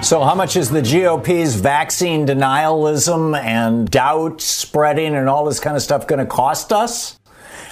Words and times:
So, 0.00 0.22
how 0.22 0.36
much 0.36 0.56
is 0.56 0.70
the 0.70 0.80
GOP's 0.80 1.56
vaccine 1.56 2.24
denialism 2.24 3.36
and 3.36 3.90
doubt 3.90 4.40
spreading 4.40 5.16
and 5.16 5.28
all 5.28 5.44
this 5.44 5.58
kind 5.58 5.76
of 5.76 5.82
stuff 5.82 6.06
going 6.06 6.20
to 6.20 6.26
cost 6.26 6.72
us? 6.72 7.18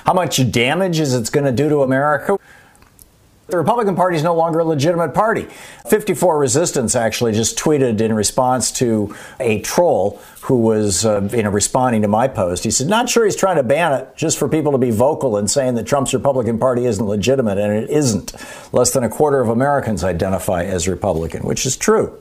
How 0.04 0.12
much 0.12 0.50
damage 0.50 0.98
is 0.98 1.14
it 1.14 1.30
going 1.32 1.46
to 1.46 1.52
do 1.52 1.68
to 1.68 1.82
America? 1.82 2.36
The 3.46 3.56
Republican 3.56 3.94
Party 3.94 4.16
is 4.16 4.24
no 4.24 4.34
longer 4.34 4.58
a 4.58 4.64
legitimate 4.64 5.14
party. 5.14 5.46
54 5.88 6.36
Resistance 6.36 6.96
actually 6.96 7.32
just 7.32 7.56
tweeted 7.56 8.00
in 8.00 8.12
response 8.12 8.72
to 8.72 9.14
a 9.38 9.60
troll 9.60 10.20
who 10.42 10.58
was 10.58 11.06
uh, 11.06 11.28
you 11.32 11.44
know, 11.44 11.50
responding 11.50 12.02
to 12.02 12.08
my 12.08 12.26
post. 12.26 12.64
He 12.64 12.72
said, 12.72 12.88
Not 12.88 13.08
sure 13.08 13.24
he's 13.24 13.36
trying 13.36 13.56
to 13.56 13.62
ban 13.62 13.92
it, 13.92 14.16
just 14.16 14.36
for 14.36 14.48
people 14.48 14.72
to 14.72 14.78
be 14.78 14.90
vocal 14.90 15.36
and 15.36 15.48
saying 15.48 15.76
that 15.76 15.86
Trump's 15.86 16.12
Republican 16.12 16.58
Party 16.58 16.86
isn't 16.86 17.06
legitimate, 17.06 17.56
and 17.56 17.72
it 17.72 17.88
isn't. 17.88 18.34
Less 18.72 18.92
than 18.92 19.04
a 19.04 19.08
quarter 19.08 19.40
of 19.40 19.48
Americans 19.48 20.04
identify 20.04 20.64
as 20.64 20.88
Republican, 20.88 21.42
which 21.44 21.66
is 21.66 21.76
true. 21.76 22.20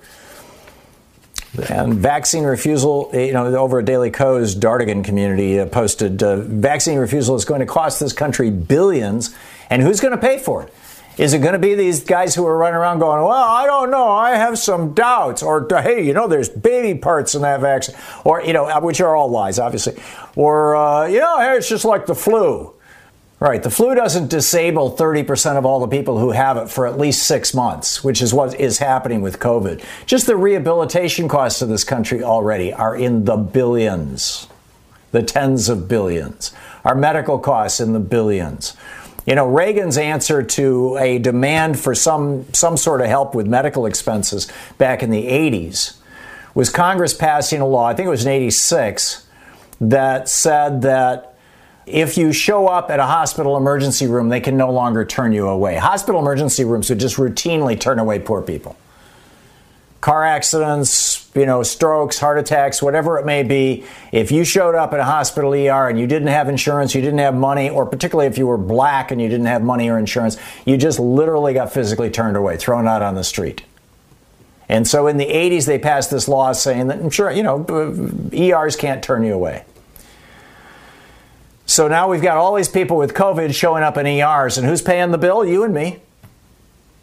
And 1.69 1.95
vaccine 1.95 2.43
refusal, 2.43 3.09
you 3.13 3.31
know, 3.31 3.45
over 3.55 3.79
at 3.79 3.85
Daily 3.85 4.11
Kos 4.11 4.55
Dartagnan 4.55 5.05
community 5.05 5.59
uh, 5.59 5.65
posted 5.65 6.21
uh, 6.21 6.37
vaccine 6.37 6.99
refusal 6.99 7.35
is 7.35 7.45
going 7.45 7.61
to 7.61 7.65
cost 7.65 7.99
this 7.99 8.13
country 8.13 8.49
billions, 8.49 9.33
and 9.69 9.81
who's 9.81 9.99
going 9.99 10.11
to 10.11 10.17
pay 10.17 10.37
for 10.37 10.63
it? 10.63 10.73
Is 11.17 11.33
it 11.33 11.39
going 11.39 11.53
to 11.53 11.59
be 11.59 11.75
these 11.75 12.03
guys 12.03 12.35
who 12.35 12.45
are 12.45 12.57
running 12.57 12.75
around 12.75 12.99
going, 12.99 13.23
well, 13.23 13.31
I 13.31 13.65
don't 13.65 13.89
know, 13.89 14.11
I 14.11 14.35
have 14.35 14.57
some 14.57 14.93
doubts, 14.93 15.41
or 15.41 15.65
hey, 15.69 16.05
you 16.05 16.13
know, 16.13 16.27
there's 16.27 16.49
baby 16.49 16.99
parts 16.99 17.35
in 17.35 17.43
that 17.43 17.61
vaccine, 17.61 17.95
or 18.25 18.41
you 18.41 18.51
know, 18.51 18.79
which 18.81 18.99
are 18.99 19.15
all 19.15 19.29
lies, 19.29 19.57
obviously, 19.57 19.95
or 20.35 20.75
uh, 20.75 21.05
you 21.07 21.19
know, 21.19 21.39
hey, 21.39 21.55
it's 21.55 21.69
just 21.69 21.85
like 21.85 22.05
the 22.05 22.15
flu. 22.15 22.74
Right, 23.37 23.61
the 23.61 23.69
flu 23.69 23.95
doesn't 23.95 24.29
disable 24.29 24.95
30% 24.95 25.57
of 25.57 25.65
all 25.65 25.81
the 25.81 25.89
people 25.89 26.19
who 26.19 26.31
have 26.31 26.55
it 26.55 26.69
for 26.69 26.87
at 26.87 26.97
least 26.97 27.27
six 27.27 27.53
months, 27.53 28.01
which 28.01 28.21
is 28.21 28.33
what 28.33 28.57
is 28.57 28.77
happening 28.77 29.21
with 29.21 29.39
COVID. 29.39 29.83
Just 30.05 30.25
the 30.25 30.37
rehabilitation 30.37 31.27
costs 31.27 31.61
of 31.61 31.67
this 31.67 31.83
country 31.83 32.23
already 32.23 32.71
are 32.71 32.95
in 32.95 33.25
the 33.25 33.35
billions, 33.35 34.47
the 35.11 35.21
tens 35.21 35.67
of 35.67 35.89
billions. 35.89 36.53
Our 36.85 36.95
medical 36.95 37.37
costs 37.37 37.81
in 37.81 37.91
the 37.91 37.99
billions. 37.99 38.77
You 39.25 39.35
know, 39.35 39.47
Reagan's 39.47 39.97
answer 39.97 40.41
to 40.41 40.97
a 40.97 41.19
demand 41.19 41.77
for 41.77 41.93
some, 41.93 42.45
some 42.53 42.77
sort 42.77 43.01
of 43.01 43.07
help 43.07 43.35
with 43.35 43.47
medical 43.47 43.85
expenses 43.85 44.49
back 44.77 45.03
in 45.03 45.09
the 45.09 45.27
80s 45.27 45.97
was 46.53 46.69
Congress 46.69 47.13
passing 47.13 47.59
a 47.59 47.67
law, 47.67 47.85
I 47.85 47.95
think 47.95 48.07
it 48.07 48.11
was 48.11 48.25
in 48.25 48.31
86, 48.31 49.27
that 49.81 50.29
said 50.29 50.83
that 50.83 51.34
if 51.85 52.17
you 52.17 52.33
show 52.33 52.67
up 52.67 52.89
at 52.89 52.99
a 52.99 53.05
hospital 53.05 53.57
emergency 53.57 54.07
room, 54.07 54.29
they 54.29 54.39
can 54.39 54.57
no 54.57 54.71
longer 54.71 55.05
turn 55.05 55.31
you 55.33 55.47
away. 55.47 55.75
Hospital 55.75 56.19
emergency 56.19 56.65
rooms 56.65 56.89
would 56.89 56.99
just 56.99 57.17
routinely 57.17 57.79
turn 57.79 57.99
away 57.99 58.19
poor 58.19 58.41
people 58.41 58.75
car 60.05 60.23
accidents, 60.23 61.31
you 61.33 61.47
know, 61.47 61.63
strokes, 61.63 62.19
heart 62.19 62.37
attacks, 62.37 62.79
whatever 62.79 63.17
it 63.17 63.25
may 63.25 63.41
be, 63.41 63.83
if 64.11 64.31
you 64.31 64.45
showed 64.45 64.75
up 64.75 64.93
at 64.93 64.99
a 64.99 65.03
hospital 65.03 65.51
ER 65.51 65.89
and 65.89 65.99
you 65.99 66.05
didn't 66.05 66.27
have 66.27 66.47
insurance, 66.47 66.93
you 66.93 67.01
didn't 67.01 67.17
have 67.17 67.33
money, 67.33 67.71
or 67.71 67.87
particularly 67.87 68.27
if 68.27 68.37
you 68.37 68.45
were 68.45 68.55
black 68.55 69.09
and 69.09 69.19
you 69.19 69.27
didn't 69.27 69.47
have 69.47 69.63
money 69.63 69.89
or 69.89 69.97
insurance, 69.97 70.37
you 70.63 70.77
just 70.77 70.99
literally 70.99 71.55
got 71.55 71.73
physically 71.73 72.11
turned 72.11 72.37
away, 72.37 72.55
thrown 72.55 72.87
out 72.87 73.01
on 73.01 73.15
the 73.15 73.23
street. 73.23 73.63
And 74.69 74.87
so 74.87 75.07
in 75.07 75.17
the 75.17 75.25
80s, 75.25 75.65
they 75.65 75.79
passed 75.79 76.11
this 76.11 76.27
law 76.27 76.51
saying 76.51 76.85
that, 76.85 77.11
sure, 77.11 77.31
you 77.31 77.41
know, 77.41 77.65
ERs 78.31 78.75
can't 78.75 79.03
turn 79.03 79.23
you 79.23 79.33
away. 79.33 79.65
So 81.65 81.87
now 81.87 82.09
we've 82.09 82.21
got 82.21 82.37
all 82.37 82.55
these 82.55 82.69
people 82.69 82.97
with 82.97 83.13
COVID 83.13 83.53
showing 83.53 83.83
up 83.83 83.97
in 83.97 84.05
ERs, 84.05 84.57
and 84.57 84.67
who's 84.67 84.81
paying 84.81 85.11
the 85.11 85.17
bill? 85.17 85.43
You 85.43 85.63
and 85.63 85.73
me. 85.73 85.99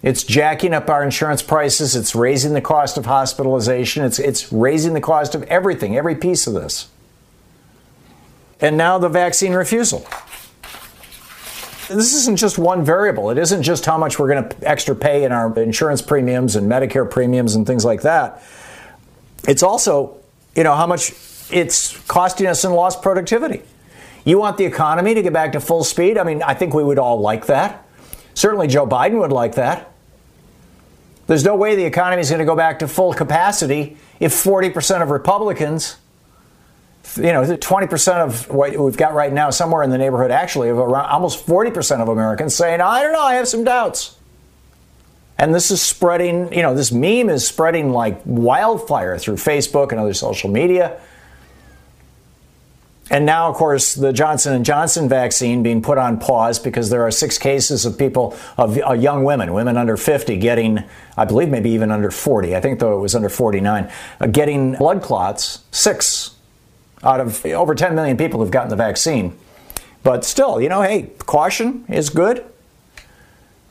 It's 0.03 0.25
jacking 0.25 0.75
up 0.75 0.89
our 0.89 1.05
insurance 1.05 1.43
prices. 1.43 1.95
It's 1.95 2.15
raising 2.15 2.55
the 2.55 2.61
cost 2.61 2.97
of 2.97 3.07
hospitalization. 3.07 4.05
It's, 4.05 4.19
it's 4.19 4.53
raising 4.53 4.95
the 4.95 5.01
cost 5.01 5.35
of 5.35 5.45
everything, 5.45 5.97
every 5.97 6.17
piece 6.17 6.47
of 6.47 6.55
this. 6.55 6.89
And 8.61 8.77
now 8.77 8.99
the 8.99 9.09
vaccine 9.09 9.53
refusal. 9.53 10.07
This 11.89 12.15
isn't 12.15 12.37
just 12.37 12.59
one 12.59 12.85
variable. 12.85 13.31
It 13.31 13.39
isn't 13.39 13.63
just 13.63 13.85
how 13.85 13.99
much 13.99 14.19
we're 14.19 14.29
going 14.29 14.49
to 14.49 14.69
extra 14.69 14.95
pay 14.95 15.25
in 15.25 15.33
our 15.33 15.57
insurance 15.61 16.03
premiums 16.03 16.57
and 16.57 16.71
Medicare 16.71 17.09
premiums 17.09 17.55
and 17.55 17.67
things 17.67 17.85
like 17.85 18.03
that. 18.03 18.43
It's 19.47 19.63
also, 19.63 20.17
you 20.57 20.65
know, 20.65 20.75
how 20.75 20.87
much 20.87 21.13
it's 21.51 21.97
costing 22.07 22.47
us 22.47 22.65
in 22.65 22.73
lost 22.73 23.03
productivity. 23.03 23.63
You 24.25 24.39
want 24.39 24.57
the 24.57 24.65
economy 24.65 25.15
to 25.15 25.23
get 25.23 25.33
back 25.33 25.53
to 25.53 25.61
full 25.61 25.85
speed? 25.85 26.17
I 26.17 26.25
mean, 26.25 26.43
I 26.43 26.55
think 26.55 26.75
we 26.75 26.85
would 26.85 26.99
all 26.99 27.21
like 27.21 27.47
that. 27.47 27.87
Certainly 28.35 28.69
Joe 28.69 28.87
Biden 28.87 29.19
would 29.21 29.33
like 29.33 29.57
that. 29.57 29.93
There's 31.27 31.45
no 31.45 31.57
way 31.57 31.77
the 31.77 31.85
economy 31.85 32.21
is 32.21 32.31
going 32.31 32.41
to 32.41 32.45
go 32.45 32.57
back 32.57 32.81
to 32.81 32.89
full 32.89 33.15
capacity 33.15 33.97
if 34.21 34.33
40% 34.33 35.03
of 35.03 35.11
Republicans, 35.11 35.97
you 37.17 37.33
know, 37.33 37.43
20% 37.43 38.15
of 38.25 38.49
what 38.49 38.77
we've 38.77 38.97
got 38.97 39.15
right 39.15 39.33
now, 39.33 39.51
somewhere 39.51 39.83
in 39.83 39.91
the 39.91 39.99
neighborhood 39.99 40.31
actually 40.31 40.69
of 40.69 40.79
around 40.79 41.07
almost 41.07 41.47
40% 41.47 42.01
of 42.01 42.09
Americans 42.09 42.55
saying, 42.55 42.81
I 42.81 43.03
don't 43.03 43.13
know, 43.13 43.23
I 43.23 43.35
have 43.35 43.49
some 43.49 43.65
doubts. 43.65 44.17
And 45.39 45.55
this 45.55 45.71
is 45.71 45.81
spreading, 45.81 46.53
you 46.53 46.63
know, 46.63 46.75
this 46.75 46.93
meme 46.93 47.29
is 47.29 47.47
spreading 47.47 47.91
like 47.91 48.21
wildfire 48.25 49.19
through 49.19 49.37
Facebook 49.37 49.91
and 49.91 50.01
other 50.01 50.15
social 50.15 50.51
media. 50.51 51.01
And 53.13 53.27
now, 53.27 53.51
of 53.51 53.57
course, 53.57 53.95
the 53.95 54.11
Johnson 54.11 54.65
& 54.65 54.65
Johnson 54.65 55.07
vaccine 55.07 55.63
being 55.63 55.83
put 55.83 55.99
on 55.99 56.19
pause 56.19 56.59
because 56.59 56.89
there 56.89 57.03
are 57.03 57.11
six 57.11 57.37
cases 57.37 57.85
of 57.85 57.99
people, 57.99 58.35
of 58.57 58.79
uh, 58.79 58.95
young 58.95 59.23
women, 59.23 59.53
women 59.53 59.77
under 59.77 59.99
50 59.99 60.39
getting, 60.39 60.83
I 61.15 61.27
believe 61.27 61.51
maybe 61.51 61.69
even 61.73 61.91
under 61.91 62.11
40, 62.11 62.57
I 62.57 62.61
think 62.63 62.81
though 62.81 62.97
it 62.97 63.01
was 63.01 63.15
under 63.15 63.29
49, 63.29 63.93
uh, 64.19 64.27
getting 64.29 64.73
blood 64.77 65.03
clots, 65.03 65.63
six 65.71 66.37
out 67.03 67.21
of 67.21 67.45
over 67.45 67.75
10 67.75 67.95
million 67.95 68.17
people 68.17 68.41
who've 68.41 68.51
gotten 68.51 68.71
the 68.71 68.77
vaccine. 68.77 69.37
But 70.03 70.25
still, 70.25 70.59
you 70.59 70.71
know, 70.71 70.81
hey, 70.81 71.11
caution 71.19 71.85
is 71.91 72.09
good. 72.09 72.47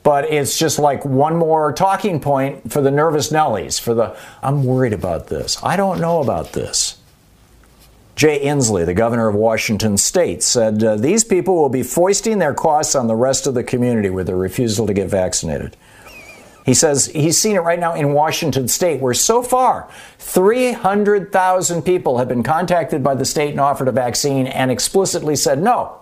But 0.03 0.31
it's 0.31 0.57
just 0.57 0.77
like 0.77 1.03
one 1.03 1.35
more 1.35 1.73
talking 1.73 2.19
point 2.19 2.71
for 2.71 2.81
the 2.81 2.91
nervous 2.91 3.31
Nellies, 3.31 3.81
for 3.81 3.95
the, 3.95 4.15
I'm 4.43 4.63
worried 4.63 4.93
about 4.93 5.27
this. 5.27 5.57
I 5.63 5.77
don't 5.77 5.99
know 5.99 6.21
about 6.21 6.53
this. 6.53 7.00
Jay 8.21 8.39
Inslee, 8.39 8.85
the 8.85 8.93
governor 8.93 9.27
of 9.27 9.33
Washington 9.33 9.97
state, 9.97 10.43
said 10.43 10.83
uh, 10.83 10.95
these 10.95 11.23
people 11.23 11.55
will 11.55 11.69
be 11.69 11.81
foisting 11.81 12.37
their 12.37 12.53
costs 12.53 12.93
on 12.93 13.07
the 13.07 13.15
rest 13.15 13.47
of 13.47 13.55
the 13.55 13.63
community 13.63 14.11
with 14.11 14.27
their 14.27 14.37
refusal 14.37 14.85
to 14.85 14.93
get 14.93 15.09
vaccinated. 15.09 15.75
He 16.63 16.75
says 16.75 17.07
he's 17.07 17.41
seen 17.41 17.55
it 17.55 17.61
right 17.61 17.79
now 17.79 17.95
in 17.95 18.13
Washington 18.13 18.67
state, 18.67 19.01
where 19.01 19.15
so 19.15 19.41
far 19.41 19.89
300,000 20.19 21.81
people 21.81 22.19
have 22.19 22.27
been 22.27 22.43
contacted 22.43 23.03
by 23.03 23.15
the 23.15 23.25
state 23.25 23.49
and 23.49 23.59
offered 23.59 23.87
a 23.87 23.91
vaccine 23.91 24.45
and 24.45 24.69
explicitly 24.69 25.35
said 25.35 25.59
no. 25.59 25.97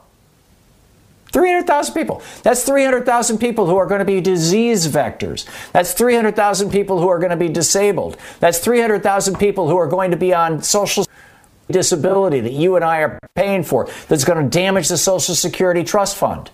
300,000 1.32 1.94
people. 1.94 2.22
That's 2.44 2.66
300,000 2.66 3.38
people 3.38 3.66
who 3.66 3.78
are 3.78 3.86
going 3.86 4.00
to 4.00 4.06
be 4.06 4.20
disease 4.20 4.90
vectors. 4.90 5.46
That's 5.72 5.94
300,000 5.94 6.70
people 6.70 7.00
who 7.00 7.08
are 7.08 7.20
going 7.20 7.30
to 7.30 7.38
be 7.38 7.48
disabled. 7.48 8.18
That's 8.42 8.60
300,000 8.60 9.40
people 9.40 9.70
who 9.70 9.78
are 9.78 9.88
going 9.88 10.12
to 10.12 10.18
be 10.18 10.34
on 10.34 10.62
social 10.62 11.06
disability 11.70 12.40
that 12.42 12.54
you 12.54 12.76
and 12.76 12.84
I 12.84 13.00
are 13.00 13.20
paying 13.36 13.64
for 13.64 13.88
that's 14.08 14.24
going 14.24 14.44
to 14.44 14.50
damage 14.50 14.88
the 14.88 14.98
Social 14.98 15.36
Security 15.36 15.84
Trust 15.84 16.18
Fund. 16.18 16.52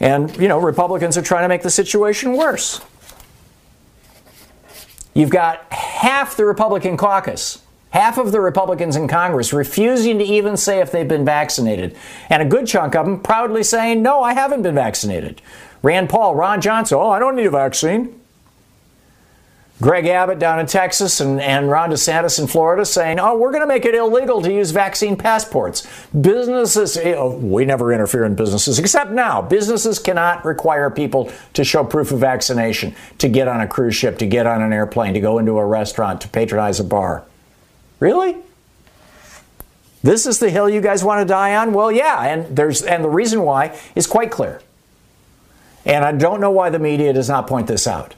And, 0.00 0.34
you 0.36 0.48
know, 0.48 0.58
Republicans 0.58 1.16
are 1.16 1.22
trying 1.22 1.44
to 1.44 1.48
make 1.48 1.62
the 1.62 1.70
situation 1.70 2.36
worse. 2.36 2.80
You've 5.14 5.30
got 5.30 5.70
half 5.72 6.36
the 6.36 6.44
Republican 6.44 6.96
caucus, 6.96 7.62
half 7.90 8.16
of 8.16 8.32
the 8.32 8.40
Republicans 8.40 8.96
in 8.96 9.06
Congress 9.06 9.52
refusing 9.52 10.18
to 10.18 10.24
even 10.24 10.56
say 10.56 10.80
if 10.80 10.90
they've 10.90 11.06
been 11.06 11.24
vaccinated, 11.24 11.94
and 12.30 12.42
a 12.42 12.46
good 12.46 12.66
chunk 12.66 12.96
of 12.96 13.04
them 13.04 13.20
proudly 13.20 13.62
saying, 13.62 14.02
no, 14.02 14.22
I 14.22 14.32
haven't 14.32 14.62
been 14.62 14.74
vaccinated. 14.74 15.42
Rand 15.82 16.08
Paul, 16.08 16.34
Ron 16.34 16.60
Johnson, 16.60 16.96
oh, 16.98 17.10
I 17.10 17.18
don't 17.18 17.36
need 17.36 17.46
a 17.46 17.50
vaccine. 17.50 18.21
Greg 19.82 20.06
Abbott 20.06 20.38
down 20.38 20.60
in 20.60 20.66
Texas 20.66 21.20
and, 21.20 21.40
and 21.40 21.68
Ron 21.68 21.90
DeSantis 21.90 22.38
in 22.38 22.46
Florida 22.46 22.84
saying, 22.84 23.18
oh, 23.18 23.36
we're 23.36 23.50
going 23.50 23.62
to 23.62 23.66
make 23.66 23.84
it 23.84 23.96
illegal 23.96 24.40
to 24.40 24.52
use 24.52 24.70
vaccine 24.70 25.16
passports. 25.16 25.84
Businesses, 26.18 26.94
you 26.94 27.12
know, 27.12 27.30
we 27.30 27.64
never 27.64 27.92
interfere 27.92 28.24
in 28.24 28.36
businesses, 28.36 28.78
except 28.78 29.10
now. 29.10 29.42
Businesses 29.42 29.98
cannot 29.98 30.44
require 30.44 30.88
people 30.88 31.32
to 31.54 31.64
show 31.64 31.82
proof 31.82 32.12
of 32.12 32.20
vaccination 32.20 32.94
to 33.18 33.28
get 33.28 33.48
on 33.48 33.60
a 33.60 33.66
cruise 33.66 33.96
ship, 33.96 34.18
to 34.18 34.26
get 34.26 34.46
on 34.46 34.62
an 34.62 34.72
airplane, 34.72 35.14
to 35.14 35.20
go 35.20 35.40
into 35.40 35.58
a 35.58 35.66
restaurant, 35.66 36.20
to 36.20 36.28
patronize 36.28 36.78
a 36.78 36.84
bar. 36.84 37.24
Really? 37.98 38.36
This 40.04 40.26
is 40.26 40.38
the 40.38 40.50
hill 40.50 40.70
you 40.70 40.80
guys 40.80 41.02
want 41.02 41.20
to 41.20 41.24
die 41.24 41.56
on? 41.56 41.72
Well, 41.72 41.90
yeah, 41.90 42.22
and 42.22 42.56
there's 42.56 42.82
and 42.82 43.02
the 43.02 43.08
reason 43.08 43.42
why 43.42 43.76
is 43.96 44.06
quite 44.06 44.30
clear. 44.30 44.60
And 45.84 46.04
I 46.04 46.12
don't 46.12 46.40
know 46.40 46.52
why 46.52 46.70
the 46.70 46.78
media 46.78 47.12
does 47.12 47.28
not 47.28 47.48
point 47.48 47.66
this 47.66 47.88
out. 47.88 48.14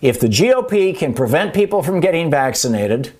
If 0.00 0.20
the 0.20 0.28
GOP 0.28 0.96
can 0.96 1.14
prevent 1.14 1.54
people 1.54 1.82
from 1.82 2.00
getting 2.00 2.30
vaccinated, 2.30 3.12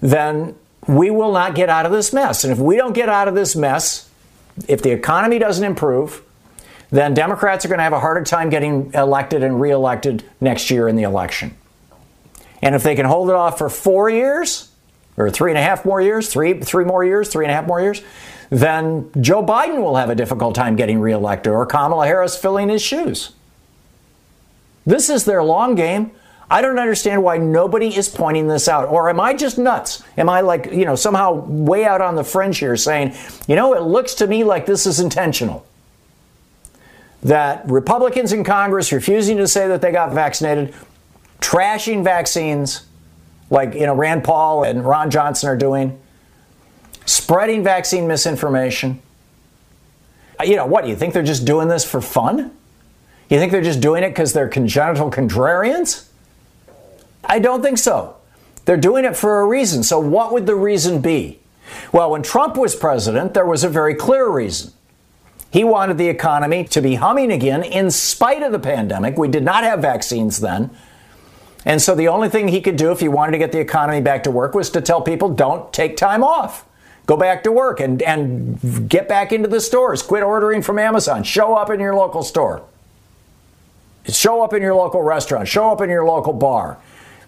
then 0.00 0.54
we 0.86 1.10
will 1.10 1.32
not 1.32 1.54
get 1.54 1.70
out 1.70 1.86
of 1.86 1.92
this 1.92 2.12
mess. 2.12 2.44
And 2.44 2.52
if 2.52 2.58
we 2.58 2.76
don't 2.76 2.92
get 2.92 3.08
out 3.08 3.28
of 3.28 3.34
this 3.34 3.56
mess, 3.56 4.10
if 4.68 4.82
the 4.82 4.90
economy 4.90 5.38
doesn't 5.38 5.64
improve, 5.64 6.22
then 6.90 7.14
Democrats 7.14 7.64
are 7.64 7.68
going 7.68 7.78
to 7.78 7.84
have 7.84 7.92
a 7.92 8.00
harder 8.00 8.22
time 8.22 8.50
getting 8.50 8.92
elected 8.92 9.42
and 9.42 9.60
reelected 9.60 10.22
next 10.40 10.70
year 10.70 10.86
in 10.86 10.96
the 10.96 11.02
election. 11.02 11.56
And 12.62 12.74
if 12.74 12.82
they 12.82 12.94
can 12.94 13.06
hold 13.06 13.30
it 13.30 13.34
off 13.34 13.58
for 13.58 13.68
four 13.68 14.08
years, 14.10 14.70
or 15.16 15.30
three 15.30 15.50
and 15.50 15.58
a 15.58 15.62
half 15.62 15.84
more 15.84 16.00
years, 16.00 16.28
three 16.32 16.60
three 16.60 16.84
more 16.84 17.04
years, 17.04 17.28
three 17.28 17.44
and 17.44 17.52
a 17.52 17.54
half 17.54 17.66
more 17.66 17.80
years, 17.80 18.02
then 18.50 19.10
Joe 19.20 19.44
Biden 19.44 19.80
will 19.80 19.96
have 19.96 20.10
a 20.10 20.14
difficult 20.14 20.54
time 20.54 20.76
getting 20.76 21.00
reelected, 21.00 21.52
or 21.52 21.66
Kamala 21.66 22.06
Harris 22.06 22.36
filling 22.36 22.68
his 22.68 22.82
shoes. 22.82 23.32
This 24.86 25.08
is 25.08 25.24
their 25.24 25.42
long 25.42 25.74
game. 25.74 26.12
I 26.50 26.60
don't 26.60 26.78
understand 26.78 27.22
why 27.22 27.38
nobody 27.38 27.96
is 27.96 28.08
pointing 28.08 28.48
this 28.48 28.68
out. 28.68 28.88
Or 28.88 29.08
am 29.08 29.18
I 29.18 29.34
just 29.34 29.58
nuts? 29.58 30.02
Am 30.18 30.28
I 30.28 30.42
like, 30.42 30.66
you 30.66 30.84
know, 30.84 30.94
somehow 30.94 31.32
way 31.32 31.84
out 31.84 32.00
on 32.00 32.16
the 32.16 32.24
fringe 32.24 32.58
here 32.58 32.76
saying, 32.76 33.14
you 33.48 33.56
know, 33.56 33.74
it 33.74 33.82
looks 33.82 34.14
to 34.16 34.26
me 34.26 34.44
like 34.44 34.66
this 34.66 34.86
is 34.86 35.00
intentional? 35.00 35.66
That 37.22 37.68
Republicans 37.68 38.32
in 38.32 38.44
Congress 38.44 38.92
refusing 38.92 39.38
to 39.38 39.48
say 39.48 39.66
that 39.68 39.80
they 39.80 39.90
got 39.90 40.12
vaccinated, 40.12 40.74
trashing 41.40 42.04
vaccines 42.04 42.86
like, 43.48 43.74
you 43.74 43.86
know, 43.86 43.94
Rand 43.94 44.24
Paul 44.24 44.64
and 44.64 44.84
Ron 44.84 45.10
Johnson 45.10 45.48
are 45.48 45.56
doing, 45.56 45.98
spreading 47.06 47.62
vaccine 47.64 48.06
misinformation. 48.06 49.00
Uh, 50.38 50.44
you 50.44 50.56
know, 50.56 50.66
what? 50.66 50.84
Do 50.84 50.90
you 50.90 50.96
think 50.96 51.14
they're 51.14 51.22
just 51.22 51.44
doing 51.44 51.68
this 51.68 51.84
for 51.84 52.00
fun? 52.00 52.50
You 53.28 53.38
think 53.38 53.52
they're 53.52 53.62
just 53.62 53.80
doing 53.80 54.02
it 54.04 54.10
because 54.10 54.32
they're 54.32 54.48
congenital 54.48 55.10
contrarians? 55.10 56.08
I 57.24 57.38
don't 57.38 57.62
think 57.62 57.78
so. 57.78 58.16
They're 58.64 58.76
doing 58.76 59.04
it 59.04 59.16
for 59.16 59.40
a 59.40 59.46
reason. 59.46 59.82
So, 59.82 59.98
what 59.98 60.32
would 60.32 60.46
the 60.46 60.54
reason 60.54 61.00
be? 61.00 61.40
Well, 61.92 62.10
when 62.10 62.22
Trump 62.22 62.56
was 62.56 62.74
president, 62.74 63.34
there 63.34 63.46
was 63.46 63.64
a 63.64 63.68
very 63.68 63.94
clear 63.94 64.28
reason. 64.28 64.72
He 65.50 65.64
wanted 65.64 65.98
the 65.98 66.08
economy 66.08 66.64
to 66.64 66.82
be 66.82 66.96
humming 66.96 67.30
again 67.30 67.62
in 67.62 67.90
spite 67.90 68.42
of 68.42 68.52
the 68.52 68.58
pandemic. 68.58 69.16
We 69.16 69.28
did 69.28 69.44
not 69.44 69.64
have 69.64 69.80
vaccines 69.80 70.40
then. 70.40 70.70
And 71.64 71.80
so 71.80 71.94
the 71.94 72.08
only 72.08 72.28
thing 72.28 72.48
he 72.48 72.60
could 72.60 72.76
do 72.76 72.90
if 72.90 73.00
he 73.00 73.08
wanted 73.08 73.32
to 73.32 73.38
get 73.38 73.52
the 73.52 73.60
economy 73.60 74.00
back 74.00 74.24
to 74.24 74.30
work 74.30 74.54
was 74.54 74.68
to 74.70 74.80
tell 74.80 75.00
people 75.00 75.30
don't 75.30 75.72
take 75.72 75.96
time 75.96 76.22
off. 76.22 76.66
Go 77.06 77.16
back 77.16 77.44
to 77.44 77.52
work 77.52 77.80
and, 77.80 78.02
and 78.02 78.88
get 78.88 79.08
back 79.08 79.32
into 79.32 79.48
the 79.48 79.60
stores. 79.60 80.02
Quit 80.02 80.22
ordering 80.22 80.62
from 80.62 80.78
Amazon. 80.78 81.22
Show 81.22 81.54
up 81.54 81.70
in 81.70 81.80
your 81.80 81.94
local 81.94 82.22
store. 82.22 82.64
Show 84.08 84.42
up 84.42 84.52
in 84.52 84.62
your 84.62 84.74
local 84.74 85.02
restaurant. 85.02 85.48
Show 85.48 85.70
up 85.70 85.80
in 85.80 85.88
your 85.88 86.04
local 86.04 86.32
bar. 86.32 86.78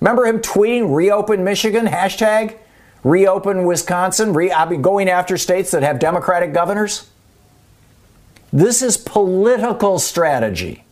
Remember 0.01 0.27
him 0.27 0.41
tweeting 0.41 0.95
reopen 0.95 1.43
Michigan, 1.43 1.87
hashtag 1.87 2.57
reopen 3.03 3.65
Wisconsin, 3.65 4.33
re- 4.33 4.53
I 4.53 4.69
mean, 4.69 4.83
going 4.83 5.09
after 5.09 5.39
states 5.39 5.71
that 5.71 5.83
have 5.83 5.99
Democratic 5.99 6.53
governors? 6.53 7.09
This 8.53 8.83
is 8.83 8.97
political 8.97 9.99
strategy. 9.99 10.85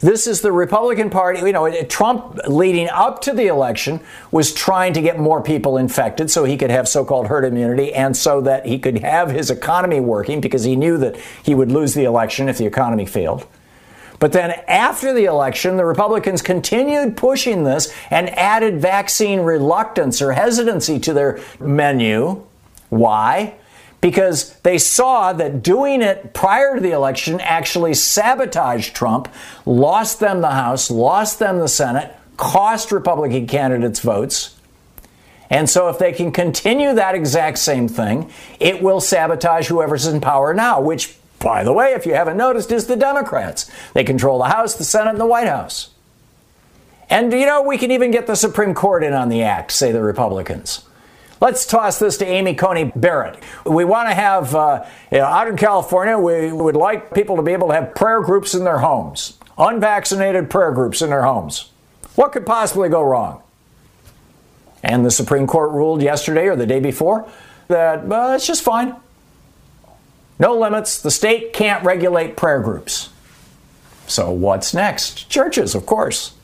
This 0.00 0.26
is 0.26 0.42
the 0.42 0.52
Republican 0.52 1.10
Party. 1.10 1.40
You 1.40 1.52
know, 1.52 1.82
Trump 1.84 2.38
leading 2.46 2.88
up 2.88 3.20
to 3.22 3.32
the 3.32 3.48
election 3.48 4.00
was 4.30 4.52
trying 4.54 4.92
to 4.92 5.00
get 5.00 5.18
more 5.18 5.42
people 5.42 5.76
infected 5.76 6.30
so 6.30 6.44
he 6.44 6.56
could 6.56 6.70
have 6.70 6.86
so 6.86 7.04
called 7.04 7.26
herd 7.26 7.44
immunity 7.44 7.92
and 7.92 8.16
so 8.16 8.40
that 8.42 8.66
he 8.66 8.78
could 8.78 8.98
have 8.98 9.30
his 9.30 9.50
economy 9.50 10.00
working 10.00 10.40
because 10.40 10.64
he 10.64 10.76
knew 10.76 10.98
that 10.98 11.16
he 11.42 11.54
would 11.54 11.72
lose 11.72 11.94
the 11.94 12.04
election 12.04 12.48
if 12.48 12.58
the 12.58 12.66
economy 12.66 13.06
failed. 13.06 13.46
But 14.18 14.32
then 14.32 14.50
after 14.66 15.12
the 15.12 15.26
election, 15.26 15.76
the 15.76 15.84
Republicans 15.84 16.42
continued 16.42 17.16
pushing 17.16 17.64
this 17.64 17.94
and 18.10 18.28
added 18.30 18.80
vaccine 18.80 19.40
reluctance 19.40 20.20
or 20.20 20.32
hesitancy 20.32 20.98
to 21.00 21.12
their 21.12 21.40
menu. 21.60 22.44
Why? 22.88 23.54
Because 24.00 24.54
they 24.60 24.78
saw 24.78 25.32
that 25.32 25.62
doing 25.62 26.02
it 26.02 26.34
prior 26.34 26.76
to 26.76 26.80
the 26.80 26.92
election 26.92 27.40
actually 27.40 27.94
sabotaged 27.94 28.94
Trump, 28.94 29.28
lost 29.66 30.20
them 30.20 30.40
the 30.40 30.50
House, 30.50 30.90
lost 30.90 31.38
them 31.38 31.58
the 31.58 31.68
Senate, 31.68 32.14
cost 32.36 32.92
Republican 32.92 33.46
candidates 33.46 34.00
votes. 34.00 34.54
And 35.50 35.68
so, 35.68 35.88
if 35.88 35.98
they 35.98 36.12
can 36.12 36.30
continue 36.30 36.94
that 36.94 37.14
exact 37.14 37.58
same 37.58 37.88
thing, 37.88 38.30
it 38.60 38.82
will 38.82 39.00
sabotage 39.00 39.68
whoever's 39.68 40.06
in 40.06 40.20
power 40.20 40.52
now, 40.52 40.80
which 40.80 41.17
by 41.40 41.64
the 41.64 41.72
way, 41.72 41.92
if 41.92 42.06
you 42.06 42.14
haven't 42.14 42.36
noticed, 42.36 42.72
is 42.72 42.86
the 42.86 42.96
Democrats. 42.96 43.70
They 43.94 44.04
control 44.04 44.38
the 44.38 44.48
House, 44.48 44.74
the 44.74 44.84
Senate, 44.84 45.10
and 45.10 45.20
the 45.20 45.26
White 45.26 45.48
House. 45.48 45.90
And, 47.10 47.32
you 47.32 47.46
know, 47.46 47.62
we 47.62 47.78
can 47.78 47.90
even 47.90 48.10
get 48.10 48.26
the 48.26 48.34
Supreme 48.34 48.74
Court 48.74 49.02
in 49.02 49.12
on 49.12 49.28
the 49.28 49.42
act, 49.42 49.72
say 49.72 49.92
the 49.92 50.02
Republicans. 50.02 50.84
Let's 51.40 51.64
toss 51.66 51.98
this 51.98 52.16
to 52.18 52.26
Amy 52.26 52.54
Coney 52.54 52.92
Barrett. 52.96 53.38
We 53.64 53.84
want 53.84 54.08
to 54.08 54.14
have, 54.14 54.54
uh, 54.54 54.84
you 55.10 55.18
know, 55.18 55.24
out 55.24 55.46
in 55.48 55.56
California, 55.56 56.18
we 56.18 56.52
would 56.52 56.74
like 56.76 57.14
people 57.14 57.36
to 57.36 57.42
be 57.42 57.52
able 57.52 57.68
to 57.68 57.74
have 57.74 57.94
prayer 57.94 58.20
groups 58.20 58.54
in 58.54 58.64
their 58.64 58.78
homes, 58.78 59.38
unvaccinated 59.56 60.50
prayer 60.50 60.72
groups 60.72 61.00
in 61.00 61.10
their 61.10 61.22
homes. 61.22 61.70
What 62.16 62.32
could 62.32 62.44
possibly 62.44 62.88
go 62.88 63.02
wrong? 63.02 63.42
And 64.82 65.04
the 65.04 65.10
Supreme 65.10 65.46
Court 65.46 65.70
ruled 65.70 66.02
yesterday 66.02 66.48
or 66.48 66.56
the 66.56 66.66
day 66.66 66.80
before 66.80 67.28
that 67.68 68.10
uh, 68.10 68.32
it's 68.34 68.46
just 68.46 68.62
fine. 68.62 68.96
No 70.38 70.56
limits. 70.56 71.00
The 71.00 71.10
state 71.10 71.52
can't 71.52 71.84
regulate 71.84 72.36
prayer 72.36 72.60
groups. 72.60 73.10
So 74.06 74.30
what's 74.30 74.72
next? 74.72 75.28
Churches, 75.28 75.74
of 75.74 75.84
course. 75.84 76.34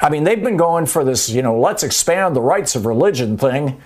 I 0.00 0.08
mean, 0.08 0.24
they've 0.24 0.42
been 0.42 0.56
going 0.56 0.86
for 0.86 1.04
this, 1.04 1.28
you 1.28 1.42
know, 1.42 1.58
let's 1.58 1.82
expand 1.82 2.34
the 2.34 2.40
rights 2.40 2.74
of 2.74 2.86
religion 2.86 3.36
thing 3.36 3.80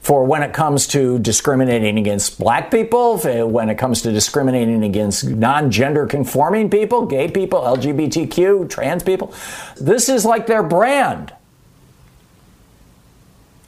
for 0.00 0.24
when 0.24 0.42
it 0.42 0.52
comes 0.52 0.86
to 0.88 1.18
discriminating 1.18 1.98
against 1.98 2.38
black 2.38 2.70
people, 2.70 3.18
when 3.18 3.68
it 3.68 3.76
comes 3.76 4.02
to 4.02 4.10
discriminating 4.10 4.82
against 4.82 5.28
non 5.28 5.70
gender 5.70 6.06
conforming 6.06 6.70
people, 6.70 7.06
gay 7.06 7.30
people, 7.30 7.60
LGBTQ, 7.60 8.68
trans 8.68 9.02
people. 9.02 9.32
This 9.76 10.08
is 10.08 10.24
like 10.24 10.46
their 10.46 10.62
brand. 10.62 11.32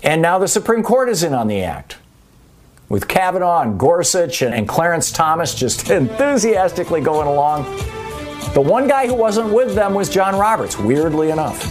And 0.02 0.20
now 0.22 0.38
the 0.38 0.48
Supreme 0.48 0.82
Court 0.82 1.08
is 1.08 1.22
in 1.22 1.34
on 1.34 1.46
the 1.46 1.62
act 1.62 1.98
with 2.92 3.08
Kavanaugh 3.08 3.62
and 3.62 3.80
Gorsuch 3.80 4.42
and, 4.42 4.54
and 4.54 4.68
Clarence 4.68 5.10
Thomas 5.10 5.54
just 5.54 5.88
enthusiastically 5.90 7.00
going 7.00 7.26
along. 7.26 7.64
The 8.52 8.60
one 8.60 8.86
guy 8.86 9.06
who 9.06 9.14
wasn't 9.14 9.50
with 9.50 9.74
them 9.74 9.94
was 9.94 10.10
John 10.10 10.38
Roberts, 10.38 10.78
weirdly 10.78 11.30
enough. 11.30 11.64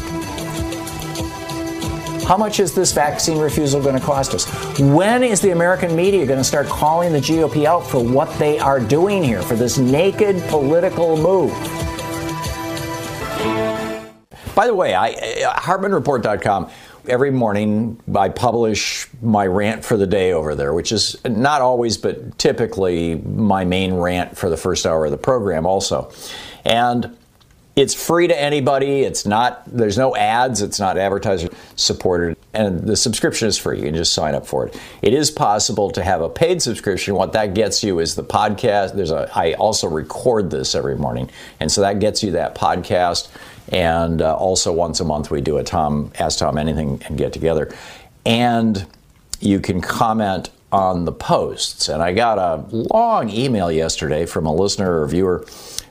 How 2.23 2.37
much 2.37 2.59
is 2.59 2.73
this 2.73 2.91
vaccine 2.91 3.37
refusal 3.37 3.83
going 3.83 3.99
to 3.99 4.03
cost 4.03 4.33
us? 4.33 4.79
When 4.79 5.21
is 5.21 5.41
the 5.41 5.51
American 5.51 5.95
media 5.95 6.25
going 6.25 6.39
to 6.39 6.43
start 6.43 6.65
calling 6.65 7.13
the 7.13 7.19
GOP 7.19 7.65
out 7.65 7.85
for 7.85 8.03
what 8.03 8.33
they 8.39 8.57
are 8.57 8.79
doing 8.79 9.23
here, 9.23 9.43
for 9.43 9.55
this 9.55 9.77
naked 9.77 10.41
political 10.49 11.17
move? 11.17 11.51
By 14.55 14.65
the 14.65 14.73
way, 14.73 14.95
I, 14.95 15.11
uh, 15.11 15.53
HartmannReport.com 15.59 16.71
Every 17.11 17.29
morning, 17.29 17.99
I 18.15 18.29
publish 18.29 19.05
my 19.21 19.45
rant 19.45 19.83
for 19.83 19.97
the 19.97 20.07
day 20.07 20.31
over 20.31 20.55
there, 20.55 20.73
which 20.73 20.93
is 20.93 21.17
not 21.25 21.59
always, 21.59 21.97
but 21.97 22.37
typically 22.37 23.15
my 23.15 23.65
main 23.65 23.95
rant 23.95 24.37
for 24.37 24.49
the 24.49 24.55
first 24.55 24.85
hour 24.85 25.03
of 25.03 25.11
the 25.11 25.17
program, 25.17 25.65
also. 25.65 26.09
And 26.63 27.17
it's 27.75 27.93
free 27.93 28.27
to 28.27 28.41
anybody. 28.41 29.01
It's 29.01 29.25
not, 29.25 29.63
there's 29.65 29.97
no 29.97 30.15
ads. 30.15 30.61
It's 30.61 30.79
not 30.79 30.97
advertiser 30.97 31.49
supported. 31.75 32.37
And 32.53 32.81
the 32.81 32.95
subscription 32.95 33.49
is 33.49 33.57
free. 33.57 33.79
You 33.79 33.85
can 33.85 33.95
just 33.95 34.13
sign 34.13 34.33
up 34.33 34.47
for 34.47 34.67
it. 34.67 34.79
It 35.01 35.13
is 35.13 35.31
possible 35.31 35.91
to 35.91 36.03
have 36.03 36.21
a 36.21 36.29
paid 36.29 36.61
subscription. 36.61 37.15
What 37.15 37.33
that 37.33 37.53
gets 37.53 37.83
you 37.83 37.99
is 37.99 38.15
the 38.15 38.23
podcast. 38.23 38.93
There's 38.93 39.11
a, 39.11 39.29
I 39.35 39.53
also 39.53 39.89
record 39.89 40.49
this 40.49 40.75
every 40.75 40.95
morning. 40.95 41.29
And 41.59 41.69
so 41.69 41.81
that 41.81 41.99
gets 41.99 42.23
you 42.23 42.31
that 42.31 42.55
podcast. 42.55 43.29
And 43.71 44.21
uh, 44.21 44.35
also 44.35 44.73
once 44.73 44.99
a 44.99 45.05
month 45.05 45.31
we 45.31 45.41
do 45.41 45.57
a 45.57 45.63
Tom, 45.63 46.11
Ask 46.19 46.39
Tom 46.39 46.57
Anything 46.57 47.01
and 47.05 47.17
get 47.17 47.33
together. 47.33 47.73
And 48.25 48.85
you 49.39 49.59
can 49.59 49.81
comment 49.81 50.49
on 50.71 51.05
the 51.05 51.11
posts. 51.11 51.89
And 51.89 52.01
I 52.01 52.13
got 52.13 52.37
a 52.37 52.65
long 52.71 53.29
email 53.29 53.71
yesterday 53.71 54.25
from 54.25 54.45
a 54.45 54.53
listener 54.53 55.01
or 55.01 55.07
viewer 55.07 55.45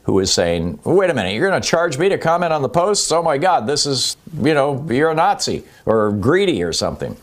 who 0.04 0.14
was 0.14 0.32
saying, 0.32 0.80
wait 0.84 1.10
a 1.10 1.14
minute, 1.14 1.34
you're 1.34 1.48
going 1.48 1.60
to 1.60 1.68
charge 1.68 1.98
me 1.98 2.08
to 2.08 2.18
comment 2.18 2.52
on 2.52 2.62
the 2.62 2.68
posts? 2.68 3.12
Oh 3.12 3.22
my 3.22 3.38
God, 3.38 3.66
this 3.66 3.86
is, 3.86 4.16
you 4.38 4.54
know, 4.54 4.86
you're 4.90 5.10
a 5.10 5.14
Nazi 5.14 5.64
or 5.84 6.12
greedy 6.12 6.62
or 6.62 6.72
something. 6.72 7.16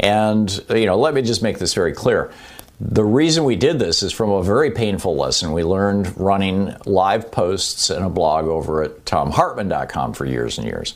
And, 0.00 0.64
you 0.70 0.86
know, 0.86 0.98
let 0.98 1.14
me 1.14 1.22
just 1.22 1.42
make 1.42 1.58
this 1.58 1.74
very 1.74 1.92
clear. 1.92 2.32
The 2.80 3.04
reason 3.04 3.42
we 3.42 3.56
did 3.56 3.80
this 3.80 4.04
is 4.04 4.12
from 4.12 4.30
a 4.30 4.42
very 4.42 4.70
painful 4.70 5.16
lesson 5.16 5.52
we 5.52 5.64
learned 5.64 6.16
running 6.16 6.76
live 6.86 7.32
posts 7.32 7.90
and 7.90 8.04
a 8.04 8.08
blog 8.08 8.46
over 8.46 8.84
at 8.84 9.04
thomhartmann.com 9.04 10.12
for 10.12 10.24
years 10.24 10.58
and 10.58 10.66
years. 10.66 10.94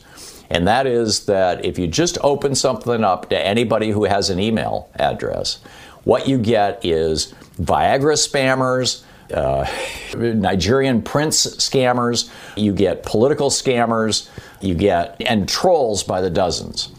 And 0.49 0.67
that 0.67 0.87
is 0.87 1.25
that 1.25 1.65
if 1.65 1.77
you 1.77 1.87
just 1.87 2.17
open 2.21 2.55
something 2.55 3.03
up 3.03 3.29
to 3.29 3.37
anybody 3.37 3.89
who 3.89 4.05
has 4.05 4.29
an 4.29 4.39
email 4.39 4.89
address, 4.95 5.59
what 6.05 6.27
you 6.27 6.37
get 6.37 6.85
is 6.85 7.33
Viagra 7.61 8.15
spammers, 8.15 9.03
uh, 9.33 9.67
Nigerian 10.17 11.01
prince 11.01 11.45
scammers, 11.57 12.29
you 12.55 12.71
get 12.71 13.03
political 13.03 13.49
scammers, 13.49 14.29
you 14.61 14.73
get, 14.73 15.21
and 15.25 15.49
trolls 15.49 16.03
by 16.03 16.21
the 16.21 16.29
dozens. 16.29 16.93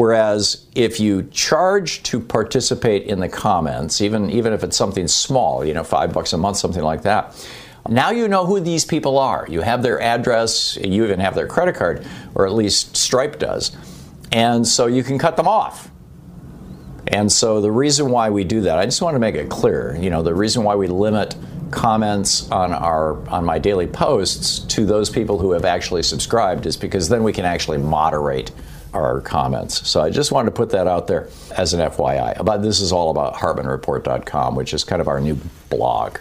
Whereas 0.00 0.64
if 0.74 0.98
you 0.98 1.24
charge 1.24 2.02
to 2.04 2.20
participate 2.20 3.02
in 3.02 3.20
the 3.20 3.28
comments, 3.28 4.00
even, 4.00 4.30
even 4.30 4.54
if 4.54 4.64
it's 4.64 4.74
something 4.74 5.06
small, 5.06 5.62
you 5.62 5.74
know, 5.74 5.84
five 5.84 6.10
bucks 6.10 6.32
a 6.32 6.38
month, 6.38 6.56
something 6.56 6.82
like 6.82 7.02
that, 7.02 7.36
now 7.86 8.08
you 8.08 8.26
know 8.26 8.46
who 8.46 8.60
these 8.60 8.86
people 8.86 9.18
are. 9.18 9.46
You 9.46 9.60
have 9.60 9.82
their 9.82 10.00
address, 10.00 10.78
you 10.82 11.04
even 11.04 11.20
have 11.20 11.34
their 11.34 11.46
credit 11.46 11.74
card, 11.74 12.06
or 12.34 12.46
at 12.46 12.54
least 12.54 12.96
Stripe 12.96 13.38
does. 13.38 13.76
And 14.32 14.66
so 14.66 14.86
you 14.86 15.02
can 15.02 15.18
cut 15.18 15.36
them 15.36 15.46
off. 15.46 15.90
And 17.08 17.30
so 17.30 17.60
the 17.60 17.70
reason 17.70 18.10
why 18.10 18.30
we 18.30 18.42
do 18.42 18.62
that, 18.62 18.78
I 18.78 18.86
just 18.86 19.02
want 19.02 19.16
to 19.16 19.20
make 19.20 19.34
it 19.34 19.50
clear, 19.50 19.98
you 20.00 20.08
know, 20.08 20.22
the 20.22 20.34
reason 20.34 20.64
why 20.64 20.76
we 20.76 20.86
limit 20.86 21.36
comments 21.72 22.50
on 22.50 22.72
our 22.72 23.28
on 23.28 23.44
my 23.44 23.58
daily 23.58 23.86
posts 23.86 24.60
to 24.60 24.86
those 24.86 25.10
people 25.10 25.38
who 25.38 25.52
have 25.52 25.66
actually 25.66 26.02
subscribed 26.02 26.64
is 26.64 26.78
because 26.78 27.10
then 27.10 27.22
we 27.22 27.34
can 27.34 27.44
actually 27.44 27.76
moderate 27.76 28.50
our 28.92 29.20
comments. 29.20 29.88
So 29.88 30.00
I 30.00 30.10
just 30.10 30.32
wanted 30.32 30.50
to 30.50 30.56
put 30.56 30.70
that 30.70 30.86
out 30.86 31.06
there 31.06 31.28
as 31.56 31.74
an 31.74 31.80
FYI. 31.80 32.38
About 32.38 32.62
this 32.62 32.80
is 32.80 32.92
all 32.92 33.10
about 33.10 33.34
HartmannReport.com, 33.34 34.54
which 34.54 34.74
is 34.74 34.84
kind 34.84 35.00
of 35.00 35.08
our 35.08 35.20
new 35.20 35.38
blog. 35.68 36.18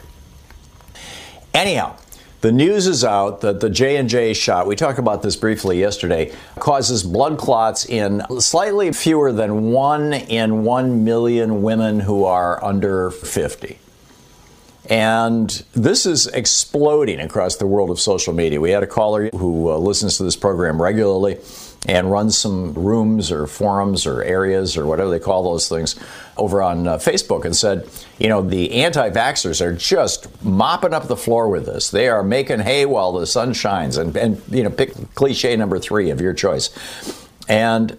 Anyhow, 1.54 1.96
the 2.42 2.52
news 2.54 2.88
is 2.88 3.04
out 3.04 3.42
that 3.42 3.60
the 3.60 3.70
J&J 3.70 4.34
shot, 4.34 4.66
we 4.66 4.78
talked 4.78 4.98
about 4.98 5.22
this 5.22 5.36
briefly 5.36 5.78
yesterday, 5.78 6.34
causes 6.58 7.04
blood 7.04 7.38
clots 7.38 7.86
in 7.86 8.24
slightly 8.40 8.94
fewer 8.94 9.34
than 9.34 9.72
1 9.72 10.14
in 10.14 10.64
1 10.64 11.04
million 11.04 11.62
women 11.62 12.00
who 12.00 12.24
are 12.24 12.64
under 12.64 13.12
50. 13.12 13.78
And 14.90 15.50
this 15.74 16.06
is 16.06 16.28
exploding 16.28 17.20
across 17.20 17.58
the 17.58 17.68
world 17.68 17.90
of 17.90 18.00
social 18.00 18.34
media. 18.34 18.62
We 18.62 18.72
had 18.72 18.84
a 18.84 18.88
caller 18.88 19.30
who 19.32 19.70
uh, 19.70 19.78
listens 19.78 20.18
to 20.18 20.24
this 20.24 20.36
program 20.36 20.82
regularly 20.82 21.40
and 21.88 22.12
run 22.12 22.30
some 22.30 22.74
rooms 22.74 23.32
or 23.32 23.48
forums 23.48 24.06
or 24.06 24.22
areas 24.24 24.76
or 24.76 24.86
whatever 24.86 25.10
they 25.10 25.20
call 25.20 25.44
those 25.44 25.70
things 25.70 25.96
over 26.38 26.62
on 26.62 26.88
uh, 26.88 26.98
Facebook 26.98 27.46
and 27.46 27.56
said, 27.56 27.90
you 28.18 28.28
know, 28.28 28.42
the 28.42 28.72
anti 28.74 29.10
vaxxers 29.10 29.62
are 29.62 29.74
just 29.74 30.28
mopping 30.44 30.94
up 30.94 31.08
the 31.08 31.16
floor 31.16 31.50
with 31.50 31.66
this. 31.66 31.90
They 31.90 32.10
are 32.10 32.24
making 32.24 32.60
hay 32.60 32.86
while 32.86 33.14
the 33.14 33.26
sun 33.26 33.54
shines. 33.54 33.98
And, 33.98 34.16
and, 34.18 34.42
you 34.50 34.64
know, 34.64 34.70
pick 34.70 34.94
cliche 35.16 35.56
number 35.56 35.80
three 35.80 36.10
of 36.10 36.20
your 36.20 36.34
choice. 36.34 36.70
And 37.48 37.98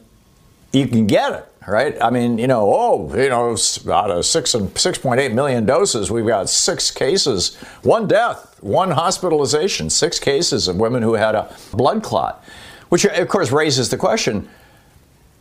you 0.72 0.86
can 0.86 1.06
get 1.06 1.32
it 1.32 1.50
right? 1.66 1.96
I 2.00 2.10
mean, 2.10 2.38
you 2.38 2.46
know, 2.46 2.72
oh, 2.74 3.14
you 3.16 3.28
know, 3.28 3.50
out 3.92 4.10
of 4.10 4.26
six 4.26 4.54
and 4.54 4.76
six 4.76 4.98
point 4.98 5.20
eight 5.20 5.32
million 5.32 5.66
doses, 5.66 6.10
we've 6.10 6.26
got 6.26 6.48
six 6.48 6.90
cases, 6.90 7.56
one 7.82 8.08
death, 8.08 8.58
one 8.60 8.90
hospitalization, 8.90 9.90
six 9.90 10.18
cases 10.18 10.68
of 10.68 10.76
women 10.76 11.02
who 11.02 11.14
had 11.14 11.34
a 11.34 11.54
blood 11.72 12.02
clot, 12.02 12.44
which 12.90 13.04
of 13.06 13.28
course 13.28 13.50
raises 13.50 13.88
the 13.88 13.96
question. 13.96 14.48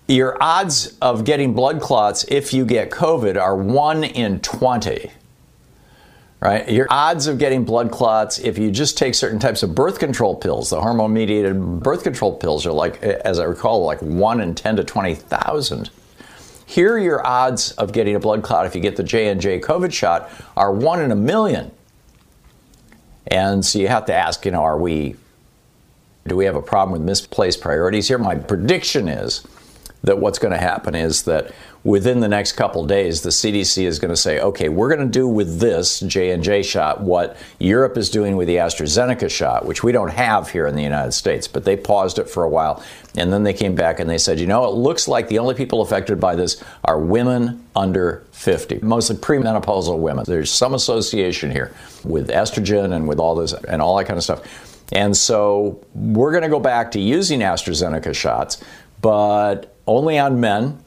Your 0.08 0.42
odds 0.42 0.98
of 1.02 1.24
getting 1.24 1.54
blood 1.54 1.82
clots 1.82 2.26
if 2.30 2.54
you 2.54 2.66
get 2.66 2.90
COVID 2.90 3.40
are 3.40 3.56
one 3.56 4.04
in 4.04 4.40
20 4.40 5.12
right? 6.40 6.70
Your 6.70 6.88
odds 6.90 7.28
of 7.28 7.38
getting 7.38 7.66
blood 7.66 7.92
clots 7.92 8.40
if 8.40 8.58
you 8.58 8.72
just 8.72 8.98
take 8.98 9.16
certain 9.16 9.40
types 9.40 9.64
of 9.64 9.76
birth 9.76 10.00
control 10.00 10.36
pills, 10.36 10.70
the 10.70 10.80
hormone 10.80 11.14
mediated 11.14 11.82
birth 11.82 12.04
control 12.04 12.36
pills 12.36 12.66
are 12.66 12.72
like, 12.72 13.02
as 13.04 13.40
I 13.40 13.44
recall, 13.44 13.84
like 13.84 14.02
1 14.02 14.42
in 14.42 14.56
10 14.56 14.78
to 14.78 14.84
20,000. 14.84 15.90
Here, 16.66 16.98
your 16.98 17.26
odds 17.26 17.72
of 17.74 17.92
getting 17.92 18.16
a 18.16 18.20
blood 18.20 18.44
clot 18.44 18.66
if 18.66 18.76
you 18.76 18.82
get 18.82 18.96
the 18.96 19.04
J 19.04 19.30
and 19.30 19.42
J 19.42 19.60
COVID 19.60 19.92
shot 19.92 20.30
are 20.56 20.72
one 20.72 21.02
in 21.02 21.12
a 21.12 21.16
million. 21.16 21.72
And 23.28 23.66
so 23.66 23.80
you 23.80 23.88
have 23.88 24.06
to 24.06 24.14
ask, 24.14 24.46
you 24.46 24.52
know, 24.52 24.64
are 24.64 24.78
we, 24.78 25.16
do 26.30 26.36
we 26.36 26.46
have 26.46 26.56
a 26.56 26.62
problem 26.62 26.94
with 26.94 27.02
misplaced 27.02 27.60
priorities 27.60 28.08
here? 28.08 28.18
My 28.18 28.36
prediction 28.36 29.10
is 29.10 29.46
that 30.04 30.20
what's 30.20 30.40
going 30.40 30.54
to 30.54 30.60
happen 30.60 30.96
is 30.96 31.24
that 31.24 31.52
within 31.84 32.20
the 32.20 32.28
next 32.28 32.54
couple 32.54 32.86
days 32.86 33.22
the 33.22 33.30
CDC 33.30 33.84
is 33.84 34.00
going 34.00 34.10
to 34.10 34.16
say 34.16 34.40
okay 34.40 34.68
we're 34.70 34.94
going 34.94 35.06
to 35.06 35.12
do 35.12 35.28
with 35.28 35.60
this 35.60 36.00
J&J 36.02 36.64
shot 36.64 37.02
what 37.02 37.38
Europe 37.58 37.98
is 37.98 38.10
doing 38.10 38.36
with 38.36 38.48
the 38.48 38.58
AstraZeneca 38.58 39.30
shot 39.30 39.66
which 39.66 39.82
we 39.84 39.92
don't 39.92 40.12
have 40.12 40.50
here 40.50 40.68
in 40.68 40.76
the 40.76 40.84
United 40.84 41.14
States 41.14 41.48
but 41.48 41.64
they 41.66 41.78
paused 41.78 42.20
it 42.20 42.30
for 42.30 42.44
a 42.44 42.50
while. 42.50 42.84
And 43.16 43.34
then 43.34 43.44
they 43.44 43.54
came 43.54 43.76
back 43.76 44.00
and 44.00 44.10
they 44.10 44.18
said 44.18 44.40
you 44.40 44.48
know 44.48 44.66
it 44.66 44.74
looks 44.74 45.08
like 45.08 45.28
the 45.30 45.40
only 45.40 45.56
people 45.56 45.82
affected 45.82 46.20
by 46.20 46.36
this 46.36 46.62
are 46.84 47.00
women 47.00 47.66
under 47.76 48.24
50 48.32 48.80
mostly 48.82 49.16
premenopausal 49.16 50.00
women. 50.00 50.26
There's 50.28 50.52
some 50.52 50.74
association 50.74 51.52
here 51.52 51.74
with 52.04 52.30
estrogen 52.30 52.94
and 52.94 53.08
with 53.08 53.20
all 53.20 53.36
this 53.36 53.54
and 53.54 53.82
all 53.82 53.98
that 53.98 54.06
kind 54.06 54.18
of 54.18 54.24
stuff 54.24 54.69
and 54.92 55.16
so 55.16 55.86
we're 55.94 56.32
going 56.32 56.44
to 56.44 56.50
go 56.50 56.60
back 56.60 56.92
to 56.92 57.00
using 57.00 57.40
AstraZeneca 57.40 58.16
shots 58.16 58.64
but 59.02 59.76
only 59.88 60.20
on 60.20 60.40
men 60.40 60.82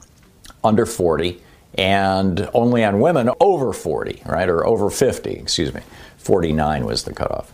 under 0.63 0.85
40 0.85 1.41
and 1.75 2.49
only 2.53 2.83
on 2.83 2.99
women 2.99 3.29
over 3.39 3.73
40, 3.73 4.21
right? 4.25 4.47
Or 4.47 4.65
over 4.65 4.89
50, 4.89 5.31
excuse 5.31 5.73
me. 5.73 5.81
49 6.17 6.85
was 6.85 7.03
the 7.03 7.13
cutoff. 7.13 7.51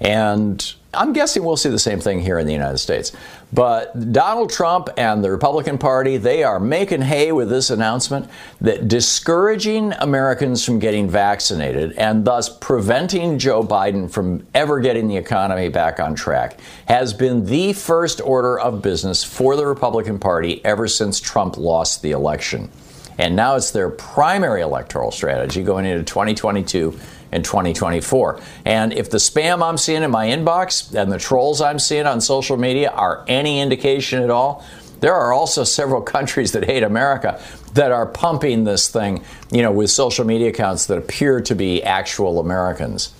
And 0.00 0.74
I'm 0.94 1.12
guessing 1.12 1.44
we'll 1.44 1.58
see 1.58 1.68
the 1.68 1.78
same 1.78 2.00
thing 2.00 2.20
here 2.20 2.38
in 2.38 2.46
the 2.46 2.52
United 2.52 2.78
States. 2.78 3.12
But 3.52 4.12
Donald 4.12 4.50
Trump 4.50 4.88
and 4.96 5.24
the 5.24 5.30
Republican 5.30 5.76
Party, 5.76 6.16
they 6.16 6.44
are 6.44 6.60
making 6.60 7.02
hay 7.02 7.32
with 7.32 7.48
this 7.48 7.70
announcement 7.70 8.30
that 8.60 8.86
discouraging 8.86 9.92
Americans 9.94 10.64
from 10.64 10.78
getting 10.78 11.10
vaccinated 11.10 11.92
and 11.94 12.24
thus 12.24 12.48
preventing 12.48 13.38
Joe 13.38 13.64
Biden 13.64 14.08
from 14.08 14.46
ever 14.54 14.78
getting 14.78 15.08
the 15.08 15.16
economy 15.16 15.68
back 15.68 15.98
on 15.98 16.14
track 16.14 16.60
has 16.86 17.12
been 17.12 17.44
the 17.44 17.72
first 17.72 18.20
order 18.20 18.58
of 18.58 18.82
business 18.82 19.24
for 19.24 19.56
the 19.56 19.66
Republican 19.66 20.20
Party 20.20 20.64
ever 20.64 20.86
since 20.86 21.18
Trump 21.18 21.56
lost 21.56 22.02
the 22.02 22.12
election. 22.12 22.70
And 23.18 23.36
now 23.36 23.56
it's 23.56 23.72
their 23.72 23.90
primary 23.90 24.62
electoral 24.62 25.10
strategy 25.10 25.62
going 25.62 25.84
into 25.84 26.04
2022 26.04 26.98
in 27.32 27.42
2024. 27.42 28.40
And 28.64 28.92
if 28.92 29.10
the 29.10 29.18
spam 29.18 29.62
I'm 29.66 29.78
seeing 29.78 30.02
in 30.02 30.10
my 30.10 30.26
inbox 30.26 30.94
and 30.94 31.12
the 31.12 31.18
trolls 31.18 31.60
I'm 31.60 31.78
seeing 31.78 32.06
on 32.06 32.20
social 32.20 32.56
media 32.56 32.90
are 32.90 33.24
any 33.28 33.60
indication 33.60 34.22
at 34.22 34.30
all, 34.30 34.64
there 35.00 35.14
are 35.14 35.32
also 35.32 35.64
several 35.64 36.02
countries 36.16 36.52
that 36.52 36.64
hate 36.64 36.82
America 36.82 37.42
that 37.74 37.92
are 37.92 38.06
pumping 38.06 38.64
this 38.64 38.88
thing, 38.88 39.24
you 39.50 39.62
know, 39.62 39.72
with 39.72 39.90
social 39.90 40.24
media 40.24 40.48
accounts 40.48 40.86
that 40.86 40.98
appear 40.98 41.40
to 41.42 41.54
be 41.54 41.82
actual 41.82 42.40
Americans. 42.40 43.12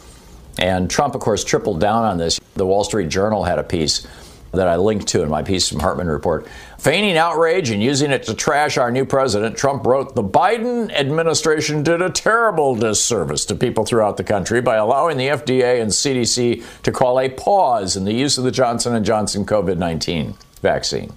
And 0.59 0.91
Trump, 0.91 1.15
of 1.15 1.21
course, 1.21 1.45
tripled 1.45 1.81
down 1.81 2.05
on 2.05 2.19
this. 2.19 2.41
The 2.55 2.67
Wall 2.67 2.85
Street 2.85 3.09
Journal 3.09 3.45
had 3.45 3.59
a 3.59 3.63
piece 3.63 4.07
that 4.53 4.69
I 4.69 4.77
linked 4.77 5.07
to 5.09 5.23
in 5.23 5.29
my 5.29 5.43
piece 5.43 5.69
from 5.69 5.81
Hartmann 5.81 6.09
Report. 6.09 6.47
Feigning 6.79 7.17
outrage 7.17 7.71
and 7.71 7.83
using 7.83 8.11
it 8.11 8.25
to 8.25 8.35
trash 8.35 8.79
our 8.79 8.91
new 8.91 9.05
president, 9.05 9.57
Trump 9.57 9.87
wrote, 9.87 10.15
The 10.15 10.25
Biden 10.25 10.91
administration 10.93 11.83
did 11.83 12.03
a 12.03 12.11
terrible 12.11 12.75
disservice 12.75 13.45
to 13.47 13.55
people 13.55 13.85
throughout 13.85 14.17
the 14.17 14.25
country 14.25 14.61
by 14.61 14.77
allowing 14.77 15.17
the 15.17 15.29
FDA 15.29 15.81
and 15.81 15.91
CDC 15.91 16.83
to 16.83 16.93
call 16.93 17.21
a 17.21 17.29
pause 17.29 17.97
in 17.97 18.05
the 18.05 18.15
use 18.15 18.39
of 18.39 18.45
the 18.45 18.51
Johnson 18.51 19.03
& 19.05 19.05
Johnson 19.05 19.45
COVID-19 19.45 20.35
vaccine. 20.63 21.13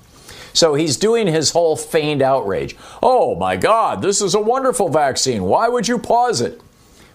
So 0.54 0.76
he's 0.76 0.98
doing 0.98 1.28
his 1.28 1.52
whole 1.52 1.76
feigned 1.76 2.22
outrage. 2.22 2.76
Oh 3.02 3.36
my 3.36 3.58
God, 3.58 4.02
this 4.02 4.22
is 4.22 4.36
a 4.36 4.40
wonderful 4.40 4.90
vaccine. 4.90 5.44
Why 5.44 5.68
would 5.68 5.88
you 5.88 5.98
pause 5.98 6.42
it? 6.42 6.62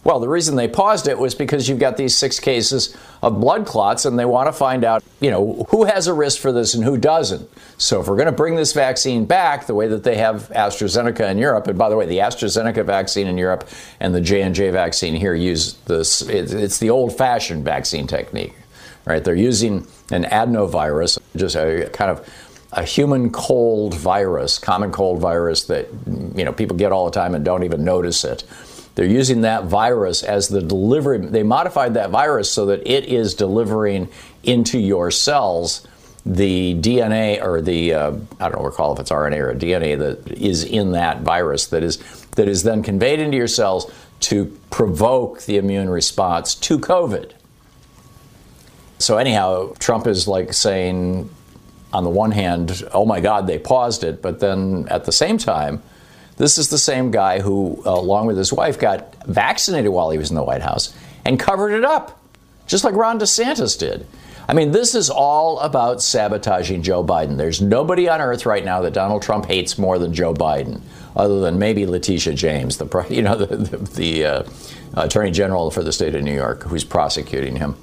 Well, 0.04 0.20
the 0.20 0.28
reason 0.28 0.56
they 0.56 0.68
paused 0.68 1.08
it 1.08 1.18
was 1.18 1.34
because 1.34 1.68
you've 1.68 1.80
got 1.80 1.96
these 1.96 2.16
six 2.16 2.38
cases 2.38 2.96
of 3.20 3.40
blood 3.40 3.66
clots 3.66 4.04
and 4.04 4.18
they 4.18 4.24
want 4.24 4.46
to 4.46 4.52
find 4.52 4.84
out, 4.84 5.02
you 5.20 5.30
know, 5.30 5.66
who 5.70 5.84
has 5.84 6.06
a 6.06 6.14
risk 6.14 6.40
for 6.40 6.52
this 6.52 6.74
and 6.74 6.84
who 6.84 6.96
doesn't. 6.96 7.48
So 7.78 8.00
if 8.00 8.06
we're 8.06 8.16
going 8.16 8.26
to 8.26 8.32
bring 8.32 8.54
this 8.54 8.72
vaccine 8.72 9.24
back 9.24 9.66
the 9.66 9.74
way 9.74 9.88
that 9.88 10.04
they 10.04 10.16
have 10.16 10.48
AstraZeneca 10.50 11.30
in 11.30 11.38
Europe, 11.38 11.66
and 11.66 11.76
by 11.76 11.88
the 11.88 11.96
way, 11.96 12.06
the 12.06 12.18
AstraZeneca 12.18 12.84
vaccine 12.84 13.26
in 13.26 13.36
Europe 13.36 13.68
and 13.98 14.14
the 14.14 14.20
J&J 14.20 14.70
vaccine 14.70 15.14
here 15.14 15.34
use 15.34 15.74
this 15.86 16.22
it's 16.22 16.78
the 16.78 16.90
old-fashioned 16.90 17.64
vaccine 17.64 18.06
technique. 18.06 18.54
Right? 19.04 19.24
They're 19.24 19.34
using 19.34 19.86
an 20.10 20.24
adenovirus, 20.24 21.18
just 21.34 21.56
a 21.56 21.90
kind 21.92 22.10
of 22.10 22.28
a 22.72 22.84
human 22.84 23.30
cold 23.30 23.94
virus, 23.94 24.58
common 24.58 24.92
cold 24.92 25.18
virus 25.20 25.64
that 25.64 25.88
you 26.34 26.44
know 26.44 26.52
people 26.52 26.76
get 26.76 26.92
all 26.92 27.06
the 27.06 27.10
time 27.10 27.34
and 27.34 27.44
don't 27.44 27.64
even 27.64 27.82
notice 27.82 28.24
it 28.24 28.44
they're 28.98 29.06
using 29.06 29.42
that 29.42 29.66
virus 29.66 30.24
as 30.24 30.48
the 30.48 30.60
delivery. 30.60 31.18
They 31.18 31.44
modified 31.44 31.94
that 31.94 32.10
virus 32.10 32.50
so 32.50 32.66
that 32.66 32.84
it 32.84 33.04
is 33.04 33.32
delivering 33.32 34.08
into 34.42 34.76
your 34.76 35.12
cells 35.12 35.86
the 36.26 36.74
DNA 36.80 37.40
or 37.40 37.62
the 37.62 37.94
uh, 37.94 38.16
I 38.40 38.48
don't 38.48 38.64
recall 38.64 38.92
if 38.94 38.98
it's 38.98 39.12
RNA 39.12 39.38
or 39.38 39.54
DNA 39.54 39.96
that 40.00 40.32
is 40.32 40.64
in 40.64 40.90
that 40.92 41.20
virus 41.20 41.68
that 41.68 41.84
is 41.84 41.98
that 42.32 42.48
is 42.48 42.64
then 42.64 42.82
conveyed 42.82 43.20
into 43.20 43.36
your 43.36 43.46
cells 43.46 43.88
to 44.22 44.46
provoke 44.70 45.42
the 45.42 45.58
immune 45.58 45.88
response 45.88 46.56
to 46.56 46.76
COVID. 46.80 47.34
So 48.98 49.16
anyhow, 49.16 49.74
Trump 49.78 50.08
is 50.08 50.26
like 50.26 50.52
saying, 50.52 51.30
on 51.92 52.02
the 52.02 52.10
one 52.10 52.32
hand, 52.32 52.82
oh 52.92 53.06
my 53.06 53.20
God, 53.20 53.46
they 53.46 53.60
paused 53.60 54.02
it, 54.02 54.20
but 54.20 54.40
then 54.40 54.88
at 54.90 55.04
the 55.04 55.12
same 55.12 55.38
time 55.38 55.84
this 56.38 56.56
is 56.56 56.68
the 56.68 56.78
same 56.78 57.10
guy 57.10 57.40
who, 57.40 57.82
uh, 57.84 57.90
along 57.90 58.26
with 58.26 58.38
his 58.38 58.52
wife, 58.52 58.78
got 58.78 59.14
vaccinated 59.26 59.90
while 59.90 60.10
he 60.10 60.18
was 60.18 60.30
in 60.30 60.36
the 60.36 60.42
White 60.42 60.62
House 60.62 60.94
and 61.24 61.38
covered 61.38 61.72
it 61.72 61.84
up, 61.84 62.20
just 62.66 62.84
like 62.84 62.94
Ron 62.94 63.18
DeSantis 63.18 63.78
did. 63.78 64.06
I 64.48 64.54
mean, 64.54 64.70
this 64.70 64.94
is 64.94 65.10
all 65.10 65.58
about 65.60 66.00
sabotaging 66.00 66.82
Joe 66.82 67.04
Biden. 67.04 67.36
There's 67.36 67.60
nobody 67.60 68.08
on 68.08 68.22
earth 68.22 68.46
right 68.46 68.64
now 68.64 68.80
that 68.80 68.94
Donald 68.94 69.20
Trump 69.20 69.44
hates 69.44 69.76
more 69.76 69.98
than 69.98 70.14
Joe 70.14 70.32
Biden, 70.32 70.80
other 71.14 71.40
than 71.40 71.58
maybe 71.58 71.84
Letitia 71.84 72.32
James, 72.32 72.78
the 72.78 73.06
you 73.10 73.20
know 73.20 73.36
the, 73.36 73.56
the, 73.56 73.76
the 73.76 74.24
uh, 74.24 74.42
Attorney 74.94 75.32
General 75.32 75.70
for 75.70 75.82
the 75.82 75.92
state 75.92 76.14
of 76.14 76.22
New 76.22 76.34
York, 76.34 76.62
who's 76.62 76.84
prosecuting 76.84 77.56
him. 77.56 77.76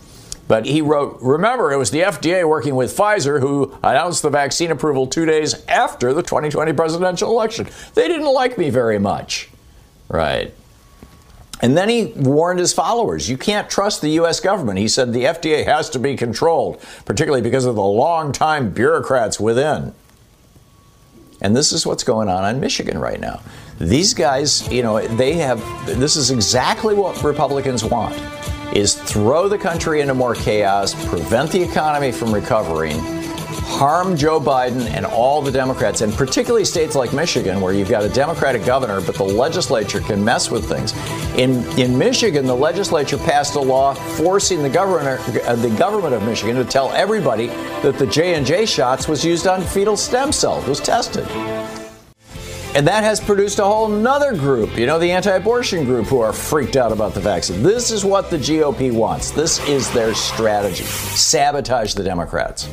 But 0.48 0.66
he 0.66 0.82
wrote, 0.82 1.18
remember, 1.22 1.72
it 1.72 1.78
was 1.78 1.92
the 1.92 2.02
FDA 2.02 2.48
working 2.48 2.76
with 2.76 2.96
Pfizer 2.96 3.40
who 3.40 3.76
announced 3.84 4.22
the 4.22 4.30
vaccine 4.30 4.72
approval 4.72 5.08
two 5.08 5.26
days 5.26 5.66
after 5.68 6.14
the 6.14 6.22
2020 6.22 6.74
presidential 6.74 7.32
election. 7.32 7.68
They 7.96 8.08
didn't 8.08 8.32
like 8.32 8.58
me 8.58 8.70
very 8.70 9.00
much. 9.00 9.50
Right. 10.08 10.54
And 11.62 11.76
then 11.76 11.90
he 11.90 12.14
warned 12.16 12.60
his 12.60 12.74
followers 12.74 13.28
you 13.30 13.38
can't 13.38 13.70
trust 13.70 14.02
the 14.02 14.10
U.S. 14.10 14.40
government. 14.40 14.78
He 14.78 14.88
said 14.88 15.14
the 15.14 15.24
FDA 15.24 15.66
has 15.66 15.90
to 15.92 16.00
be 16.00 16.16
controlled, 16.16 16.80
particularly 17.06 17.42
because 17.42 17.66
of 17.66 17.76
the 17.76 17.84
long-time 17.84 18.70
bureaucrats 18.70 19.40
within. 19.40 19.96
And 21.42 21.56
this 21.56 21.72
is 21.72 21.86
what's 21.86 22.04
going 22.04 22.30
on 22.30 22.54
in 22.54 22.60
Michigan 22.60 23.00
right 23.00 23.20
now. 23.20 23.42
These 23.80 24.14
guys, 24.14 24.72
you 24.72 24.84
know, 24.84 25.06
they 25.08 25.34
have, 25.34 25.60
this 25.86 26.16
is 26.16 26.30
exactly 26.30 26.94
what 26.94 27.24
Republicans 27.24 27.84
want 27.84 28.16
is 28.74 28.96
throw 28.96 29.48
the 29.48 29.58
country 29.58 30.02
into 30.02 30.14
more 30.14 30.36
chaos, 30.36 30.94
prevent 31.10 31.52
the 31.52 31.62
economy 31.62 32.12
from 32.12 32.34
recovering, 32.34 33.00
harm 33.66 34.16
Joe 34.16 34.40
Biden 34.40 34.88
and 34.90 35.06
all 35.06 35.42
the 35.42 35.52
Democrats, 35.52 36.02
and 36.02 36.14
particularly 36.14 36.66
states 36.66 36.96
like 36.96 37.14
Michigan, 37.14 37.60
where 37.62 37.74
you've 37.74 37.90
got 37.90 38.04
a 38.04 38.10
Democratic 38.10 38.64
governor, 38.66 39.02
but 39.02 39.16
the 39.16 39.24
legislature 39.24 40.00
can 40.00 40.24
mess 40.24 40.50
with 40.50 40.68
things. 40.68 40.94
In 41.38 41.66
in 41.80 41.98
Michigan, 41.98 42.46
the 42.46 42.56
legislature 42.56 43.18
passed 43.18 43.56
a 43.56 43.60
law 43.60 43.94
forcing 43.94 44.62
the 44.62 44.70
governor, 44.70 45.20
uh, 45.46 45.56
the 45.56 45.72
government 45.72 46.14
of 46.14 46.24
Michigan, 46.24 46.56
to 46.56 46.66
tell 46.66 46.92
everybody 46.94 47.48
that 47.82 47.98
the 47.98 48.06
J 48.08 48.36
and 48.36 48.46
J 48.46 48.66
shots 48.66 49.08
was 49.08 49.26
used 49.26 49.48
on 49.48 49.62
fetal 49.64 49.98
stem 49.98 50.32
cells, 50.32 50.66
was 50.68 50.80
tested. 50.80 51.26
And 52.76 52.86
that 52.90 53.06
has 53.06 53.22
produced 53.22 53.60
a 53.60 53.64
whole 53.64 53.88
nother 53.88 54.34
group, 54.34 54.78
you 54.78 54.86
know, 54.86 55.00
the 55.00 55.10
anti 55.10 55.32
abortion 55.32 55.86
group, 55.86 56.08
who 56.08 56.20
are 56.20 56.34
freaked 56.34 56.76
out 56.76 56.92
about 56.92 57.14
the 57.14 57.22
vaccine. 57.22 57.64
This 57.64 57.90
is 57.90 58.04
what 58.04 58.30
the 58.30 58.38
GOP 58.38 58.92
wants. 58.92 59.32
This 59.32 59.66
is 59.70 59.90
their 59.94 60.14
strategy 60.14 60.84
sabotage 60.84 61.94
the 61.94 62.04
Democrats. 62.04 62.68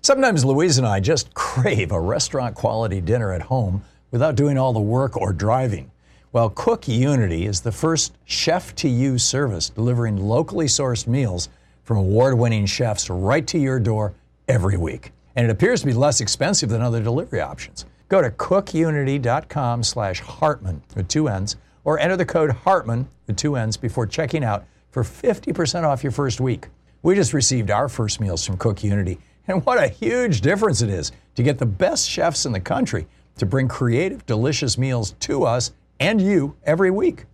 Sometimes 0.00 0.42
Louise 0.42 0.78
and 0.78 0.86
I 0.86 1.00
just 1.00 1.34
crave 1.34 1.92
a 1.92 2.00
restaurant 2.00 2.54
quality 2.54 3.02
dinner 3.02 3.34
at 3.34 3.42
home 3.42 3.84
without 4.10 4.36
doing 4.36 4.56
all 4.56 4.72
the 4.72 4.80
work 4.80 5.18
or 5.18 5.34
driving. 5.34 5.90
Well, 6.30 6.50
Cook 6.50 6.86
Unity 6.86 7.46
is 7.46 7.62
the 7.62 7.72
first 7.72 8.14
chef 8.26 8.74
to 8.76 8.88
you 8.88 9.16
service 9.16 9.70
delivering 9.70 10.18
locally 10.18 10.66
sourced 10.66 11.06
meals 11.06 11.48
from 11.84 11.96
award 11.96 12.36
winning 12.36 12.66
chefs 12.66 13.08
right 13.08 13.46
to 13.46 13.58
your 13.58 13.80
door 13.80 14.12
every 14.46 14.76
week. 14.76 15.12
And 15.36 15.46
it 15.46 15.50
appears 15.50 15.80
to 15.80 15.86
be 15.86 15.94
less 15.94 16.20
expensive 16.20 16.68
than 16.68 16.82
other 16.82 17.02
delivery 17.02 17.40
options. 17.40 17.86
Go 18.10 18.20
to 18.20 18.30
cookunity.com 18.30 19.82
slash 19.82 20.20
Hartmann 20.20 20.82
with 20.94 21.08
two 21.08 21.28
N's 21.28 21.56
or 21.84 21.98
enter 21.98 22.16
the 22.16 22.26
code 22.26 22.50
Hartmann 22.50 23.08
with 23.26 23.38
two 23.38 23.56
N's 23.56 23.78
before 23.78 24.06
checking 24.06 24.44
out 24.44 24.66
for 24.90 25.02
50% 25.02 25.84
off 25.84 26.02
your 26.02 26.12
first 26.12 26.42
week. 26.42 26.66
We 27.00 27.14
just 27.14 27.32
received 27.32 27.70
our 27.70 27.88
first 27.88 28.20
meals 28.20 28.44
from 28.44 28.58
Cook 28.58 28.84
Unity, 28.84 29.18
and 29.46 29.64
what 29.64 29.82
a 29.82 29.88
huge 29.88 30.42
difference 30.42 30.82
it 30.82 30.90
is 30.90 31.10
to 31.36 31.42
get 31.42 31.56
the 31.56 31.64
best 31.64 32.06
chefs 32.06 32.44
in 32.44 32.52
the 32.52 32.60
country 32.60 33.06
to 33.38 33.46
bring 33.46 33.66
creative, 33.66 34.26
delicious 34.26 34.76
meals 34.76 35.12
to 35.20 35.44
us 35.44 35.72
and 36.00 36.20
you 36.20 36.56
every 36.64 36.90
week. 36.90 37.24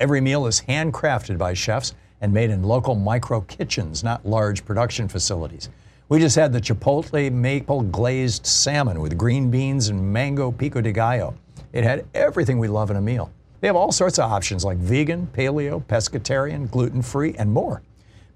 Every 0.00 0.20
meal 0.20 0.46
is 0.46 0.60
handcrafted 0.62 1.38
by 1.38 1.54
chefs 1.54 1.94
and 2.20 2.32
made 2.32 2.50
in 2.50 2.62
local 2.62 2.94
micro 2.94 3.42
kitchens, 3.42 4.02
not 4.02 4.26
large 4.26 4.64
production 4.64 5.08
facilities. 5.08 5.68
We 6.08 6.18
just 6.18 6.36
had 6.36 6.52
the 6.52 6.60
Chipotle 6.60 7.32
maple 7.32 7.82
glazed 7.82 8.46
salmon 8.46 9.00
with 9.00 9.16
green 9.16 9.50
beans 9.50 9.88
and 9.88 10.12
mango 10.12 10.50
pico 10.50 10.80
de 10.80 10.92
gallo. 10.92 11.34
It 11.72 11.84
had 11.84 12.06
everything 12.14 12.58
we 12.58 12.68
love 12.68 12.90
in 12.90 12.96
a 12.96 13.00
meal. 13.00 13.30
They 13.60 13.68
have 13.68 13.76
all 13.76 13.92
sorts 13.92 14.18
of 14.18 14.30
options 14.30 14.64
like 14.64 14.76
vegan, 14.78 15.26
paleo, 15.32 15.82
pescatarian, 15.84 16.70
gluten 16.70 17.02
free, 17.02 17.34
and 17.38 17.50
more. 17.50 17.82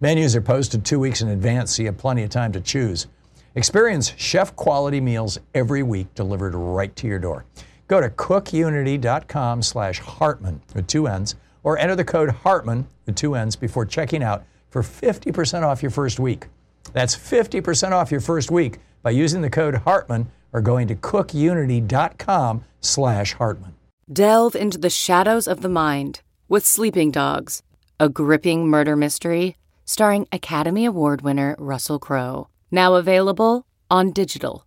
Menus 0.00 0.34
are 0.34 0.40
posted 0.40 0.84
two 0.84 0.98
weeks 0.98 1.22
in 1.22 1.28
advance, 1.28 1.76
so 1.76 1.82
you 1.82 1.88
have 1.88 1.98
plenty 1.98 2.22
of 2.22 2.30
time 2.30 2.52
to 2.52 2.60
choose. 2.60 3.06
Experience 3.54 4.14
chef 4.16 4.54
quality 4.54 5.00
meals 5.00 5.38
every 5.54 5.82
week 5.82 6.14
delivered 6.14 6.54
right 6.54 6.94
to 6.96 7.06
your 7.06 7.18
door. 7.18 7.44
Go 7.88 8.00
to 8.00 8.10
cookunity.com 8.10 9.62
slash 9.62 9.98
Hartmann 9.98 10.60
with 10.74 10.86
two 10.86 11.06
N's 11.06 11.34
or 11.62 11.78
enter 11.78 11.96
the 11.96 12.04
code 12.04 12.30
Hartmann 12.30 12.86
with 13.06 13.16
two 13.16 13.34
N's 13.34 13.56
before 13.56 13.84
checking 13.86 14.22
out 14.22 14.44
for 14.70 14.82
50% 14.82 15.62
off 15.62 15.82
your 15.82 15.90
first 15.90 16.20
week. 16.20 16.46
That's 16.92 17.16
50% 17.16 17.92
off 17.92 18.10
your 18.12 18.20
first 18.20 18.50
week 18.50 18.78
by 19.02 19.10
using 19.10 19.42
the 19.42 19.50
code 19.50 19.74
Hartmann 19.74 20.30
or 20.52 20.60
going 20.60 20.88
to 20.88 20.94
cookunity.com 20.94 22.64
slash 22.80 23.32
Hartmann. 23.34 23.74
Delve 24.10 24.54
into 24.54 24.78
the 24.78 24.90
shadows 24.90 25.46
of 25.48 25.60
the 25.60 25.68
mind 25.68 26.20
with 26.48 26.64
Sleeping 26.64 27.10
Dogs, 27.10 27.62
a 28.00 28.08
gripping 28.08 28.68
murder 28.68 28.96
mystery 28.96 29.56
starring 29.84 30.28
Academy 30.32 30.84
Award 30.84 31.22
winner 31.22 31.56
Russell 31.58 31.98
Crowe. 31.98 32.48
Now 32.70 32.94
available 32.94 33.66
on 33.90 34.12
digital. 34.12 34.66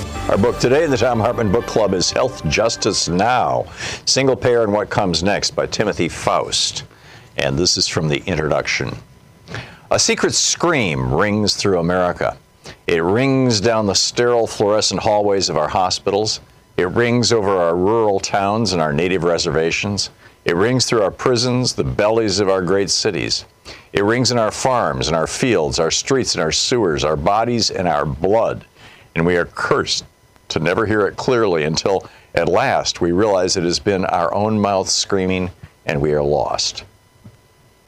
Our 0.29 0.37
book 0.37 0.59
today 0.59 0.85
in 0.85 0.91
the 0.91 0.97
Thom 0.97 1.19
Hartmann 1.19 1.51
Book 1.51 1.65
Club 1.65 1.93
is 1.93 2.11
Health 2.11 2.47
Justice 2.47 3.09
Now 3.09 3.65
Single 4.05 4.37
Payer 4.37 4.63
and 4.63 4.71
What 4.71 4.89
Comes 4.89 5.23
Next 5.23 5.55
by 5.55 5.65
Timothy 5.65 6.07
Faust. 6.07 6.83
And 7.37 7.57
this 7.57 7.75
is 7.75 7.87
from 7.87 8.07
the 8.07 8.23
introduction. 8.27 8.95
A 9.89 9.99
secret 9.99 10.33
scream 10.33 11.13
rings 11.13 11.55
through 11.55 11.79
America. 11.79 12.37
It 12.87 12.99
rings 12.99 13.59
down 13.59 13.87
the 13.87 13.95
sterile 13.95 14.47
fluorescent 14.47 15.01
hallways 15.01 15.49
of 15.49 15.57
our 15.57 15.67
hospitals. 15.67 16.39
It 16.77 16.87
rings 16.89 17.33
over 17.33 17.49
our 17.49 17.75
rural 17.75 18.19
towns 18.19 18.71
and 18.71 18.81
our 18.81 18.93
native 18.93 19.23
reservations. 19.23 20.11
It 20.45 20.55
rings 20.55 20.85
through 20.85 21.01
our 21.01 21.11
prisons, 21.11 21.73
the 21.73 21.83
bellies 21.83 22.39
of 22.39 22.47
our 22.47 22.61
great 22.61 22.91
cities. 22.91 23.43
It 23.91 24.03
rings 24.03 24.31
in 24.31 24.37
our 24.37 24.51
farms 24.51 25.07
and 25.07 25.15
our 25.15 25.27
fields, 25.27 25.77
our 25.77 25.91
streets 25.91 26.35
and 26.35 26.43
our 26.43 26.53
sewers, 26.53 27.03
our 27.03 27.17
bodies 27.17 27.69
and 27.71 27.87
our 27.87 28.05
blood. 28.05 28.65
And 29.13 29.25
we 29.25 29.35
are 29.35 29.45
cursed 29.45 30.05
to 30.51 30.59
never 30.59 30.85
hear 30.85 31.07
it 31.07 31.15
clearly 31.15 31.63
until 31.63 32.07
at 32.35 32.47
last 32.47 33.01
we 33.01 33.11
realize 33.11 33.57
it 33.57 33.63
has 33.63 33.79
been 33.79 34.05
our 34.05 34.33
own 34.33 34.59
mouth 34.59 34.89
screaming 34.89 35.49
and 35.85 35.99
we 35.99 36.13
are 36.13 36.23
lost. 36.23 36.83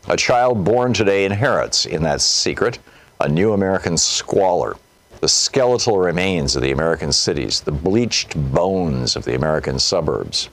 A 0.07 0.17
child 0.17 0.65
born 0.65 0.93
today 0.93 1.25
inherits 1.25 1.85
in 1.85 2.03
that 2.03 2.21
secret 2.21 2.79
a 3.19 3.29
new 3.29 3.53
American 3.53 3.97
squalor, 3.97 4.75
the 5.21 5.29
skeletal 5.29 5.97
remains 5.97 6.55
of 6.55 6.61
the 6.61 6.71
American 6.71 7.13
cities, 7.13 7.61
the 7.61 7.71
bleached 7.71 8.35
bones 8.53 9.15
of 9.15 9.23
the 9.23 9.35
American 9.35 9.79
suburbs. 9.79 10.49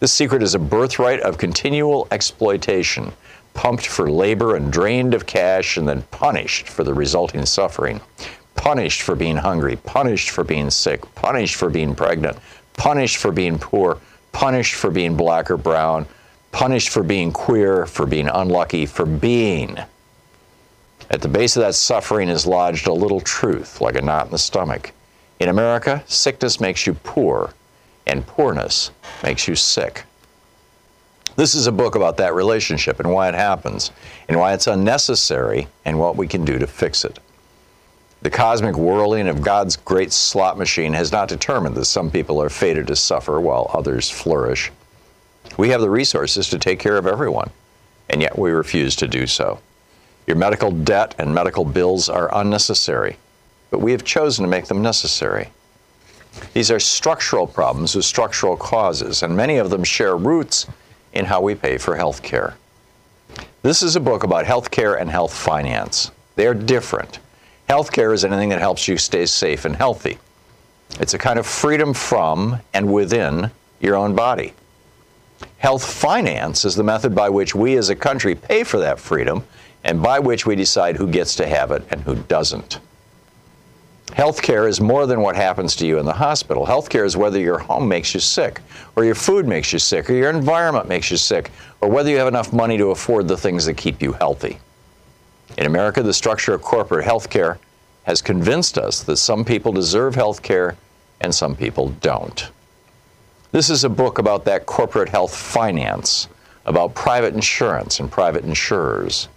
This 0.00 0.12
secret 0.12 0.42
is 0.42 0.54
a 0.54 0.58
birthright 0.58 1.20
of 1.20 1.38
continual 1.38 2.08
exploitation, 2.10 3.12
pumped 3.54 3.86
for 3.86 4.10
labor 4.10 4.56
and 4.56 4.70
drained 4.72 5.14
of 5.14 5.24
cash 5.24 5.76
and 5.76 5.88
then 5.88 6.02
punished 6.10 6.68
for 6.68 6.84
the 6.84 6.92
resulting 6.92 7.46
suffering 7.46 8.00
punished 8.62 9.02
for 9.02 9.16
being 9.16 9.36
hungry, 9.36 9.74
punished 9.74 10.30
for 10.30 10.44
being 10.44 10.70
sick, 10.70 11.12
punished 11.16 11.56
for 11.56 11.68
being 11.68 11.96
pregnant, 11.96 12.38
punished 12.74 13.16
for 13.16 13.32
being 13.32 13.58
poor, 13.58 13.98
punished 14.30 14.76
for 14.76 14.88
being 14.88 15.16
black 15.16 15.50
or 15.50 15.56
brown, 15.56 16.06
punished 16.52 16.90
for 16.90 17.02
being 17.02 17.32
queer, 17.32 17.86
for 17.86 18.06
being 18.06 18.28
unlucky, 18.28 18.86
for 18.86 19.04
being. 19.04 19.76
At 21.10 21.22
the 21.22 21.28
base 21.28 21.56
of 21.56 21.62
that 21.62 21.74
suffering 21.74 22.28
is 22.28 22.46
lodged 22.46 22.86
a 22.86 22.92
little 22.92 23.20
truth, 23.20 23.80
like 23.80 23.96
a 23.96 24.00
knot 24.00 24.26
in 24.26 24.30
the 24.30 24.38
stomach. 24.38 24.92
In 25.40 25.48
America, 25.48 26.04
sickness 26.06 26.60
makes 26.60 26.86
you 26.86 26.94
poor, 26.94 27.52
and 28.06 28.24
poorness 28.24 28.92
makes 29.24 29.48
you 29.48 29.56
sick. 29.56 30.04
This 31.34 31.56
is 31.56 31.66
a 31.66 31.72
book 31.72 31.96
about 31.96 32.16
that 32.18 32.32
relationship 32.32 33.00
and 33.00 33.10
why 33.10 33.28
it 33.28 33.34
happens, 33.34 33.90
and 34.28 34.38
why 34.38 34.54
it's 34.54 34.68
unnecessary, 34.68 35.66
and 35.84 35.98
what 35.98 36.14
we 36.14 36.28
can 36.28 36.44
do 36.44 36.60
to 36.60 36.66
fix 36.68 37.04
it. 37.04 37.18
The 38.22 38.30
cosmic 38.30 38.76
whirling 38.76 39.26
of 39.26 39.42
God's 39.42 39.74
great 39.74 40.12
slot 40.12 40.56
machine 40.56 40.92
has 40.92 41.10
not 41.10 41.28
determined 41.28 41.74
that 41.74 41.86
some 41.86 42.08
people 42.08 42.40
are 42.40 42.48
fated 42.48 42.86
to 42.86 42.94
suffer 42.94 43.40
while 43.40 43.68
others 43.74 44.08
flourish. 44.08 44.70
We 45.56 45.70
have 45.70 45.80
the 45.80 45.90
resources 45.90 46.48
to 46.50 46.58
take 46.58 46.78
care 46.78 46.96
of 46.96 47.08
everyone, 47.08 47.50
and 48.08 48.22
yet 48.22 48.38
we 48.38 48.52
refuse 48.52 48.94
to 48.96 49.08
do 49.08 49.26
so. 49.26 49.58
Your 50.28 50.36
medical 50.36 50.70
debt 50.70 51.16
and 51.18 51.34
medical 51.34 51.64
bills 51.64 52.08
are 52.08 52.32
unnecessary, 52.32 53.16
but 53.70 53.80
we 53.80 53.90
have 53.90 54.04
chosen 54.04 54.44
to 54.44 54.48
make 54.48 54.66
them 54.66 54.82
necessary. 54.82 55.48
These 56.54 56.70
are 56.70 56.78
structural 56.78 57.48
problems 57.48 57.96
with 57.96 58.04
structural 58.04 58.56
causes, 58.56 59.24
and 59.24 59.36
many 59.36 59.56
of 59.56 59.70
them 59.70 59.82
share 59.82 60.16
roots 60.16 60.68
in 61.12 61.24
how 61.24 61.40
we 61.40 61.56
pay 61.56 61.76
for 61.76 61.96
health 61.96 62.22
care. 62.22 62.54
This 63.62 63.82
is 63.82 63.96
a 63.96 64.00
book 64.00 64.22
about 64.22 64.46
health 64.46 64.70
care 64.70 64.94
and 64.94 65.10
health 65.10 65.34
finance. 65.34 66.12
They 66.36 66.46
are 66.46 66.54
different. 66.54 67.18
Healthcare 67.72 68.12
is 68.12 68.22
anything 68.22 68.50
that 68.50 68.60
helps 68.60 68.86
you 68.86 68.98
stay 68.98 69.24
safe 69.24 69.64
and 69.64 69.74
healthy. 69.74 70.18
It's 71.00 71.14
a 71.14 71.18
kind 71.18 71.38
of 71.38 71.46
freedom 71.46 71.94
from 71.94 72.58
and 72.74 72.92
within 72.92 73.50
your 73.80 73.96
own 73.96 74.14
body. 74.14 74.52
Health 75.56 75.82
finance 75.82 76.66
is 76.66 76.74
the 76.74 76.82
method 76.82 77.14
by 77.14 77.30
which 77.30 77.54
we 77.54 77.78
as 77.78 77.88
a 77.88 77.96
country 77.96 78.34
pay 78.34 78.62
for 78.62 78.78
that 78.80 79.00
freedom 79.00 79.46
and 79.84 80.02
by 80.02 80.18
which 80.18 80.44
we 80.44 80.54
decide 80.54 80.96
who 80.96 81.08
gets 81.08 81.34
to 81.36 81.46
have 81.46 81.70
it 81.70 81.82
and 81.90 82.02
who 82.02 82.16
doesn't. 82.16 82.78
Healthcare 84.08 84.68
is 84.68 84.82
more 84.82 85.06
than 85.06 85.22
what 85.22 85.34
happens 85.34 85.74
to 85.76 85.86
you 85.86 85.98
in 85.98 86.04
the 86.04 86.12
hospital. 86.12 86.66
Healthcare 86.66 87.06
is 87.06 87.16
whether 87.16 87.38
your 87.38 87.56
home 87.56 87.88
makes 87.88 88.12
you 88.12 88.20
sick, 88.20 88.60
or 88.96 89.04
your 89.06 89.14
food 89.14 89.48
makes 89.48 89.72
you 89.72 89.78
sick, 89.78 90.10
or 90.10 90.12
your 90.12 90.28
environment 90.28 90.88
makes 90.88 91.10
you 91.10 91.16
sick, 91.16 91.50
or 91.80 91.88
whether 91.88 92.10
you 92.10 92.18
have 92.18 92.28
enough 92.28 92.52
money 92.52 92.76
to 92.76 92.90
afford 92.90 93.28
the 93.28 93.36
things 93.38 93.64
that 93.64 93.78
keep 93.78 94.02
you 94.02 94.12
healthy. 94.12 94.58
In 95.58 95.66
America, 95.66 96.02
the 96.02 96.14
structure 96.14 96.54
of 96.54 96.62
corporate 96.62 97.04
health 97.04 97.28
care 97.28 97.58
has 98.04 98.22
convinced 98.22 98.78
us 98.78 99.02
that 99.02 99.16
some 99.16 99.44
people 99.44 99.72
deserve 99.72 100.14
health 100.14 100.42
care 100.42 100.76
and 101.20 101.34
some 101.34 101.54
people 101.54 101.88
don't. 102.00 102.50
This 103.52 103.68
is 103.68 103.84
a 103.84 103.88
book 103.88 104.18
about 104.18 104.44
that 104.46 104.66
corporate 104.66 105.10
health 105.10 105.34
finance, 105.34 106.28
about 106.64 106.94
private 106.94 107.34
insurance 107.34 108.00
and 108.00 108.10
private 108.10 108.44
insurers. 108.44 109.28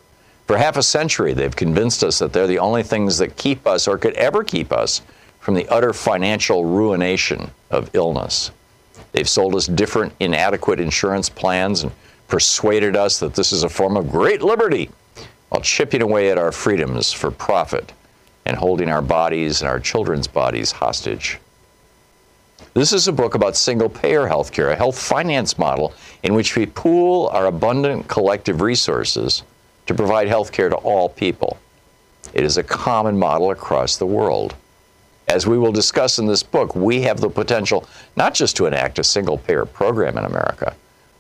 For 0.48 0.58
half 0.58 0.78
a 0.78 0.84
century, 0.84 1.34
they've 1.34 1.56
convinced 1.56 2.04
us 2.04 2.20
that 2.20 2.32
they're 2.32 2.48
the 2.48 2.60
only 2.60 2.84
things 2.84 3.18
that 3.18 3.36
keep 3.36 3.68
us 3.68 3.88
or 3.88 3.98
could 3.98 4.14
ever 4.14 4.44
keep 4.44 4.72
us 4.72 5.02
from 5.40 5.54
the 5.54 5.68
utter 5.68 5.92
financial 5.92 6.66
ruination 6.66 7.52
of 7.72 7.90
illness. 7.94 8.52
They've 9.12 9.30
sold 9.30 9.54
us 9.56 9.68
different, 9.68 10.14
inadequate 10.20 10.80
insurance 10.80 11.30
plans 11.30 11.84
and 11.84 11.92
persuaded 12.28 12.96
us 12.96 13.20
that 13.20 13.36
this 13.36 13.52
is 13.52 13.64
a 13.64 13.70
form 13.70 13.98
of 13.98 14.10
great 14.10 14.42
liberty 14.42 14.90
while 15.50 15.62
chipping 15.62 16.02
away 16.02 16.32
at 16.32 16.38
our 16.38 16.52
freedoms 16.52 17.12
for 17.12 17.32
profit 17.32 17.92
and 18.46 18.58
holding 18.58 18.90
our 18.90 19.02
bodies 19.02 19.62
and 19.62 19.70
our 19.70 19.80
children's 19.80 20.28
bodies 20.28 20.72
hostage. 20.72 21.40
This 22.74 22.92
is 22.92 23.08
a 23.08 23.14
book 23.14 23.36
about 23.36 23.56
single 23.56 23.90
payer 23.90 24.28
healthcare, 24.28 24.72
a 24.72 24.76
health 24.76 25.00
finance 25.00 25.58
model 25.58 25.94
in 26.24 26.34
which 26.34 26.56
we 26.56 26.66
pool 26.66 27.28
our 27.28 27.46
abundant 27.46 28.08
collective 28.08 28.62
resources 28.62 29.44
to 29.86 29.94
provide 29.94 30.28
healthcare 30.28 30.70
to 30.70 30.76
all 30.76 31.10
people. 31.10 31.58
It 32.34 32.44
is 32.44 32.58
a 32.58 32.64
common 32.64 33.18
model 33.18 33.52
across 33.52 33.98
the 33.98 34.06
world. 34.06 34.56
As 35.28 35.48
we 35.48 35.58
will 35.58 35.72
discuss 35.72 36.20
in 36.20 36.28
this 36.28 36.44
book, 36.44 36.76
we 36.76 37.02
have 37.04 37.20
the 37.20 37.30
potential 37.30 37.88
not 38.16 38.34
just 38.34 38.56
to 38.58 38.66
enact 38.66 39.00
a 39.00 39.04
single 39.04 39.38
payer 39.38 39.66
program 39.66 40.18
in 40.18 40.26
America, 40.26 40.76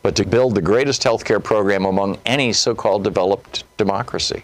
but 0.05 0.15
to 0.15 0.23
build 0.23 0.53
the 0.53 0.61
greatest 0.61 1.01
healthcare 1.01 1.43
program 1.43 1.83
among 1.83 2.15
any 2.27 2.53
so 2.53 2.75
called 2.75 3.03
developed 3.03 3.63
democracy. 3.75 4.43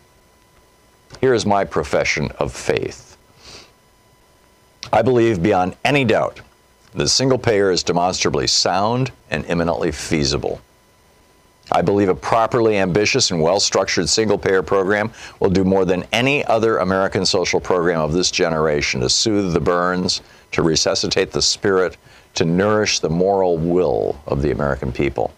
Here 1.20 1.36
is 1.36 1.46
my 1.46 1.66
profession 1.66 2.32
of 2.40 2.52
faith. 2.52 3.16
I 4.92 5.04
believe 5.04 5.44
beyond 5.44 5.76
any 5.86 6.04
doubt 6.04 6.42
that 6.96 7.10
single 7.10 7.38
payer 7.38 7.70
is 7.70 7.84
demonstrably 7.84 8.48
sound 8.48 9.12
and 9.30 9.46
imminently 9.46 9.92
feasible. 9.92 10.60
I 11.72 11.84
believe 11.84 12.10
a 12.10 12.16
properly 12.16 12.80
ambitious 12.80 13.30
and 13.30 13.40
well 13.40 13.60
structured 13.60 14.10
single 14.10 14.40
payer 14.40 14.64
program 14.64 15.12
will 15.40 15.52
do 15.52 15.64
more 15.64 15.86
than 15.86 16.06
any 16.12 16.44
other 16.46 16.80
American 16.80 17.24
social 17.24 17.60
program 17.60 18.00
of 18.00 18.14
this 18.14 18.32
generation 18.32 19.02
to 19.02 19.10
soothe 19.10 19.54
the 19.54 19.60
burns, 19.60 20.22
to 20.54 20.64
resuscitate 20.64 21.32
the 21.32 21.42
spirit, 21.44 21.98
to 22.34 22.46
nourish 22.46 23.00
the 23.00 23.12
moral 23.12 23.60
will 23.60 24.20
of 24.26 24.42
the 24.42 24.50
American 24.50 24.92
people. 24.92 25.32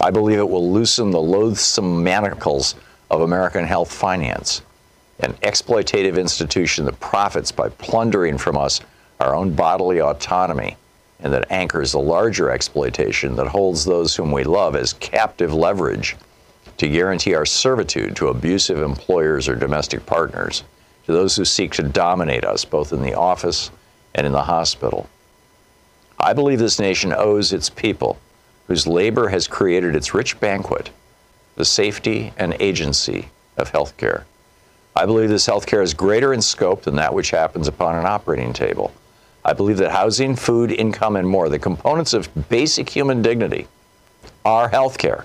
I 0.00 0.10
believe 0.10 0.38
it 0.38 0.48
will 0.48 0.72
loosen 0.72 1.10
the 1.10 1.20
loathsome 1.20 2.02
manacles 2.02 2.74
of 3.10 3.20
American 3.20 3.64
health 3.64 3.92
finance, 3.92 4.62
an 5.20 5.34
exploitative 5.42 6.18
institution 6.18 6.86
that 6.86 6.98
profits 6.98 7.52
by 7.52 7.68
plundering 7.68 8.38
from 8.38 8.56
us 8.56 8.80
our 9.20 9.34
own 9.34 9.52
bodily 9.52 10.00
autonomy 10.00 10.76
and 11.20 11.32
that 11.32 11.50
anchors 11.50 11.94
a 11.94 11.98
larger 11.98 12.50
exploitation 12.50 13.36
that 13.36 13.46
holds 13.46 13.84
those 13.84 14.16
whom 14.16 14.32
we 14.32 14.44
love 14.44 14.74
as 14.74 14.94
captive 14.94 15.52
leverage 15.52 16.16
to 16.78 16.88
guarantee 16.88 17.34
our 17.34 17.46
servitude 17.46 18.16
to 18.16 18.28
abusive 18.28 18.82
employers 18.82 19.48
or 19.48 19.54
domestic 19.54 20.04
partners, 20.06 20.64
to 21.04 21.12
those 21.12 21.36
who 21.36 21.44
seek 21.44 21.72
to 21.72 21.82
dominate 21.82 22.44
us 22.44 22.64
both 22.64 22.92
in 22.92 23.02
the 23.02 23.14
office 23.14 23.70
and 24.14 24.26
in 24.26 24.32
the 24.32 24.42
hospital. 24.42 25.08
I 26.18 26.32
believe 26.32 26.58
this 26.58 26.80
nation 26.80 27.12
owes 27.12 27.52
its 27.52 27.70
people 27.70 28.18
whose 28.72 28.86
labor 28.86 29.28
has 29.28 29.46
created 29.46 29.94
its 29.94 30.14
rich 30.14 30.40
banquet, 30.40 30.88
the 31.56 31.64
safety 31.64 32.32
and 32.38 32.56
agency 32.58 33.28
of 33.58 33.70
healthcare. 33.70 34.22
I 34.96 35.04
believe 35.04 35.28
this 35.28 35.46
healthcare 35.46 35.82
is 35.82 35.92
greater 35.92 36.32
in 36.32 36.40
scope 36.40 36.84
than 36.84 36.96
that 36.96 37.12
which 37.12 37.32
happens 37.32 37.68
upon 37.68 37.96
an 37.96 38.06
operating 38.06 38.54
table. 38.54 38.90
I 39.44 39.52
believe 39.52 39.76
that 39.76 39.90
housing, 39.90 40.36
food, 40.36 40.72
income, 40.72 41.16
and 41.16 41.28
more, 41.28 41.50
the 41.50 41.58
components 41.58 42.14
of 42.14 42.30
basic 42.48 42.88
human 42.88 43.20
dignity, 43.20 43.68
are 44.42 44.70
healthcare. 44.70 45.24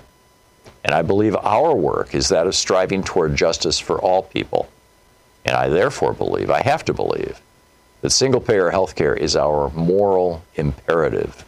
And 0.84 0.94
I 0.94 1.00
believe 1.00 1.34
our 1.36 1.74
work 1.74 2.14
is 2.14 2.28
that 2.28 2.46
of 2.46 2.54
striving 2.54 3.02
toward 3.02 3.34
justice 3.34 3.78
for 3.78 3.98
all 3.98 4.24
people. 4.24 4.68
And 5.46 5.56
I 5.56 5.70
therefore 5.70 6.12
believe, 6.12 6.50
I 6.50 6.60
have 6.60 6.84
to 6.84 6.92
believe, 6.92 7.40
that 8.02 8.10
single 8.10 8.42
payer 8.42 8.70
healthcare 8.70 9.16
is 9.16 9.36
our 9.36 9.70
moral 9.70 10.42
imperative. 10.56 11.46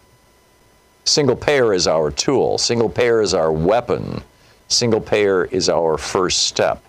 Single 1.05 1.37
payer 1.37 1.73
is 1.73 1.87
our 1.87 2.11
tool, 2.11 2.59
single 2.59 2.89
payer 2.89 3.23
is 3.23 3.35
our 3.35 3.51
weapon, 3.51 4.23
single 4.69 5.01
payer 5.01 5.47
is 5.47 5.69
our 5.69 5.97
first 5.97 6.45
step. 6.45 6.83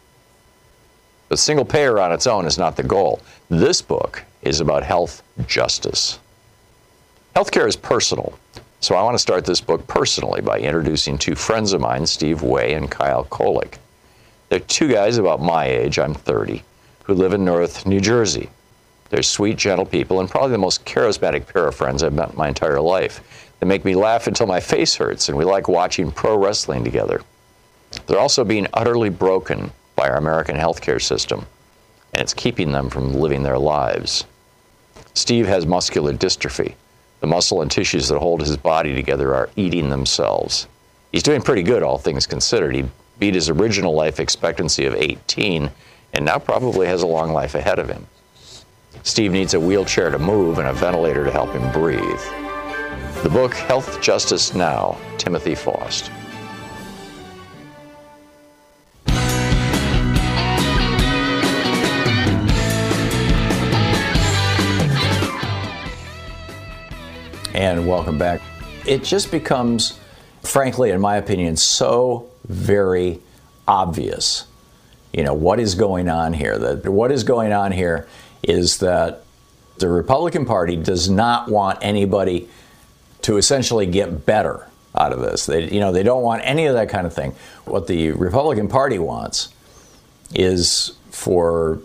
But 1.29 1.39
single 1.39 1.65
payer 1.65 1.99
on 1.99 2.11
its 2.11 2.27
own 2.27 2.45
is 2.45 2.57
not 2.57 2.75
the 2.75 2.83
goal. 2.83 3.21
This 3.49 3.81
book 3.81 4.23
is 4.41 4.59
about 4.59 4.83
health 4.83 5.23
justice. 5.47 6.19
Healthcare 7.35 7.67
is 7.67 7.77
personal, 7.77 8.37
so 8.81 8.95
I 8.95 9.03
want 9.03 9.15
to 9.15 9.19
start 9.19 9.45
this 9.45 9.61
book 9.61 9.87
personally 9.87 10.41
by 10.41 10.59
introducing 10.59 11.17
two 11.17 11.35
friends 11.35 11.71
of 11.71 11.79
mine, 11.79 12.05
Steve 12.05 12.41
Way 12.41 12.73
and 12.73 12.91
Kyle 12.91 13.23
Kolek. 13.25 13.75
They're 14.49 14.59
two 14.59 14.89
guys 14.89 15.17
about 15.17 15.41
my 15.41 15.65
age, 15.65 15.97
I'm 15.97 16.13
30, 16.13 16.61
who 17.03 17.13
live 17.13 17.31
in 17.31 17.45
North 17.45 17.85
New 17.85 18.01
Jersey. 18.01 18.49
They're 19.09 19.23
sweet, 19.23 19.57
gentle 19.57 19.85
people, 19.85 20.19
and 20.19 20.29
probably 20.29 20.51
the 20.51 20.57
most 20.57 20.83
charismatic 20.83 21.47
pair 21.47 21.67
of 21.67 21.75
friends 21.75 22.03
I've 22.03 22.13
met 22.13 22.35
my 22.35 22.49
entire 22.49 22.81
life. 22.81 23.47
They 23.61 23.67
make 23.67 23.85
me 23.85 23.93
laugh 23.93 24.25
until 24.25 24.47
my 24.47 24.59
face 24.59 24.95
hurts, 24.95 25.29
and 25.29 25.37
we 25.37 25.45
like 25.45 25.67
watching 25.67 26.11
pro 26.11 26.35
wrestling 26.35 26.83
together. 26.83 27.21
They're 28.07 28.19
also 28.19 28.43
being 28.43 28.67
utterly 28.73 29.09
broken 29.09 29.71
by 29.95 30.09
our 30.09 30.17
American 30.17 30.55
healthcare 30.57 31.01
system, 31.01 31.45
and 32.13 32.23
it's 32.23 32.33
keeping 32.33 32.71
them 32.71 32.89
from 32.89 33.13
living 33.13 33.43
their 33.43 33.59
lives. 33.59 34.25
Steve 35.13 35.45
has 35.45 35.67
muscular 35.67 36.11
dystrophy. 36.11 36.73
The 37.19 37.27
muscle 37.27 37.61
and 37.61 37.69
tissues 37.69 38.07
that 38.07 38.17
hold 38.17 38.41
his 38.41 38.57
body 38.57 38.95
together 38.95 39.35
are 39.35 39.51
eating 39.55 39.89
themselves. 39.89 40.67
He's 41.11 41.21
doing 41.21 41.43
pretty 41.43 41.61
good, 41.61 41.83
all 41.83 41.99
things 41.99 42.25
considered. 42.25 42.73
He 42.73 42.85
beat 43.19 43.35
his 43.35 43.49
original 43.49 43.93
life 43.93 44.19
expectancy 44.19 44.85
of 44.85 44.95
18 44.95 45.69
and 46.13 46.25
now 46.25 46.39
probably 46.39 46.87
has 46.87 47.03
a 47.03 47.07
long 47.07 47.31
life 47.31 47.53
ahead 47.53 47.77
of 47.77 47.89
him. 47.89 48.07
Steve 49.03 49.31
needs 49.31 49.53
a 49.53 49.59
wheelchair 49.59 50.09
to 50.09 50.17
move 50.17 50.57
and 50.57 50.67
a 50.67 50.73
ventilator 50.73 51.23
to 51.23 51.31
help 51.31 51.51
him 51.51 51.71
breathe. 51.71 52.40
The 53.23 53.29
book 53.29 53.53
Health 53.53 54.01
Justice 54.01 54.55
Now, 54.55 54.97
Timothy 55.19 55.53
Faust. 55.53 56.09
And 67.53 67.87
welcome 67.87 68.17
back. 68.17 68.41
It 68.87 69.03
just 69.03 69.29
becomes, 69.29 69.99
frankly, 70.41 70.89
in 70.89 70.99
my 70.99 71.17
opinion, 71.17 71.57
so 71.57 72.27
very 72.47 73.19
obvious. 73.67 74.47
You 75.13 75.21
know, 75.21 75.35
what 75.35 75.59
is 75.59 75.75
going 75.75 76.09
on 76.09 76.33
here? 76.33 76.57
That 76.57 76.89
what 76.89 77.11
is 77.11 77.23
going 77.23 77.53
on 77.53 77.71
here 77.71 78.07
is 78.41 78.79
that 78.79 79.25
the 79.77 79.89
Republican 79.89 80.45
Party 80.45 80.75
does 80.75 81.07
not 81.07 81.49
want 81.49 81.77
anybody 81.83 82.49
to 83.23 83.37
essentially 83.37 83.85
get 83.85 84.25
better 84.25 84.67
out 84.95 85.13
of 85.13 85.21
this. 85.21 85.45
They, 85.45 85.69
you 85.69 85.79
know, 85.79 85.91
they 85.91 86.03
don't 86.03 86.23
want 86.23 86.41
any 86.45 86.65
of 86.65 86.73
that 86.75 86.89
kind 86.89 87.07
of 87.07 87.13
thing. 87.13 87.33
What 87.65 87.87
the 87.87 88.11
Republican 88.11 88.67
Party 88.67 88.99
wants 88.99 89.53
is 90.33 90.93
for, 91.09 91.79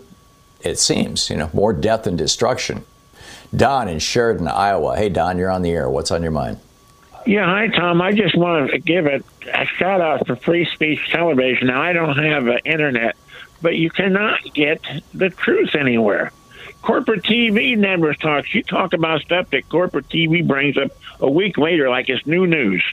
it 0.61 0.79
seems, 0.79 1.29
you 1.29 1.37
know, 1.37 1.49
more 1.53 1.73
death 1.73 2.07
and 2.07 2.17
destruction. 2.17 2.85
Don 3.55 3.87
in 3.87 3.99
Sheridan, 3.99 4.47
Iowa. 4.47 4.97
Hey, 4.97 5.09
Don, 5.09 5.37
you're 5.37 5.51
on 5.51 5.61
the 5.61 5.71
air. 5.71 5.89
What's 5.89 6.11
on 6.11 6.21
your 6.21 6.31
mind? 6.31 6.59
Yeah, 7.25 7.45
hi, 7.45 7.67
Tom. 7.67 8.01
I 8.01 8.13
just 8.13 8.37
want 8.37 8.71
to 8.71 8.77
give 8.77 9.05
a, 9.05 9.21
a 9.53 9.65
shout 9.65 9.99
out 10.01 10.27
for 10.27 10.35
free 10.37 10.65
speech 10.65 11.09
television. 11.09 11.67
Now, 11.67 11.81
I 11.81 11.93
don't 11.93 12.17
have 12.17 12.47
uh, 12.47 12.57
internet, 12.63 13.17
but 13.61 13.75
you 13.75 13.89
cannot 13.89 14.39
get 14.53 14.81
the 15.13 15.29
truth 15.29 15.75
anywhere. 15.75 16.31
Corporate 16.81 17.23
TV 17.23 17.77
never 17.77 18.13
talks. 18.13 18.53
You 18.53 18.63
talk 18.63 18.93
about 18.93 19.21
stuff 19.21 19.49
that 19.49 19.67
corporate 19.67 20.07
TV 20.07 20.45
brings 20.45 20.77
up 20.77 20.91
a 21.19 21.29
week 21.29 21.57
later 21.57 21.89
like 21.89 22.09
it's 22.09 22.25
new 22.25 22.45
news. 22.47 22.83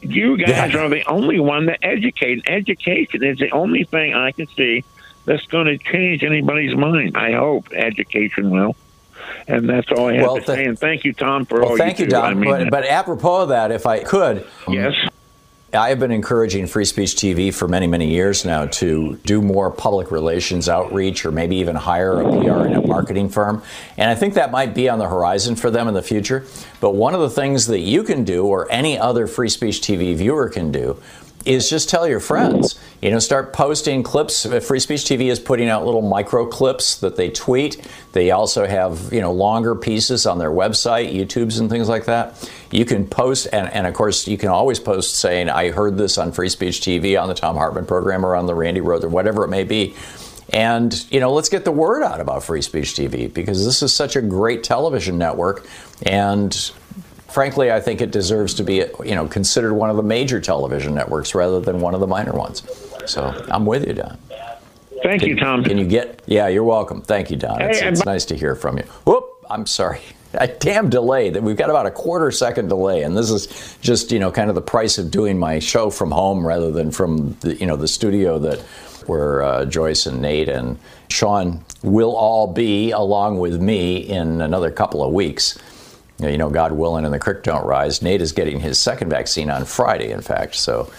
You 0.00 0.36
guys 0.36 0.72
yeah. 0.72 0.78
are 0.80 0.88
the 0.88 1.04
only 1.06 1.40
one 1.40 1.66
that 1.66 1.78
educate. 1.82 2.42
Education 2.46 3.22
is 3.22 3.38
the 3.38 3.50
only 3.50 3.84
thing 3.84 4.14
I 4.14 4.32
can 4.32 4.46
see 4.48 4.84
that's 5.24 5.46
going 5.46 5.66
to 5.66 5.78
change 5.78 6.22
anybody's 6.22 6.76
mind. 6.76 7.16
I 7.16 7.32
hope 7.32 7.72
education 7.72 8.50
will. 8.50 8.76
And 9.46 9.68
that's 9.68 9.90
all 9.92 10.08
I 10.08 10.14
have 10.14 10.22
well, 10.22 10.34
to 10.36 10.42
th- 10.42 10.56
say. 10.56 10.64
And 10.64 10.78
thank 10.78 11.04
you, 11.04 11.12
Tom, 11.12 11.44
for 11.44 11.60
well, 11.60 11.70
all 11.70 11.76
thank 11.76 11.98
you. 11.98 12.06
Don. 12.06 12.24
I 12.24 12.34
mean 12.34 12.50
but, 12.50 12.70
but 12.70 12.84
apropos 12.86 13.42
of 13.42 13.48
that, 13.50 13.70
if 13.70 13.86
I 13.86 14.02
could, 14.02 14.46
yes. 14.68 14.94
I 15.72 15.90
have 15.90 16.00
been 16.00 16.10
encouraging 16.10 16.66
Free 16.66 16.84
Speech 16.84 17.14
TV 17.14 17.54
for 17.54 17.68
many, 17.68 17.86
many 17.86 18.08
years 18.08 18.44
now 18.44 18.66
to 18.66 19.20
do 19.24 19.40
more 19.40 19.70
public 19.70 20.10
relations 20.10 20.68
outreach 20.68 21.24
or 21.24 21.30
maybe 21.30 21.56
even 21.56 21.76
hire 21.76 22.20
a 22.20 22.24
PR 22.24 22.66
and 22.66 22.74
a 22.74 22.84
marketing 22.84 23.28
firm. 23.28 23.62
And 23.96 24.10
I 24.10 24.16
think 24.16 24.34
that 24.34 24.50
might 24.50 24.74
be 24.74 24.88
on 24.88 24.98
the 24.98 25.08
horizon 25.08 25.54
for 25.54 25.70
them 25.70 25.86
in 25.86 25.94
the 25.94 26.02
future. 26.02 26.44
But 26.80 26.96
one 26.96 27.14
of 27.14 27.20
the 27.20 27.30
things 27.30 27.68
that 27.68 27.78
you 27.78 28.02
can 28.02 28.24
do, 28.24 28.46
or 28.46 28.70
any 28.72 28.98
other 28.98 29.28
Free 29.28 29.48
Speech 29.48 29.80
TV 29.80 30.16
viewer 30.16 30.48
can 30.48 30.72
do, 30.72 31.00
is 31.44 31.70
just 31.70 31.88
tell 31.88 32.06
your 32.06 32.20
friends. 32.20 32.78
You 33.00 33.10
know, 33.10 33.18
start 33.18 33.52
posting 33.52 34.02
clips. 34.02 34.44
Free 34.66 34.78
Speech 34.78 35.02
TV 35.02 35.30
is 35.30 35.40
putting 35.40 35.68
out 35.68 35.86
little 35.86 36.02
micro 36.02 36.46
clips 36.46 36.98
that 36.98 37.16
they 37.16 37.30
tweet. 37.30 37.80
They 38.12 38.30
also 38.30 38.66
have, 38.66 39.12
you 39.12 39.20
know, 39.20 39.32
longer 39.32 39.74
pieces 39.74 40.26
on 40.26 40.38
their 40.38 40.50
website, 40.50 41.14
YouTubes 41.14 41.58
and 41.58 41.70
things 41.70 41.88
like 41.88 42.04
that. 42.06 42.50
You 42.70 42.84
can 42.84 43.06
post, 43.06 43.48
and, 43.52 43.72
and 43.72 43.86
of 43.86 43.94
course, 43.94 44.28
you 44.28 44.36
can 44.36 44.50
always 44.50 44.78
post 44.78 45.16
saying, 45.16 45.48
I 45.48 45.70
heard 45.70 45.96
this 45.96 46.18
on 46.18 46.32
Free 46.32 46.50
Speech 46.50 46.80
TV, 46.80 47.20
on 47.20 47.28
the 47.28 47.34
Thom 47.34 47.56
Hartmann 47.56 47.86
program, 47.86 48.24
or 48.24 48.36
on 48.36 48.46
the 48.46 48.54
Randi 48.54 48.80
Rhodes, 48.80 49.04
or 49.04 49.08
whatever 49.08 49.44
it 49.44 49.48
may 49.48 49.64
be. 49.64 49.94
And, 50.52 51.06
you 51.12 51.20
know, 51.20 51.32
let's 51.32 51.48
get 51.48 51.64
the 51.64 51.72
word 51.72 52.02
out 52.02 52.20
about 52.20 52.42
Free 52.42 52.62
Speech 52.62 52.94
TV 52.94 53.32
because 53.32 53.64
this 53.64 53.82
is 53.82 53.94
such 53.94 54.16
a 54.16 54.22
great 54.22 54.64
television 54.64 55.16
network. 55.16 55.66
And 56.02 56.52
frankly, 57.30 57.70
I 57.70 57.80
think 57.80 58.00
it 58.00 58.10
deserves 58.10 58.54
to 58.54 58.62
be, 58.62 58.84
you 59.04 59.14
know, 59.14 59.26
considered 59.26 59.74
one 59.74 59.90
of 59.90 59.96
the 59.96 60.02
major 60.02 60.40
television 60.40 60.94
networks 60.94 61.34
rather 61.34 61.60
than 61.60 61.80
one 61.80 61.94
of 61.94 62.00
the 62.00 62.06
minor 62.06 62.32
ones. 62.32 62.62
So 63.06 63.22
I'm 63.48 63.66
with 63.66 63.86
you, 63.86 63.94
Don. 63.94 64.18
Thank 65.02 65.22
can, 65.22 65.30
you, 65.30 65.36
Tom. 65.36 65.64
Can 65.64 65.78
you 65.78 65.86
get? 65.86 66.22
Yeah, 66.26 66.48
you're 66.48 66.64
welcome. 66.64 67.00
Thank 67.00 67.30
you, 67.30 67.36
Don. 67.36 67.62
It's, 67.62 67.80
hey, 67.80 67.88
it's 67.88 68.04
nice 68.04 68.24
to 68.26 68.36
hear 68.36 68.54
from 68.54 68.76
you. 68.76 68.84
Whoop! 69.04 69.24
I'm 69.48 69.66
sorry. 69.66 70.00
A 70.34 70.46
damn 70.46 70.90
delay. 70.90 71.30
That 71.30 71.42
we've 71.42 71.56
got 71.56 71.70
about 71.70 71.86
a 71.86 71.90
quarter 71.90 72.30
second 72.30 72.68
delay, 72.68 73.02
and 73.02 73.16
this 73.16 73.30
is 73.30 73.78
just 73.80 74.12
you 74.12 74.18
know 74.18 74.30
kind 74.30 74.50
of 74.50 74.54
the 74.54 74.62
price 74.62 74.98
of 74.98 75.10
doing 75.10 75.38
my 75.38 75.58
show 75.58 75.90
from 75.90 76.10
home 76.10 76.46
rather 76.46 76.70
than 76.70 76.90
from 76.90 77.36
the 77.40 77.56
you 77.56 77.66
know 77.66 77.76
the 77.76 77.88
studio 77.88 78.38
that 78.40 78.60
where 79.06 79.42
uh, 79.42 79.64
Joyce 79.64 80.06
and 80.06 80.20
Nate 80.20 80.48
and 80.48 80.78
Sean 81.08 81.64
will 81.82 82.14
all 82.14 82.46
be 82.46 82.90
along 82.90 83.38
with 83.38 83.60
me 83.60 83.96
in 83.96 84.42
another 84.42 84.70
couple 84.70 85.02
of 85.02 85.12
weeks 85.12 85.58
you 86.22 86.38
know, 86.38 86.50
God 86.50 86.72
willing, 86.72 87.04
and 87.04 87.14
the 87.14 87.18
creek 87.18 87.42
don't 87.42 87.64
rise. 87.64 88.02
Nate 88.02 88.20
is 88.20 88.32
getting 88.32 88.60
his 88.60 88.78
second 88.78 89.10
vaccine 89.10 89.50
on 89.50 89.64
Friday, 89.64 90.10
in 90.10 90.20
fact. 90.20 90.54
So, 90.56 90.90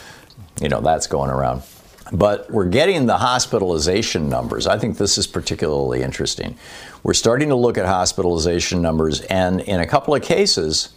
you 0.59 0.69
know, 0.69 0.81
that's 0.81 1.07
going 1.07 1.29
around. 1.29 1.63
But 2.11 2.51
we're 2.51 2.65
getting 2.65 3.05
the 3.05 3.17
hospitalization 3.17 4.27
numbers. 4.29 4.67
I 4.67 4.77
think 4.77 4.97
this 4.97 5.17
is 5.17 5.27
particularly 5.27 6.01
interesting. 6.01 6.57
We're 7.03 7.13
starting 7.13 7.49
to 7.49 7.55
look 7.55 7.77
at 7.77 7.85
hospitalization 7.85 8.81
numbers, 8.81 9.21
and 9.21 9.61
in 9.61 9.79
a 9.79 9.87
couple 9.87 10.13
of 10.13 10.21
cases, 10.21 10.89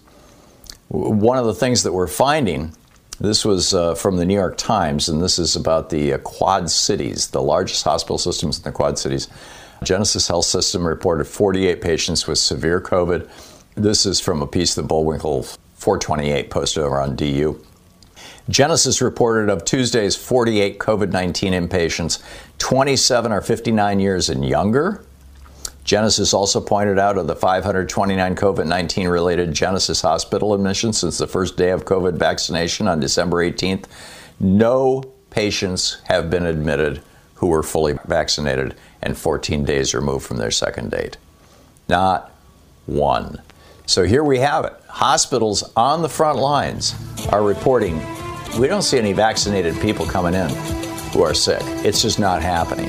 one 0.88 1.38
of 1.38 1.46
the 1.46 1.54
things 1.54 1.82
that 1.84 1.92
we're 1.92 2.06
finding 2.06 2.74
this 3.20 3.44
was 3.44 3.72
uh, 3.72 3.94
from 3.94 4.16
the 4.16 4.24
New 4.24 4.34
York 4.34 4.56
Times, 4.56 5.08
and 5.08 5.22
this 5.22 5.38
is 5.38 5.54
about 5.54 5.90
the 5.90 6.14
uh, 6.14 6.18
Quad 6.18 6.68
Cities, 6.68 7.28
the 7.28 7.42
largest 7.42 7.84
hospital 7.84 8.18
systems 8.18 8.58
in 8.58 8.64
the 8.64 8.72
Quad 8.72 8.98
Cities. 8.98 9.28
Genesis 9.84 10.26
Health 10.26 10.46
System 10.46 10.84
reported 10.86 11.26
48 11.26 11.80
patients 11.80 12.26
with 12.26 12.38
severe 12.38 12.80
COVID 12.80 13.28
this 13.74 14.06
is 14.06 14.20
from 14.20 14.42
a 14.42 14.46
piece 14.46 14.74
that 14.74 14.84
Bullwinkle 14.84 15.42
428 15.74 16.50
posted 16.50 16.82
over 16.82 17.00
on 17.00 17.16
DU. 17.16 17.60
Genesis 18.48 19.00
reported 19.00 19.50
of 19.50 19.64
Tuesday's 19.64 20.16
48 20.16 20.78
COVID 20.78 21.10
19 21.10 21.52
inpatients, 21.52 22.22
27 22.58 23.32
are 23.32 23.40
59 23.40 24.00
years 24.00 24.28
and 24.28 24.46
younger. 24.46 25.04
Genesis 25.84 26.32
also 26.32 26.60
pointed 26.60 26.98
out 26.98 27.18
of 27.18 27.26
the 27.26 27.36
529 27.36 28.36
COVID 28.36 28.66
19 28.66 29.08
related 29.08 29.52
Genesis 29.52 30.00
hospital 30.00 30.54
admissions 30.54 30.98
since 30.98 31.18
the 31.18 31.26
first 31.26 31.56
day 31.56 31.70
of 31.70 31.84
COVID 31.84 32.14
vaccination 32.14 32.88
on 32.88 33.00
December 33.00 33.36
18th, 33.38 33.84
no 34.40 35.02
patients 35.30 36.00
have 36.04 36.30
been 36.30 36.46
admitted 36.46 37.02
who 37.34 37.48
were 37.48 37.62
fully 37.62 37.98
vaccinated 38.06 38.74
and 39.02 39.18
14 39.18 39.64
days 39.64 39.94
removed 39.94 40.24
from 40.24 40.38
their 40.38 40.50
second 40.50 40.90
date. 40.90 41.16
Not 41.88 42.30
one. 42.86 43.42
So 43.86 44.04
here 44.04 44.24
we 44.24 44.38
have 44.38 44.64
it. 44.64 44.74
Hospitals 44.88 45.72
on 45.76 46.02
the 46.02 46.08
front 46.08 46.38
lines 46.38 46.94
are 47.30 47.42
reporting 47.42 48.00
we 48.58 48.68
don't 48.68 48.82
see 48.82 48.98
any 48.98 49.12
vaccinated 49.12 49.80
people 49.80 50.06
coming 50.06 50.34
in 50.34 50.48
who 51.12 51.22
are 51.22 51.34
sick. 51.34 51.62
It's 51.84 52.00
just 52.00 52.20
not 52.20 52.40
happening. 52.40 52.88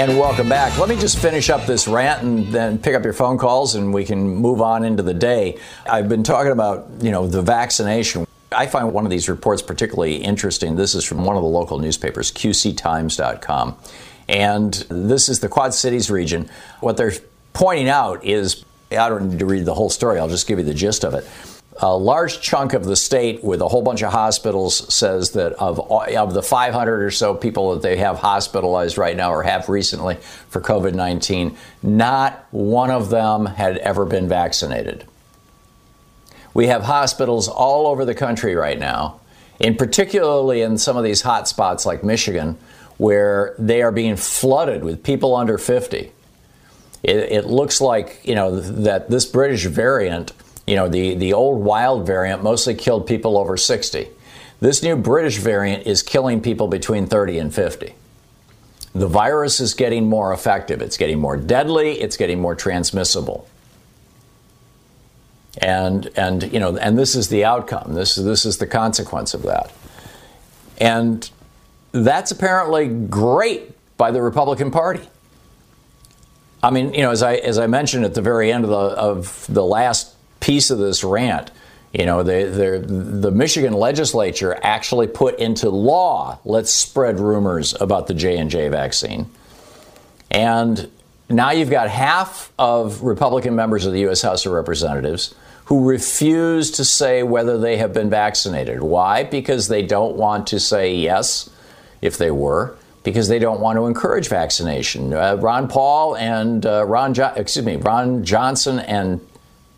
And 0.00 0.18
welcome 0.18 0.48
back. 0.48 0.78
Let 0.78 0.88
me 0.88 0.96
just 0.96 1.18
finish 1.18 1.50
up 1.50 1.66
this 1.66 1.86
rant 1.86 2.22
and 2.22 2.46
then 2.46 2.78
pick 2.78 2.94
up 2.94 3.04
your 3.04 3.12
phone 3.12 3.36
calls 3.36 3.74
and 3.74 3.92
we 3.92 4.06
can 4.06 4.26
move 4.26 4.62
on 4.62 4.82
into 4.82 5.02
the 5.02 5.12
day. 5.12 5.58
I've 5.84 6.08
been 6.08 6.22
talking 6.22 6.52
about, 6.52 6.88
you 7.02 7.10
know, 7.10 7.26
the 7.26 7.42
vaccination. 7.42 8.26
I 8.50 8.66
find 8.66 8.94
one 8.94 9.04
of 9.04 9.10
these 9.10 9.28
reports 9.28 9.60
particularly 9.60 10.16
interesting. 10.16 10.76
This 10.76 10.94
is 10.94 11.04
from 11.04 11.26
one 11.26 11.36
of 11.36 11.42
the 11.42 11.48
local 11.50 11.78
newspapers, 11.78 12.32
qctimes.com. 12.32 13.76
And 14.26 14.72
this 14.88 15.28
is 15.28 15.40
the 15.40 15.50
Quad 15.50 15.74
Cities 15.74 16.10
region. 16.10 16.48
What 16.80 16.96
they're 16.96 17.12
pointing 17.52 17.90
out 17.90 18.24
is 18.24 18.64
I 18.90 19.10
don't 19.10 19.28
need 19.28 19.40
to 19.40 19.46
read 19.46 19.66
the 19.66 19.74
whole 19.74 19.90
story. 19.90 20.18
I'll 20.18 20.28
just 20.30 20.46
give 20.46 20.58
you 20.58 20.64
the 20.64 20.72
gist 20.72 21.04
of 21.04 21.12
it. 21.12 21.28
A 21.78 21.96
large 21.96 22.40
chunk 22.40 22.74
of 22.74 22.84
the 22.84 22.96
state, 22.96 23.44
with 23.44 23.62
a 23.62 23.68
whole 23.68 23.82
bunch 23.82 24.02
of 24.02 24.12
hospitals, 24.12 24.92
says 24.92 25.30
that 25.30 25.52
of 25.54 25.78
of 25.80 26.34
the 26.34 26.42
500 26.42 27.02
or 27.02 27.10
so 27.10 27.34
people 27.34 27.72
that 27.72 27.82
they 27.82 27.96
have 27.96 28.18
hospitalized 28.18 28.98
right 28.98 29.16
now 29.16 29.32
or 29.32 29.44
have 29.44 29.68
recently 29.68 30.16
for 30.48 30.60
COVID 30.60 30.94
19, 30.94 31.56
not 31.82 32.44
one 32.50 32.90
of 32.90 33.08
them 33.10 33.46
had 33.46 33.78
ever 33.78 34.04
been 34.04 34.28
vaccinated. 34.28 35.04
We 36.52 36.66
have 36.66 36.82
hospitals 36.82 37.48
all 37.48 37.86
over 37.86 38.04
the 38.04 38.14
country 38.14 38.56
right 38.56 38.78
now, 38.78 39.20
and 39.60 39.78
particularly 39.78 40.62
in 40.62 40.76
some 40.76 40.96
of 40.96 41.04
these 41.04 41.22
hot 41.22 41.48
spots 41.48 41.86
like 41.86 42.02
Michigan, 42.02 42.58
where 42.98 43.54
they 43.58 43.80
are 43.80 43.92
being 43.92 44.16
flooded 44.16 44.82
with 44.82 45.02
people 45.02 45.34
under 45.36 45.56
50. 45.56 46.12
It, 47.02 47.16
it 47.16 47.46
looks 47.46 47.80
like 47.80 48.20
you 48.24 48.34
know 48.34 48.60
that 48.60 49.08
this 49.08 49.24
British 49.24 49.64
variant, 49.64 50.32
you 50.70 50.76
know 50.76 50.88
the 50.88 51.14
the 51.16 51.32
old 51.32 51.64
wild 51.64 52.06
variant, 52.06 52.44
mostly 52.44 52.74
killed 52.74 53.06
people 53.06 53.36
over 53.36 53.56
60. 53.56 54.08
This 54.60 54.82
new 54.82 54.94
British 54.94 55.38
variant 55.38 55.86
is 55.86 56.02
killing 56.02 56.40
people 56.40 56.68
between 56.68 57.06
30 57.06 57.38
and 57.38 57.54
50. 57.54 57.94
The 58.94 59.08
virus 59.08 59.58
is 59.58 59.74
getting 59.74 60.08
more 60.08 60.32
effective. 60.32 60.80
It's 60.80 60.96
getting 60.96 61.18
more 61.18 61.36
deadly. 61.36 62.00
It's 62.00 62.16
getting 62.16 62.40
more 62.40 62.54
transmissible 62.54 63.48
and 65.58 66.08
and 66.16 66.52
you 66.52 66.60
know 66.60 66.76
and 66.76 66.96
this 66.96 67.16
is 67.16 67.28
the 67.28 67.44
outcome 67.44 67.94
this 67.94 68.14
this 68.14 68.46
is 68.46 68.58
the 68.58 68.66
consequence 68.66 69.34
of 69.34 69.42
that 69.42 69.72
and 70.78 71.30
that's 71.92 72.30
apparently 72.30 72.86
great 72.86 73.72
by 73.96 74.10
the 74.10 74.22
Republican 74.22 74.70
Party 74.70 75.08
I 76.62 76.70
mean 76.70 76.94
you 76.94 77.02
know 77.02 77.10
as 77.10 77.22
I 77.22 77.34
as 77.34 77.58
I 77.58 77.66
mentioned 77.66 78.04
at 78.04 78.14
the 78.14 78.22
very 78.22 78.52
end 78.52 78.62
of 78.62 78.70
the 78.70 78.76
of 78.76 79.46
the 79.48 79.64
last 79.64 80.14
piece 80.50 80.70
of 80.70 80.78
this 80.78 81.04
rant 81.04 81.52
you 81.92 82.04
know 82.04 82.24
the 82.24 82.44
the 82.44 82.78
the 83.28 83.30
Michigan 83.30 83.72
legislature 83.72 84.58
actually 84.64 85.06
put 85.06 85.38
into 85.38 85.70
law 85.70 86.40
let's 86.44 86.72
spread 86.72 87.20
rumors 87.20 87.72
about 87.80 88.08
the 88.08 88.14
J&J 88.14 88.68
vaccine 88.68 89.30
and 90.28 90.90
now 91.28 91.52
you've 91.52 91.70
got 91.70 91.88
half 91.88 92.52
of 92.58 93.02
Republican 93.02 93.54
members 93.54 93.86
of 93.86 93.92
the 93.92 94.00
U.S. 94.00 94.22
House 94.22 94.44
of 94.44 94.50
Representatives 94.50 95.32
who 95.66 95.88
refuse 95.88 96.72
to 96.72 96.84
say 96.84 97.22
whether 97.22 97.56
they 97.56 97.76
have 97.76 97.92
been 97.92 98.10
vaccinated. 98.10 98.82
Why? 98.82 99.22
Because 99.22 99.68
they 99.68 99.86
don't 99.86 100.16
want 100.16 100.48
to 100.48 100.58
say 100.58 100.96
yes 100.96 101.48
if 102.02 102.18
they 102.18 102.32
were, 102.32 102.76
because 103.04 103.28
they 103.28 103.38
don't 103.38 103.60
want 103.60 103.76
to 103.76 103.86
encourage 103.86 104.26
vaccination. 104.28 105.12
Uh, 105.14 105.36
Ron 105.36 105.68
Paul 105.68 106.16
and 106.16 106.66
uh, 106.66 106.84
Ron, 106.84 107.14
jo- 107.14 107.32
excuse 107.36 107.64
me, 107.64 107.76
Ron 107.76 108.24
Johnson 108.24 108.80
and 108.80 109.20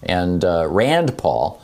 and 0.03 0.45
uh, 0.45 0.67
Rand 0.69 1.17
Paul 1.19 1.63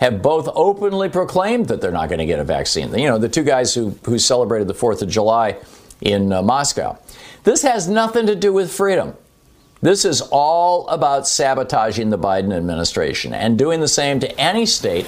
have 0.00 0.22
both 0.22 0.48
openly 0.54 1.08
proclaimed 1.08 1.68
that 1.68 1.80
they're 1.80 1.92
not 1.92 2.08
going 2.08 2.18
to 2.18 2.26
get 2.26 2.38
a 2.38 2.44
vaccine. 2.44 2.92
You 2.98 3.08
know, 3.08 3.18
the 3.18 3.28
two 3.28 3.44
guys 3.44 3.74
who 3.74 3.98
who 4.04 4.18
celebrated 4.18 4.68
the 4.68 4.74
Fourth 4.74 5.02
of 5.02 5.08
July 5.08 5.58
in 6.00 6.32
uh, 6.32 6.42
Moscow. 6.42 6.98
This 7.44 7.62
has 7.62 7.88
nothing 7.88 8.26
to 8.26 8.34
do 8.34 8.52
with 8.52 8.72
freedom. 8.72 9.14
This 9.82 10.04
is 10.04 10.20
all 10.20 10.86
about 10.88 11.26
sabotaging 11.26 12.10
the 12.10 12.18
Biden 12.18 12.54
administration 12.54 13.32
and 13.32 13.58
doing 13.58 13.80
the 13.80 13.88
same 13.88 14.20
to 14.20 14.40
any 14.40 14.66
state 14.66 15.06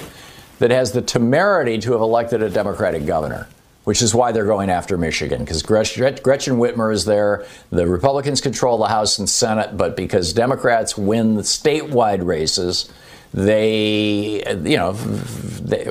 that 0.57 0.71
has 0.71 0.93
the 0.93 1.01
temerity 1.01 1.77
to 1.79 1.91
have 1.91 2.01
elected 2.01 2.41
a 2.41 2.49
Democratic 2.49 3.05
governor, 3.05 3.47
which 3.83 4.01
is 4.01 4.15
why 4.15 4.31
they're 4.31 4.45
going 4.45 4.69
after 4.69 4.97
Michigan, 4.97 5.39
because 5.39 5.61
Gretchen 5.61 6.03
Whitmer 6.03 6.93
is 6.93 7.05
there. 7.05 7.45
The 7.69 7.87
Republicans 7.87 8.41
control 8.41 8.77
the 8.77 8.87
House 8.87 9.19
and 9.19 9.29
Senate, 9.29 9.75
but 9.75 9.95
because 9.95 10.33
Democrats 10.33 10.97
win 10.97 11.35
the 11.35 11.41
statewide 11.41 12.25
races, 12.25 12.89
they, 13.33 14.43
you 14.63 14.77
know, 14.77 14.93
they, 14.93 15.83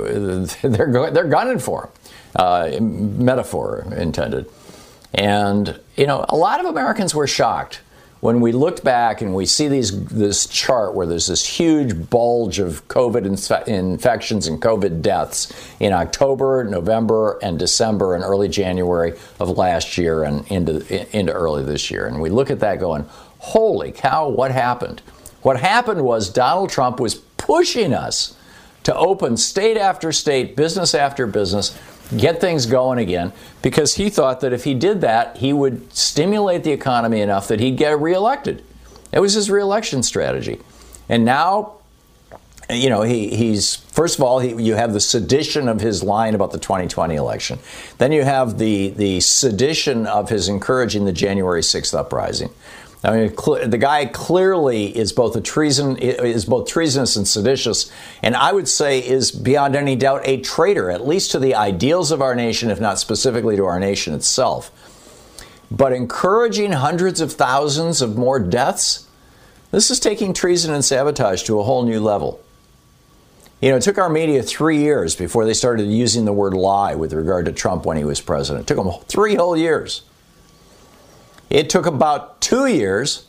they're, 0.62 1.10
they're 1.10 1.28
gunning 1.28 1.58
for 1.58 1.82
them. 1.82 1.90
Uh, 2.34 2.78
metaphor 2.80 3.86
intended. 3.94 4.48
And, 5.12 5.78
you 5.96 6.06
know, 6.06 6.24
a 6.30 6.36
lot 6.36 6.60
of 6.60 6.66
Americans 6.66 7.14
were 7.14 7.26
shocked 7.26 7.80
when 8.22 8.40
we 8.40 8.52
looked 8.52 8.84
back 8.84 9.20
and 9.20 9.34
we 9.34 9.44
see 9.44 9.66
these 9.66 10.04
this 10.06 10.46
chart 10.46 10.94
where 10.94 11.08
there's 11.08 11.26
this 11.26 11.44
huge 11.44 12.08
bulge 12.08 12.60
of 12.60 12.86
COVID 12.86 13.26
inf- 13.26 13.66
infections 13.66 14.46
and 14.46 14.62
COVID 14.62 15.02
deaths 15.02 15.52
in 15.80 15.92
October, 15.92 16.62
November, 16.62 17.40
and 17.42 17.58
December 17.58 18.14
and 18.14 18.22
early 18.22 18.48
January 18.48 19.14
of 19.40 19.58
last 19.58 19.98
year 19.98 20.22
and 20.22 20.46
into 20.52 21.16
into 21.16 21.32
early 21.32 21.64
this 21.64 21.90
year, 21.90 22.06
and 22.06 22.20
we 22.22 22.30
look 22.30 22.48
at 22.48 22.60
that 22.60 22.78
going, 22.78 23.06
"Holy 23.38 23.90
cow! 23.90 24.28
What 24.28 24.52
happened?" 24.52 25.02
What 25.42 25.58
happened 25.58 26.04
was 26.04 26.30
Donald 26.30 26.70
Trump 26.70 27.00
was 27.00 27.16
pushing 27.16 27.92
us 27.92 28.36
to 28.84 28.94
open 28.94 29.36
state 29.36 29.76
after 29.76 30.12
state, 30.12 30.54
business 30.54 30.94
after 30.94 31.26
business, 31.26 31.76
get 32.16 32.40
things 32.40 32.66
going 32.66 32.98
again 32.98 33.32
because 33.62 33.94
he 33.94 34.10
thought 34.10 34.40
that 34.40 34.52
if 34.52 34.64
he 34.64 34.74
did 34.74 35.00
that, 35.00 35.36
he 35.38 35.52
would 35.52 35.92
stimulate 35.94 36.64
the 36.64 36.72
economy 36.72 37.20
enough 37.20 37.48
that 37.48 37.60
he'd 37.60 37.76
get 37.76 37.98
reelected. 38.00 38.64
It 39.12 39.20
was 39.20 39.34
his 39.34 39.50
reelection 39.50 40.02
strategy. 40.02 40.60
And 41.08 41.24
now, 41.24 41.74
you 42.70 42.88
know, 42.88 43.02
he, 43.02 43.28
he's, 43.28 43.76
first 43.76 44.18
of 44.18 44.24
all, 44.24 44.38
he, 44.38 44.62
you 44.62 44.74
have 44.74 44.92
the 44.92 45.00
sedition 45.00 45.68
of 45.68 45.80
his 45.80 46.02
line 46.02 46.34
about 46.34 46.52
the 46.52 46.58
2020 46.58 47.14
election. 47.14 47.58
Then 47.98 48.12
you 48.12 48.22
have 48.22 48.58
the, 48.58 48.90
the 48.90 49.20
sedition 49.20 50.06
of 50.06 50.30
his 50.30 50.48
encouraging 50.48 51.04
the 51.04 51.12
January 51.12 51.60
6th 51.60 51.94
uprising. 51.94 52.50
I 53.04 53.16
mean, 53.16 53.36
cl- 53.36 53.68
the 53.68 53.78
guy 53.78 54.06
clearly 54.06 54.96
is 54.96 55.12
both 55.12 55.34
a 55.34 55.40
treason 55.40 55.96
is 55.96 56.44
both 56.44 56.68
treasonous 56.68 57.16
and 57.16 57.26
seditious, 57.26 57.90
and 58.22 58.36
I 58.36 58.52
would 58.52 58.68
say 58.68 59.00
is 59.00 59.32
beyond 59.32 59.74
any 59.74 59.96
doubt 59.96 60.22
a 60.24 60.40
traitor, 60.40 60.90
at 60.90 61.06
least 61.06 61.32
to 61.32 61.40
the 61.40 61.56
ideals 61.56 62.12
of 62.12 62.22
our 62.22 62.34
nation, 62.36 62.70
if 62.70 62.80
not 62.80 63.00
specifically 63.00 63.56
to 63.56 63.64
our 63.64 63.80
nation 63.80 64.14
itself. 64.14 64.70
But 65.68 65.92
encouraging 65.92 66.72
hundreds 66.72 67.20
of 67.20 67.32
thousands 67.32 68.02
of 68.02 68.16
more 68.16 68.38
deaths, 68.38 69.08
this 69.72 69.90
is 69.90 69.98
taking 69.98 70.32
treason 70.32 70.72
and 70.72 70.84
sabotage 70.84 71.42
to 71.44 71.58
a 71.58 71.64
whole 71.64 71.84
new 71.84 71.98
level. 71.98 72.40
You 73.60 73.70
know, 73.70 73.76
it 73.76 73.82
took 73.82 73.98
our 73.98 74.10
media 74.10 74.42
three 74.42 74.78
years 74.78 75.16
before 75.16 75.44
they 75.44 75.54
started 75.54 75.88
using 75.88 76.24
the 76.24 76.32
word 76.32 76.52
lie 76.52 76.94
with 76.94 77.12
regard 77.12 77.46
to 77.46 77.52
Trump 77.52 77.86
when 77.86 77.96
he 77.96 78.04
was 78.04 78.20
president. 78.20 78.64
It 78.64 78.74
took 78.74 78.84
them 78.84 78.92
three 79.08 79.34
whole 79.34 79.56
years. 79.56 80.02
It 81.52 81.68
took 81.68 81.84
about 81.84 82.40
two 82.40 82.64
years 82.64 83.26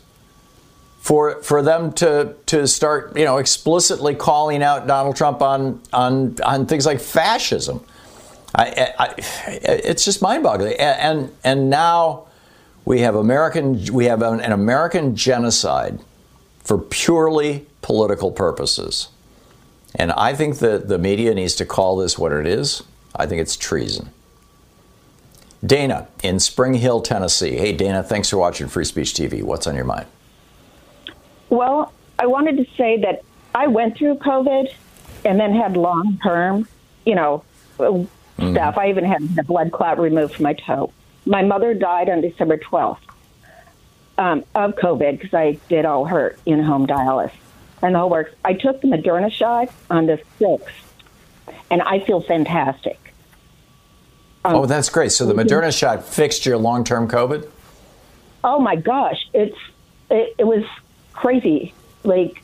for 1.02 1.44
for 1.44 1.62
them 1.62 1.92
to 1.92 2.36
to 2.46 2.66
start 2.66 3.18
you 3.18 3.26
know 3.26 3.38
explicitly 3.38 4.16
calling 4.16 4.64
out 4.64 4.88
Donald 4.88 5.18
Trump 5.18 5.42
on 5.42 5.82
on 5.92 6.38
on 6.42 6.66
things 6.66 6.86
like 6.86 7.02
fascism. 7.02 7.84
I, 8.56 8.94
I, 8.98 9.14
it's 9.64 10.06
just 10.06 10.22
mind-boggling. 10.22 10.76
And 10.80 11.36
and 11.44 11.70
now 11.70 12.28
we 12.86 13.02
have 13.02 13.16
American 13.16 13.94
we 13.94 14.06
have 14.06 14.22
an, 14.22 14.40
an 14.40 14.54
American 14.54 15.18
genocide 15.18 16.00
for 16.64 16.78
purely 16.78 17.66
political 17.82 18.32
purposes. 18.32 19.10
And 19.96 20.14
I 20.14 20.34
think 20.34 20.60
that 20.60 20.88
the 20.88 20.98
media 20.98 21.34
needs 21.34 21.56
to 21.56 21.66
call 21.66 21.98
this 21.98 22.18
what 22.18 22.32
it 22.32 22.48
is. 22.48 22.84
I 23.14 23.26
think 23.26 23.42
it's 23.42 23.58
treason. 23.58 24.12
Dana 25.66 26.08
in 26.22 26.40
Spring 26.40 26.74
Hill, 26.74 27.02
Tennessee. 27.02 27.56
Hey, 27.56 27.72
Dana, 27.74 28.04
thanks 28.04 28.30
for 28.30 28.38
watching 28.38 28.68
Free 28.68 28.86
Speech 28.86 29.14
TV. 29.14 29.44
What's 29.44 29.68
on 29.68 29.76
your 29.76 29.86
mind? 29.86 30.08
Well, 31.50 31.94
I 32.20 32.26
wanted 32.26 32.58
to 32.58 32.66
say 32.76 32.98
that 33.02 33.24
I 33.56 33.68
went 33.68 33.98
through 33.98 34.16
COVID 34.16 34.74
and 35.24 35.40
then 35.40 35.54
had 35.54 35.78
long 35.78 36.20
term, 36.22 36.68
you 37.06 37.16
know, 37.16 37.44
mm-hmm. 37.78 38.52
stuff. 38.54 38.78
I 38.78 38.90
even 38.90 39.06
had 39.06 39.36
the 39.36 39.44
blood 39.44 39.72
clot 39.72 40.00
removed 40.00 40.36
from 40.36 40.44
my 40.44 40.54
toe. 40.54 40.92
My 41.26 41.44
mother 41.44 41.74
died 41.74 42.10
on 42.10 42.22
December 42.22 42.58
12th 42.58 42.98
um, 44.18 44.44
of 44.56 44.76
COVID 44.76 45.20
because 45.20 45.34
I 45.34 45.60
did 45.70 45.86
all 45.86 46.06
her 46.06 46.36
in 46.46 46.62
home 46.62 46.88
dialysis 46.88 47.32
and 47.84 47.96
the 47.96 48.00
whole 48.00 48.10
works. 48.10 48.34
I 48.44 48.54
took 48.54 48.82
the 48.82 48.88
Moderna 48.88 49.32
shot 49.32 49.70
on 49.90 50.06
the 50.06 50.20
6th, 50.40 50.68
and 51.70 51.82
I 51.82 52.00
feel 52.00 52.22
fantastic. 52.22 53.03
Um, 54.46 54.56
oh, 54.56 54.66
that's 54.66 54.90
great. 54.90 55.12
So 55.12 55.26
the 55.26 55.34
Moderna 55.34 55.78
shot 55.78 56.04
fixed 56.04 56.46
your 56.46 56.58
long 56.58 56.84
term 56.84 57.08
COVID? 57.08 57.50
Oh 58.44 58.60
my 58.60 58.76
gosh, 58.76 59.26
it's 59.34 59.58
it, 60.10 60.36
it 60.38 60.44
was 60.44 60.64
crazy. 61.14 61.74
Like 62.04 62.44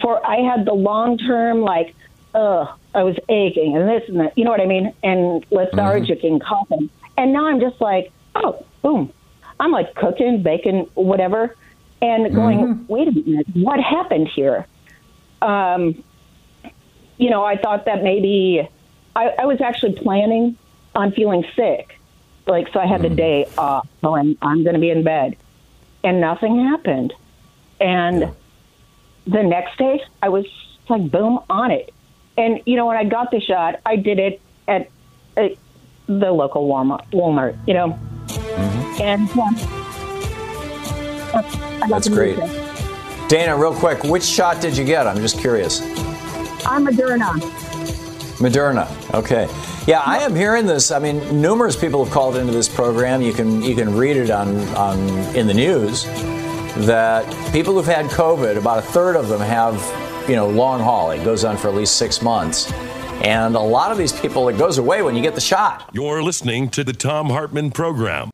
for 0.00 0.24
I 0.26 0.36
had 0.36 0.64
the 0.64 0.74
long 0.74 1.18
term 1.18 1.60
like 1.60 1.94
ugh, 2.34 2.68
I 2.94 3.02
was 3.02 3.16
aching 3.28 3.76
and 3.76 3.88
this 3.88 4.08
and 4.08 4.20
that, 4.20 4.36
you 4.36 4.44
know 4.44 4.50
what 4.50 4.60
I 4.60 4.66
mean, 4.66 4.92
and 5.02 5.44
lethargic 5.50 6.18
mm-hmm. 6.18 6.26
and 6.26 6.42
coughing. 6.42 6.90
And 7.16 7.32
now 7.32 7.46
I'm 7.46 7.60
just 7.60 7.80
like, 7.80 8.12
oh, 8.34 8.64
boom. 8.82 9.12
I'm 9.60 9.72
like 9.72 9.94
cooking, 9.94 10.42
baking, 10.42 10.88
whatever, 10.94 11.56
and 12.00 12.32
going, 12.34 12.58
mm-hmm. 12.60 12.92
wait 12.92 13.08
a 13.08 13.12
minute, 13.12 13.46
what 13.54 13.80
happened 13.80 14.28
here? 14.28 14.66
Um, 15.42 16.02
you 17.16 17.30
know, 17.30 17.44
I 17.44 17.56
thought 17.56 17.86
that 17.86 18.02
maybe 18.04 18.68
I, 19.16 19.34
I 19.40 19.46
was 19.46 19.60
actually 19.60 19.94
planning 19.94 20.56
I'm 20.94 21.12
feeling 21.12 21.44
sick. 21.54 21.98
Like, 22.46 22.72
so 22.72 22.80
I 22.80 22.86
had 22.86 23.00
mm. 23.00 23.08
the 23.10 23.14
day 23.14 23.48
off. 23.56 23.86
So 24.00 24.16
I'm, 24.16 24.36
I'm 24.42 24.62
going 24.62 24.74
to 24.74 24.80
be 24.80 24.90
in 24.90 25.04
bed. 25.04 25.36
And 26.02 26.20
nothing 26.20 26.64
happened. 26.64 27.12
And, 27.80 28.20
yeah. 28.20 28.30
the 29.26 29.42
next 29.42 29.76
day, 29.78 30.02
I 30.22 30.28
was 30.28 30.46
like, 30.88 31.10
boom, 31.10 31.40
on 31.50 31.70
it. 31.70 31.92
And, 32.36 32.60
you 32.66 32.76
know, 32.76 32.86
when 32.86 32.96
I 32.96 33.04
got 33.04 33.30
the 33.30 33.40
shot, 33.40 33.80
I 33.84 33.96
did 33.96 34.18
it 34.18 34.40
at, 34.66 34.88
at 35.36 35.52
the 36.06 36.32
local 36.32 36.68
Walmart, 36.68 37.10
Walmart 37.10 37.58
you 37.66 37.74
know. 37.74 37.98
Mm-hmm. 38.28 39.02
And 39.02 39.28
um, 39.38 39.54
that's 41.90 42.08
great. 42.08 42.38
Dana, 43.28 43.56
real 43.56 43.74
quick, 43.74 44.02
which 44.04 44.22
shot 44.22 44.60
did 44.62 44.76
you 44.76 44.84
get? 44.84 45.06
I'm 45.06 45.18
just 45.18 45.38
curious. 45.38 45.82
I'm 46.64 46.86
Moderna. 46.86 47.38
Moderna. 48.38 49.14
Okay. 49.14 49.46
Yeah, 49.88 50.00
I 50.00 50.18
am 50.18 50.34
hearing 50.34 50.66
this. 50.66 50.90
I 50.90 50.98
mean, 50.98 51.40
numerous 51.40 51.74
people 51.74 52.04
have 52.04 52.12
called 52.12 52.36
into 52.36 52.52
this 52.52 52.68
program. 52.68 53.22
You 53.22 53.32
can 53.32 53.62
you 53.62 53.74
can 53.74 53.96
read 53.96 54.18
it 54.18 54.28
on, 54.28 54.54
on 54.74 54.98
in 55.34 55.46
the 55.46 55.54
news 55.54 56.04
that 56.84 57.24
people 57.54 57.72
who've 57.72 57.86
had 57.86 58.04
COVID, 58.10 58.58
about 58.58 58.80
a 58.80 58.82
third 58.82 59.16
of 59.16 59.30
them 59.30 59.40
have, 59.40 59.76
you 60.28 60.36
know, 60.36 60.46
long 60.46 60.80
haul. 60.80 61.10
It 61.12 61.24
goes 61.24 61.42
on 61.42 61.56
for 61.56 61.68
at 61.68 61.74
least 61.74 61.96
six 61.96 62.20
months. 62.20 62.70
And 63.24 63.56
a 63.56 63.60
lot 63.60 63.90
of 63.90 63.96
these 63.96 64.12
people, 64.12 64.50
it 64.50 64.58
goes 64.58 64.76
away 64.76 65.00
when 65.00 65.16
you 65.16 65.22
get 65.22 65.34
the 65.34 65.40
shot. 65.40 65.88
You're 65.94 66.22
listening 66.22 66.68
to 66.68 66.84
the 66.84 66.92
Thom 66.92 67.30
Hartmann 67.30 67.70
program. 67.70 68.28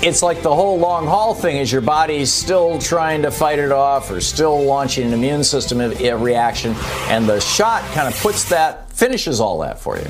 It's 0.00 0.22
like 0.22 0.42
the 0.42 0.54
whole 0.54 0.78
long 0.78 1.08
haul 1.08 1.34
thing 1.34 1.56
is 1.56 1.72
your 1.72 1.80
body's 1.80 2.32
still 2.32 2.78
trying 2.78 3.22
to 3.22 3.32
fight 3.32 3.58
it 3.58 3.72
off 3.72 4.12
or 4.12 4.20
still 4.20 4.62
launching 4.62 5.08
an 5.08 5.12
immune 5.12 5.42
system 5.42 5.78
reaction. 5.80 6.76
And 7.08 7.28
the 7.28 7.40
shot 7.40 7.82
kind 7.94 8.06
of 8.06 8.16
puts 8.20 8.48
that, 8.50 8.92
finishes 8.92 9.40
all 9.40 9.58
that 9.58 9.80
for 9.80 9.98
you. 9.98 10.08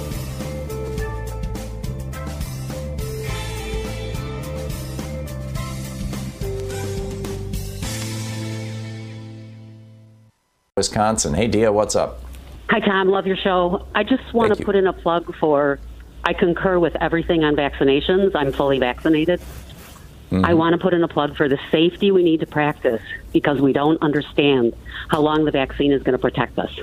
Wisconsin. 10.77 11.35
Hey, 11.35 11.47
Dia, 11.47 11.71
what's 11.71 11.95
up? 11.95 12.21
Hi, 12.69 12.81
Thom. 12.81 13.07
Love 13.07 13.29
your 13.29 13.37
show. 13.37 13.87
I 13.95 14.03
just 14.03 14.35
want 14.35 14.49
Thank 14.49 14.57
to 14.57 14.63
you. 14.63 14.65
put 14.65 14.75
in 14.75 14.89
a 14.89 14.93
plug 14.93 15.33
for 15.37 15.79
I 16.25 16.33
concur 16.33 16.81
with 16.81 16.97
everything 17.01 17.45
on 17.45 17.55
vaccinations. 17.55 18.35
I'm 18.35 18.51
fully 18.51 18.81
vaccinated. 18.81 19.39
Mm-hmm. 19.39 20.45
I 20.45 20.55
want 20.55 20.73
to 20.73 20.79
put 20.79 20.93
in 20.93 21.05
a 21.05 21.07
plug 21.07 21.37
for 21.37 21.49
the 21.49 21.61
safety 21.71 22.11
we 22.11 22.25
need 22.25 22.41
to 22.41 22.47
practice 22.47 23.01
because 23.33 23.61
we 23.61 23.73
don't 23.73 24.03
understand 24.03 24.75
how 25.11 25.21
long 25.21 25.45
the 25.45 25.53
vaccine 25.53 25.93
is 25.93 26.03
going 26.03 26.15
to 26.15 26.19
protect 26.19 26.59
us. 26.59 26.77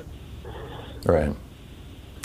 Right. 1.04 1.36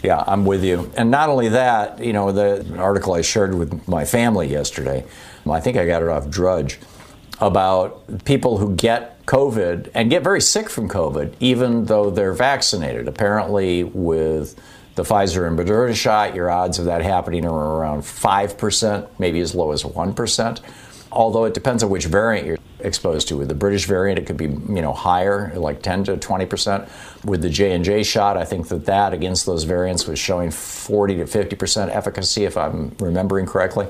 Yeah, 0.05 0.23
I'm 0.25 0.45
with 0.45 0.63
you. 0.63 0.93
And 0.97 1.11
not 1.11 1.29
only 1.29 1.49
that, 1.49 1.99
you 1.99 2.13
know, 2.13 2.31
the 2.31 2.79
article 2.79 3.15
I 3.15 3.23
shared 3.23 3.57
with 3.57 3.89
my 3.89 4.05
family 4.05 4.47
yesterday, 4.47 5.05
I 5.51 5.59
think 5.59 5.77
I 5.77 5.85
got 5.85 6.01
it 6.01 6.09
off 6.09 6.31
Drudge, 6.31 6.79
about 7.41 8.25
people 8.25 8.59
who 8.59 8.77
get 8.77 9.16
COVID 9.27 9.91
and 9.95 10.09
get 10.09 10.23
very 10.23 10.41
sick 10.41 10.71
from 10.71 10.89
COVID, 10.89 11.35
even 11.41 11.87
though 11.87 12.11
they're 12.11 12.33
vaccinated. 12.33 13.09
Apparently, 13.09 13.85
with 13.85 14.55
the 14.95 15.03
Pfizer 15.03 15.47
and 15.47 15.59
Moderna 15.59 15.95
shot, 15.95 16.35
your 16.35 16.51
odds 16.51 16.79
of 16.79 16.87
that 16.87 17.03
happening 17.03 17.45
are 17.45 17.77
around 17.77 18.03
5%, 18.03 19.09
maybe 19.19 19.41
as 19.41 19.55
low 19.55 19.73
as 19.73 19.83
1%. 19.83 20.61
Although 21.13 21.45
it 21.45 21.55
depends 21.55 21.83
on 21.83 21.91
which 21.91 22.07
variant 22.07 22.47
you're 22.47 22.59
exposed 22.81 23.29
to. 23.29 23.37
With 23.37 23.49
the 23.49 23.55
British 23.55 23.87
variant, 23.87 24.19
it 24.19 24.27
could 24.27 24.37
be 24.37 24.45
you 24.47 24.83
know 24.83 24.93
higher, 24.93 25.53
like 25.57 25.83
10 25.83 26.05
to 26.05 26.17
20 26.17 26.47
percent. 26.47 26.89
With 27.25 27.43
the 27.43 27.51
J 27.51 27.73
and 27.73 27.85
J 27.85 28.03
shot, 28.03 28.37
I 28.37 28.45
think 28.45 28.69
that 28.69 28.87
that 28.87 29.13
against 29.13 29.47
those 29.47 29.65
variants 29.65 30.07
was 30.07 30.19
showing 30.19 30.51
40 30.51 31.17
to 31.17 31.27
50 31.27 31.57
percent 31.57 31.91
efficacy, 31.91 32.45
if 32.45 32.57
I'm 32.57 32.95
remembering 32.99 33.47
correctly, 33.47 33.87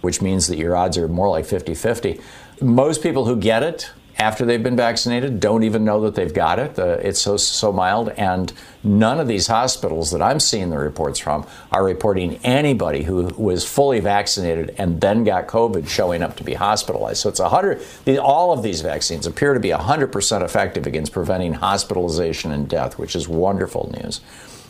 which 0.00 0.22
means 0.22 0.46
that 0.48 0.56
your 0.56 0.76
odds 0.76 0.96
are 0.96 1.08
more 1.08 1.28
like 1.28 1.44
50-50. 1.44 2.20
Most 2.60 3.02
people 3.02 3.24
who 3.24 3.36
get 3.36 3.62
it 3.62 3.90
after 4.18 4.44
they've 4.44 4.62
been 4.62 4.76
vaccinated 4.76 5.38
don't 5.38 5.62
even 5.62 5.84
know 5.84 6.00
that 6.02 6.14
they've 6.14 6.34
got 6.34 6.58
it. 6.58 6.78
Uh, 6.78 6.98
it's 7.00 7.20
so 7.20 7.36
so 7.36 7.72
mild, 7.72 8.08
and 8.10 8.52
none 8.82 9.20
of 9.20 9.28
these 9.28 9.46
hospitals 9.46 10.10
that 10.10 10.20
I'm 10.20 10.40
seeing 10.40 10.70
the 10.70 10.78
reports 10.78 11.18
from 11.18 11.46
are 11.70 11.84
reporting 11.84 12.36
anybody 12.44 13.04
who 13.04 13.26
was 13.36 13.64
fully 13.64 14.00
vaccinated 14.00 14.74
and 14.78 15.00
then 15.00 15.24
got 15.24 15.46
COVID 15.46 15.88
showing 15.88 16.22
up 16.22 16.36
to 16.36 16.44
be 16.44 16.54
hospitalized. 16.54 17.20
So 17.20 17.28
it's 17.28 17.40
a 17.40 17.48
hundred. 17.48 17.80
All 18.20 18.52
of 18.52 18.62
these 18.62 18.80
vaccines 18.80 19.26
appear 19.26 19.54
to 19.54 19.60
be 19.60 19.70
hundred 19.70 20.08
percent 20.08 20.42
effective 20.42 20.86
against 20.86 21.12
preventing 21.12 21.52
hospitalization 21.54 22.50
and 22.50 22.68
death, 22.68 22.98
which 22.98 23.14
is 23.14 23.28
wonderful 23.28 23.94
news. 24.02 24.20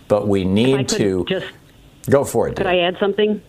But 0.08 0.28
we 0.28 0.44
need 0.44 0.88
to 0.90 1.24
just 1.26 1.46
go 2.08 2.24
for 2.24 2.48
it. 2.48 2.56
Could 2.56 2.64
Dave. 2.64 2.72
I 2.72 2.78
add 2.80 2.96
something? 3.00 3.42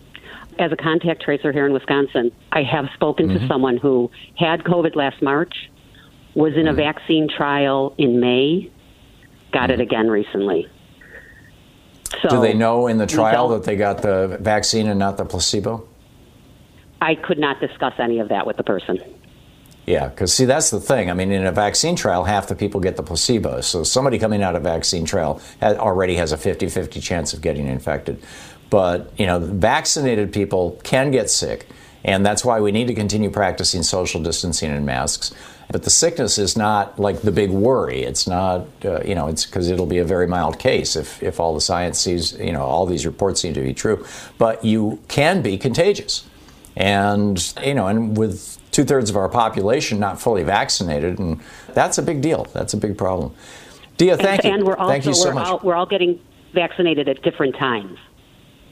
As 0.58 0.72
a 0.72 0.76
contact 0.76 1.22
tracer 1.22 1.52
here 1.52 1.64
in 1.64 1.72
Wisconsin, 1.72 2.32
I 2.52 2.62
have 2.64 2.86
spoken 2.94 3.28
Mm-hmm. 3.28 3.38
to 3.38 3.48
someone 3.48 3.76
who 3.78 4.10
had 4.36 4.62
COVID 4.64 4.94
last 4.94 5.22
March, 5.22 5.70
was 6.34 6.54
in 6.56 6.68
a 6.68 6.72
mm. 6.72 6.76
vaccine 6.76 7.28
trial 7.28 7.94
in 7.98 8.20
May, 8.20 8.70
got 9.52 9.70
it 9.70 9.78
mm. 9.78 9.82
again 9.82 10.08
recently. 10.08 10.68
So 12.22 12.28
Do 12.28 12.40
they 12.40 12.54
know 12.54 12.86
in 12.88 12.98
the 12.98 13.06
trial 13.06 13.48
that 13.50 13.64
they 13.64 13.76
got 13.76 14.02
the 14.02 14.38
vaccine 14.40 14.88
and 14.88 14.98
not 14.98 15.16
the 15.16 15.24
placebo? 15.24 15.86
I 17.00 17.14
could 17.14 17.38
not 17.38 17.60
discuss 17.60 17.94
any 17.98 18.18
of 18.18 18.28
that 18.28 18.46
with 18.46 18.56
the 18.56 18.64
person. 18.64 18.98
Yeah, 19.86 20.08
because 20.08 20.34
see, 20.34 20.44
that's 20.44 20.70
the 20.70 20.80
thing. 20.80 21.10
I 21.10 21.14
mean, 21.14 21.32
in 21.32 21.46
a 21.46 21.52
vaccine 21.52 21.96
trial, 21.96 22.24
half 22.24 22.48
the 22.48 22.54
people 22.54 22.80
get 22.80 22.96
the 22.96 23.02
placebo. 23.02 23.60
So 23.60 23.82
somebody 23.82 24.18
coming 24.18 24.42
out 24.42 24.54
of 24.54 24.62
a 24.62 24.64
vaccine 24.64 25.04
trial 25.04 25.40
already 25.62 26.16
has 26.16 26.32
a 26.32 26.36
50 26.36 26.68
50 26.68 27.00
chance 27.00 27.32
of 27.32 27.40
getting 27.40 27.66
infected. 27.66 28.22
But, 28.68 29.12
you 29.18 29.26
know, 29.26 29.40
vaccinated 29.40 30.32
people 30.32 30.78
can 30.84 31.10
get 31.10 31.30
sick. 31.30 31.66
And 32.04 32.24
that's 32.24 32.44
why 32.44 32.60
we 32.60 32.72
need 32.72 32.86
to 32.86 32.94
continue 32.94 33.30
practicing 33.30 33.82
social 33.82 34.22
distancing 34.22 34.70
and 34.70 34.86
masks. 34.86 35.34
But 35.72 35.84
the 35.84 35.90
sickness 35.90 36.36
is 36.36 36.56
not 36.56 36.98
like 36.98 37.22
the 37.22 37.30
big 37.30 37.50
worry. 37.50 38.02
It's 38.02 38.26
not, 38.26 38.66
uh, 38.84 39.02
you 39.04 39.14
know, 39.14 39.28
it's 39.28 39.46
because 39.46 39.70
it'll 39.70 39.86
be 39.86 39.98
a 39.98 40.04
very 40.04 40.26
mild 40.26 40.58
case 40.58 40.96
if, 40.96 41.22
if 41.22 41.38
all 41.38 41.54
the 41.54 41.60
science 41.60 42.00
sees, 42.00 42.32
you 42.32 42.52
know, 42.52 42.62
all 42.62 42.86
these 42.86 43.06
reports 43.06 43.40
seem 43.40 43.54
to 43.54 43.62
be 43.62 43.72
true. 43.72 44.04
But 44.36 44.64
you 44.64 45.00
can 45.06 45.42
be 45.42 45.56
contagious. 45.58 46.24
And, 46.76 47.54
you 47.64 47.74
know, 47.74 47.86
and 47.86 48.16
with 48.16 48.58
two 48.72 48.84
thirds 48.84 49.10
of 49.10 49.16
our 49.16 49.28
population 49.28 50.00
not 50.00 50.20
fully 50.20 50.42
vaccinated, 50.42 51.18
and 51.18 51.40
that's 51.74 51.98
a 51.98 52.02
big 52.02 52.20
deal. 52.20 52.44
That's 52.52 52.74
a 52.74 52.76
big 52.76 52.98
problem. 52.98 53.34
Dia, 53.96 54.16
thank 54.16 54.44
and, 54.44 54.52
you. 54.52 54.58
And 54.58 54.66
we're 54.66 54.76
also 54.76 54.90
thank 54.90 55.06
you 55.06 55.14
so 55.14 55.28
we're, 55.28 55.34
much. 55.34 55.46
all, 55.46 55.60
we're 55.62 55.74
all 55.74 55.86
getting 55.86 56.20
vaccinated 56.52 57.08
at 57.08 57.22
different 57.22 57.54
times. 57.56 57.98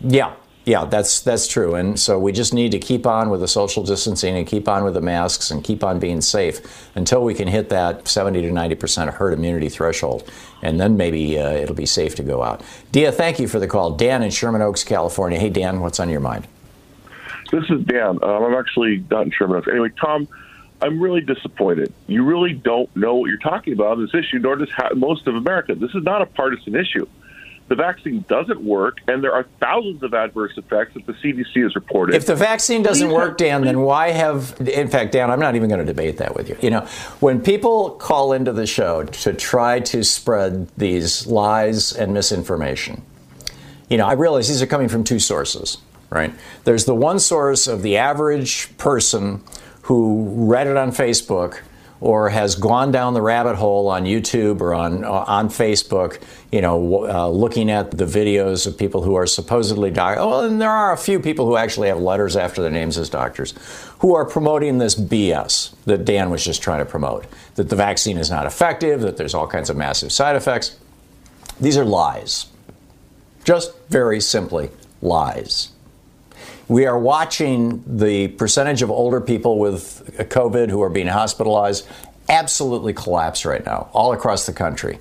Yeah, 0.01 0.35
yeah, 0.69 0.85
that's 0.85 1.23
that's 1.23 1.47
true. 1.47 1.75
And 1.75 1.99
so 1.99 2.19
we 2.19 2.31
just 2.31 2.53
need 2.53 2.73
to 2.73 2.79
keep 2.79 3.07
on 3.07 3.31
with 3.31 3.41
the 3.41 3.49
social 3.49 3.83
distancing 3.83 4.37
and 4.37 4.47
keep 4.47 4.69
on 4.69 4.85
with 4.85 4.93
the 4.93 5.01
masks 5.01 5.51
and 5.51 5.65
keep 5.65 5.83
on 5.83 5.99
being 5.99 6.21
safe 6.21 6.91
until 6.95 7.25
we 7.25 7.33
can 7.33 7.49
hit 7.49 7.71
that 7.71 8.07
70 8.07 8.43
to 8.43 8.53
90 8.53 8.75
percent 8.75 9.11
herd 9.11 9.33
immunity 9.33 9.71
threshold, 9.71 10.31
and 10.61 10.79
then 10.79 10.99
maybe 10.99 11.39
uh, 11.39 11.53
it'll 11.53 11.75
be 11.75 11.87
safe 11.87 12.15
to 12.17 12.23
go 12.23 12.43
out. 12.43 12.63
Dia, 12.93 13.11
thank 13.11 13.39
you 13.39 13.49
for 13.49 13.59
the 13.59 13.67
call. 13.67 13.93
Dan 13.93 14.23
in 14.23 14.31
Sherman 14.31 14.61
Oaks, 14.61 14.85
California. 14.85 15.39
Hey, 15.39 15.49
Dan, 15.49 15.81
what's 15.81 15.99
on 16.01 16.11
your 16.11 16.21
mind? 16.21 16.47
This 17.51 17.65
is 17.71 17.83
Dan. 17.85 18.23
Um, 18.23 18.45
I'm 18.45 18.55
actually 18.55 19.03
not 19.11 19.23
in 19.23 19.33
Sherman 19.33 19.57
Oaks. 19.57 19.69
Anyway, 19.69 19.89
Thom, 19.99 20.29
I'm 20.83 21.01
really 21.01 21.23
disappointed. 21.23 21.95
You 22.09 22.25
really 22.25 22.53
don't 22.53 22.95
know 22.95 23.15
what 23.15 23.31
you're 23.31 23.39
talking 23.39 23.73
about 23.73 23.93
on 23.93 24.03
this 24.03 24.15
issue, 24.15 24.39
nor 24.39 24.57
does 24.57 24.69
most 24.95 25.27
of 25.27 25.35
America. 25.35 25.75
This 25.75 25.95
is 25.95 26.03
not 26.03 26.21
a 26.21 26.27
partisan 26.27 26.77
issue. 26.77 27.07
The 27.69 27.75
vaccine 27.75 28.25
doesn't 28.29 28.63
work, 28.63 28.99
and 29.09 29.23
there 29.23 29.35
are 29.35 29.45
thousands 29.61 30.03
of 30.03 30.15
adverse 30.15 30.53
effects 30.57 30.95
that 30.95 31.05
the 31.07 31.13
CDC 31.13 31.63
has 31.63 31.75
reported. 31.75 32.15
If 32.15 32.25
the 32.25 32.35
vaccine 32.35 32.83
doesn't 32.83 33.11
work, 33.11 33.37
Dan, 33.37 33.63
then 33.63 33.81
why 33.81 34.11
have, 34.11 34.57
in 34.61 34.89
fact, 34.89 35.13
Dan, 35.13 35.31
I'm 35.31 35.39
not 35.39 35.55
even 35.55 35.69
going 35.69 35.81
to 35.81 35.87
debate 35.87 36.17
that 36.17 36.35
with 36.35 36.49
you. 36.49 36.57
You 36.63 36.71
know, 36.71 36.81
when 37.21 37.43
people 37.43 37.91
call 37.91 38.33
into 38.33 38.53
the 38.53 38.67
show 38.67 39.05
to 39.05 39.35
try 39.35 39.81
to 39.81 40.03
spread 40.03 40.69
these 40.79 41.27
lies 41.27 41.93
and 41.93 42.15
misinformation, 42.15 43.03
you 43.91 43.99
know, 43.99 44.07
I 44.07 44.13
realize 44.13 44.49
these 44.49 44.63
are 44.63 44.67
coming 44.67 44.89
from 44.89 45.05
two 45.05 45.19
sources, 45.19 45.77
right? 46.09 46.33
There's 46.65 46.87
the 46.87 46.95
one 46.95 47.19
source 47.19 47.67
of 47.67 47.83
the 47.83 47.99
average 47.99 48.77
person 48.79 49.43
who 49.83 50.27
read 50.47 50.67
it 50.67 50.77
on 50.79 50.91
Facebook 50.91 51.61
or 52.01 52.29
has 52.29 52.55
gone 52.55 52.93
down 52.93 53.15
the 53.15 53.23
rabbit 53.23 53.57
hole 53.57 53.89
on 53.89 54.05
YouTube 54.05 54.61
or 54.61 54.75
on 54.75 55.05
uh, 55.05 55.25
on 55.27 55.49
Facebook, 55.49 56.21
you 56.53 56.61
know, 56.61 57.07
uh, 57.09 57.29
looking 57.29 57.71
at 57.71 57.91
the 57.91 58.05
videos 58.05 58.67
of 58.67 58.79
people 58.79 59.03
who 59.03 59.15
are 59.15 59.27
supposedly 59.27 59.91
dying. 59.91 60.19
Oh, 60.19 60.47
and 60.47 60.61
there 60.61 60.71
are 60.71 60.93
a 60.93 60.97
few 60.97 61.19
people 61.19 61.47
who 61.47 61.57
actually 61.57 61.89
have 61.89 61.99
letters 61.99 62.37
after 62.37 62.63
their 62.63 62.71
names 62.71 62.99
as 62.99 63.09
doctors, 63.11 63.55
who 63.99 64.15
are 64.15 64.25
promoting 64.25 64.79
this 64.79 64.95
BS 64.95 65.75
that 65.87 66.05
Dan 66.05 66.31
was 66.31 66.45
just 66.45 66.63
trying 66.63 66.79
to 66.79 66.85
promote. 66.85 67.27
That 67.57 67.69
the 67.69 67.77
vaccine 67.77 68.19
is 68.19 68.31
not 68.31 68.47
effective. 68.47 69.01
That 69.01 69.17
there's 69.17 69.35
all 69.35 69.49
kinds 69.49 69.71
of 69.71 69.77
massive 69.77 70.13
side 70.13 70.37
effects. 70.37 70.77
These 71.61 71.77
are 71.77 71.85
lies. 71.85 72.47
Just 73.45 73.77
very 73.89 74.21
simply 74.21 74.71
lies. 75.03 75.71
We 76.69 76.85
are 76.85 76.99
watching 76.99 77.83
the 77.87 78.29
percentage 78.29 78.83
of 78.83 78.91
older 78.91 79.21
people 79.23 79.59
with 79.59 80.15
COVID 80.17 80.69
who 80.69 80.83
are 80.83 80.91
being 80.91 81.07
hospitalized 81.07 81.89
absolutely 82.29 82.93
collapse 82.93 83.47
right 83.47 83.65
now, 83.65 83.89
all 83.95 84.13
across 84.13 84.45
the 84.45 84.53
country. 84.53 84.99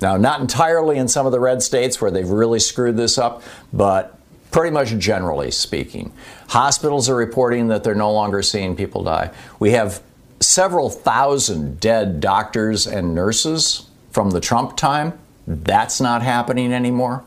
Now, 0.00 0.16
not 0.16 0.40
entirely 0.40 0.96
in 0.96 1.08
some 1.08 1.26
of 1.26 1.32
the 1.32 1.40
red 1.40 1.62
states 1.62 2.00
where 2.00 2.10
they've 2.10 2.28
really 2.28 2.60
screwed 2.60 2.96
this 2.96 3.18
up, 3.18 3.42
but 3.72 4.18
pretty 4.50 4.70
much 4.70 4.96
generally 4.96 5.50
speaking. 5.50 6.12
Hospitals 6.48 7.10
are 7.10 7.16
reporting 7.16 7.68
that 7.68 7.84
they're 7.84 7.94
no 7.94 8.12
longer 8.12 8.42
seeing 8.42 8.76
people 8.76 9.02
die. 9.02 9.30
We 9.58 9.72
have 9.72 10.02
several 10.40 10.88
thousand 10.88 11.80
dead 11.80 12.20
doctors 12.20 12.86
and 12.86 13.14
nurses 13.14 13.88
from 14.10 14.30
the 14.30 14.40
Trump 14.40 14.76
time. 14.76 15.18
That's 15.46 16.00
not 16.00 16.22
happening 16.22 16.72
anymore. 16.72 17.24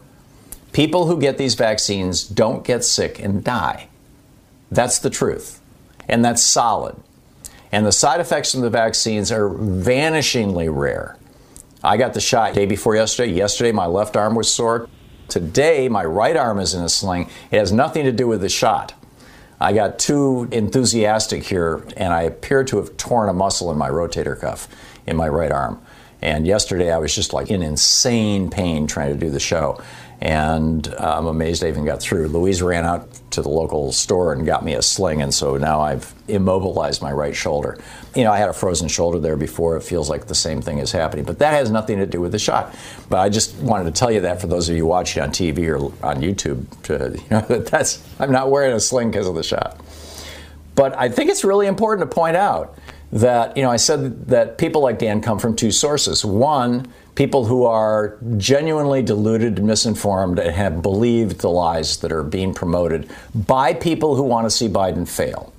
People 0.74 1.08
who 1.08 1.20
get 1.20 1.38
these 1.38 1.56
vaccines 1.56 2.24
don't 2.24 2.64
get 2.64 2.84
sick 2.84 3.20
and 3.20 3.44
die. 3.44 3.88
That's 4.72 5.00
the 5.00 5.10
truth. 5.10 5.60
And 6.08 6.24
that's 6.24 6.42
solid. 6.42 6.96
And 7.72 7.86
the 7.86 7.92
side 7.92 8.20
effects 8.20 8.52
from 8.52 8.62
the 8.62 8.70
vaccines 8.70 9.32
are 9.32 9.50
vanishingly 9.50 10.74
rare. 10.74 11.18
I 11.84 11.98
got 11.98 12.14
the 12.14 12.22
shot 12.22 12.54
day 12.54 12.66
before 12.66 12.96
yesterday. 12.96 13.34
Yesterday, 13.34 13.72
my 13.72 13.86
left 13.86 14.16
arm 14.16 14.36
was 14.36 14.54
sore. 14.54 14.88
Today, 15.28 15.88
my 15.90 16.04
right 16.04 16.36
arm 16.36 16.60
is 16.60 16.74
in 16.74 16.84
a 16.84 16.90
sling. 16.90 17.30
It 17.50 17.58
has 17.58 17.72
nothing 17.72 18.04
to 18.06 18.12
do 18.12 18.28
with 18.28 18.42
the 18.42 18.50
shot. 18.50 18.94
I 19.60 19.74
got 19.74 20.00
too 20.00 20.48
enthusiastic 20.52 21.44
here, 21.44 21.86
and 21.96 22.14
I 22.14 22.24
appear 22.24 22.64
to 22.66 22.78
have 22.78 22.98
torn 22.98 23.30
a 23.30 23.34
muscle 23.34 23.72
in 23.72 23.78
my 23.78 23.90
rotator 23.90 24.40
cuff 24.40 24.68
in 25.06 25.16
my 25.16 25.28
right 25.28 25.52
arm. 25.52 25.82
And 26.22 26.46
yesterday, 26.46 26.92
I 26.92 26.98
was 26.98 27.14
just 27.14 27.34
like 27.34 27.50
in 27.50 27.64
insane 27.64 28.50
pain 28.50 28.88
trying 28.88 29.12
to 29.14 29.20
do 29.20 29.30
the 29.30 29.40
show 29.40 29.82
and 30.22 30.88
uh, 30.88 31.18
I'm 31.18 31.26
amazed 31.26 31.64
I 31.64 31.68
even 31.68 31.84
got 31.84 32.00
through. 32.00 32.28
Louise 32.28 32.62
ran 32.62 32.86
out 32.86 33.10
to 33.32 33.42
the 33.42 33.50
local 33.50 33.92
store 33.92 34.34
and 34.34 34.46
got 34.46 34.64
me 34.64 34.76
a 34.76 34.82
sling, 34.82 35.24
and 35.24 35.34
so 35.34 35.58
now 35.58 35.82
I've 35.82 36.14
immobilized 36.28 37.02
my 37.02 37.12
right 37.12 37.36
shoulder. 37.36 37.80
You 38.16 38.24
know, 38.24 38.32
I 38.32 38.38
had 38.38 38.48
a 38.48 38.54
frozen 38.54 38.88
shoulder 38.88 39.20
there 39.20 39.36
before. 39.36 39.78
It 39.78 39.82
feels 39.82 40.12
like 40.12 40.28
the 40.28 40.36
same 40.36 40.62
thing 40.62 40.78
is 40.78 40.92
happening, 40.92 41.26
but 41.26 41.40
that 41.40 41.54
has 41.54 41.72
nothing 41.72 41.98
to 41.98 42.06
do 42.06 42.22
with 42.22 42.34
the 42.34 42.40
shot. 42.40 42.76
But 43.10 43.18
I 43.18 43.30
just 43.30 43.56
wanted 43.58 43.86
to 43.86 44.00
tell 44.00 44.12
you 44.12 44.22
that 44.22 44.40
for 44.40 44.46
those 44.46 44.70
of 44.70 44.76
you 44.76 44.86
watching 44.86 45.24
on 45.24 45.30
TV 45.30 45.68
or 45.68 45.78
on 46.06 46.22
YouTube, 46.22 46.66
to, 46.84 47.18
you 47.24 47.30
know, 47.32 47.42
that 47.42 47.66
that's 47.66 48.08
I'm 48.20 48.32
not 48.32 48.52
wearing 48.52 48.74
a 48.74 48.80
sling 48.80 49.10
because 49.10 49.28
of 49.28 49.34
the 49.34 49.44
shot. 49.44 49.82
But 50.76 50.96
I 50.98 51.10
think 51.10 51.32
it's 51.32 51.44
really 51.44 51.66
important 51.66 52.08
to 52.08 52.16
point 52.16 52.38
out 52.38 52.78
that 53.12 53.56
you 53.58 53.64
know 53.64 53.72
I 53.72 53.78
said 53.78 54.28
that 54.28 54.58
people 54.58 54.82
like 54.82 55.00
Dan 55.00 55.22
come 55.22 55.40
from 55.40 55.56
two 55.56 55.72
sources. 55.72 56.24
One 56.24 56.92
people 57.16 57.46
who 57.46 57.66
are 57.66 58.18
genuinely 58.38 59.02
deluded 59.02 59.58
and 59.58 59.68
misinformed 59.68 60.40
and 60.40 60.56
have 60.56 60.82
believed 60.82 61.42
the 61.42 61.50
lies 61.50 61.98
that 61.98 62.12
are 62.12 62.24
being 62.24 62.54
promoted 62.54 63.10
by 63.36 63.74
people 63.74 64.16
who 64.16 64.24
want 64.24 64.46
to 64.46 64.50
see 64.50 64.70
Biden 64.70 65.08
fail, 65.08 65.52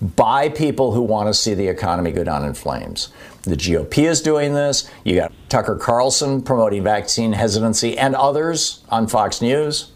by 0.00 0.48
people 0.48 0.92
who 0.92 1.02
want 1.02 1.28
to 1.28 1.34
see 1.34 1.54
the 1.54 1.66
economy 1.66 2.12
go 2.12 2.22
down 2.22 2.44
in 2.44 2.54
flames. 2.54 3.08
The 3.42 3.56
GOP 3.56 4.08
is 4.08 4.20
doing 4.20 4.54
this. 4.54 4.88
You 5.04 5.16
got 5.16 5.32
Tucker 5.48 5.76
Carlson 5.76 6.42
promoting 6.42 6.84
vaccine 6.84 7.32
hesitancy 7.32 7.98
and 7.98 8.14
others 8.14 8.84
on 8.88 9.08
Fox 9.08 9.40
News. 9.40 9.90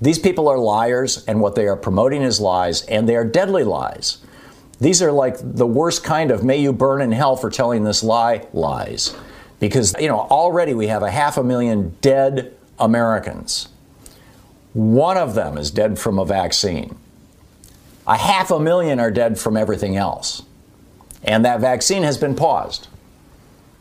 These 0.00 0.18
people 0.18 0.48
are 0.48 0.58
liars, 0.58 1.24
and 1.26 1.40
what 1.40 1.54
they 1.54 1.66
are 1.66 1.76
promoting 1.76 2.22
is 2.22 2.38
lies, 2.38 2.82
and 2.82 3.08
they 3.08 3.16
are 3.16 3.24
deadly 3.24 3.64
lies. 3.64 4.18
These 4.80 5.02
are 5.02 5.12
like 5.12 5.36
the 5.40 5.66
worst 5.66 6.04
kind 6.04 6.30
of 6.30 6.44
may 6.44 6.58
you 6.58 6.72
burn 6.72 7.00
in 7.00 7.12
hell 7.12 7.36
for 7.36 7.50
telling 7.50 7.84
this 7.84 8.02
lie 8.02 8.46
lies 8.52 9.16
because 9.58 9.94
you 9.98 10.08
know 10.08 10.20
already 10.20 10.74
we 10.74 10.88
have 10.88 11.02
a 11.02 11.10
half 11.10 11.36
a 11.38 11.42
million 11.42 11.96
dead 12.00 12.54
Americans. 12.78 13.68
One 14.74 15.16
of 15.16 15.34
them 15.34 15.56
is 15.56 15.70
dead 15.70 15.98
from 15.98 16.18
a 16.18 16.24
vaccine. 16.26 16.96
A 18.06 18.16
half 18.16 18.50
a 18.50 18.60
million 18.60 19.00
are 19.00 19.10
dead 19.10 19.38
from 19.38 19.56
everything 19.56 19.96
else. 19.96 20.42
And 21.24 21.44
that 21.44 21.60
vaccine 21.60 22.02
has 22.02 22.18
been 22.18 22.36
paused. 22.36 22.88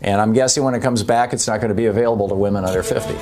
And 0.02 0.22
I'm 0.22 0.34
guessing 0.34 0.64
when 0.64 0.74
it 0.74 0.82
comes 0.82 1.04
back, 1.04 1.34
it's 1.34 1.48
not 1.48 1.58
going 1.58 1.70
to 1.70 1.76
be 1.76 1.86
available 1.86 2.30
to 2.30 2.36
women 2.36 2.64
under 2.64 2.82
50. 2.82 3.14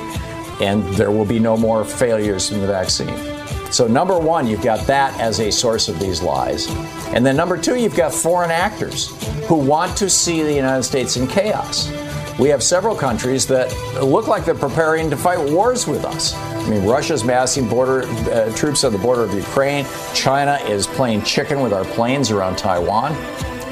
And 0.64 0.84
there 0.94 1.10
will 1.10 1.24
be 1.24 1.40
no 1.40 1.56
more 1.56 1.84
failures 1.84 2.52
in 2.52 2.60
the 2.60 2.66
vaccine. 2.66 3.33
So, 3.70 3.86
number 3.86 4.18
one, 4.18 4.46
you've 4.46 4.62
got 4.62 4.86
that 4.86 5.18
as 5.20 5.40
a 5.40 5.50
source 5.50 5.88
of 5.88 5.98
these 5.98 6.22
lies. 6.22 6.68
And 7.14 7.24
then, 7.24 7.36
number 7.36 7.56
two, 7.56 7.76
you've 7.76 7.96
got 7.96 8.12
foreign 8.12 8.50
actors 8.50 9.10
who 9.46 9.56
want 9.56 9.96
to 9.98 10.08
see 10.08 10.42
the 10.42 10.54
United 10.54 10.84
States 10.84 11.16
in 11.16 11.26
chaos 11.26 11.90
we 12.38 12.48
have 12.48 12.62
several 12.62 12.96
countries 12.96 13.46
that 13.46 13.72
look 14.02 14.26
like 14.26 14.44
they're 14.44 14.54
preparing 14.54 15.08
to 15.10 15.16
fight 15.16 15.38
wars 15.38 15.86
with 15.86 16.04
us. 16.04 16.34
I 16.34 16.68
mean, 16.68 16.84
Russia's 16.84 17.24
massing 17.24 17.68
border 17.68 18.02
uh, 18.02 18.52
troops 18.56 18.84
on 18.84 18.92
the 18.92 18.98
border 18.98 19.22
of 19.22 19.34
Ukraine. 19.34 19.86
China 20.14 20.58
is 20.66 20.86
playing 20.86 21.22
chicken 21.22 21.60
with 21.60 21.72
our 21.72 21.84
planes 21.84 22.30
around 22.30 22.56
Taiwan. 22.56 23.12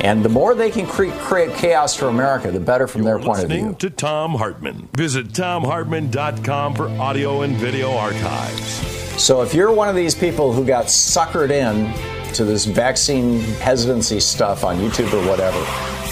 And 0.00 0.24
the 0.24 0.28
more 0.28 0.54
they 0.54 0.70
can 0.70 0.86
cre- 0.86 1.10
create 1.10 1.54
chaos 1.56 1.94
for 1.94 2.06
America, 2.06 2.50
the 2.50 2.60
better 2.60 2.86
from 2.86 3.02
You're 3.02 3.18
their 3.18 3.26
point 3.26 3.42
of 3.42 3.48
view. 3.48 3.56
Listening 3.56 3.76
to 3.76 3.90
Thom 3.90 4.34
Hartmann. 4.34 4.88
Visit 4.96 5.28
thomhartmann.com 5.28 6.74
for 6.74 6.88
audio 6.88 7.42
and 7.42 7.56
video 7.56 7.92
archives. 7.92 9.01
So 9.18 9.42
if 9.42 9.54
you're 9.54 9.72
one 9.72 9.88
of 9.88 9.94
these 9.94 10.14
people 10.14 10.52
who 10.52 10.64
got 10.64 10.86
suckered 10.86 11.50
in 11.50 11.92
to 12.34 12.44
this 12.44 12.64
vaccine 12.64 13.40
hesitancy 13.60 14.18
stuff 14.20 14.64
on 14.64 14.78
YouTube 14.78 15.12
or 15.12 15.28
whatever, 15.28 15.64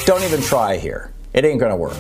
don't 0.05 0.22
even 0.22 0.40
try 0.40 0.76
here. 0.76 1.12
It 1.32 1.44
ain't 1.44 1.59
going 1.59 1.70
to 1.70 1.76
work. 1.76 1.96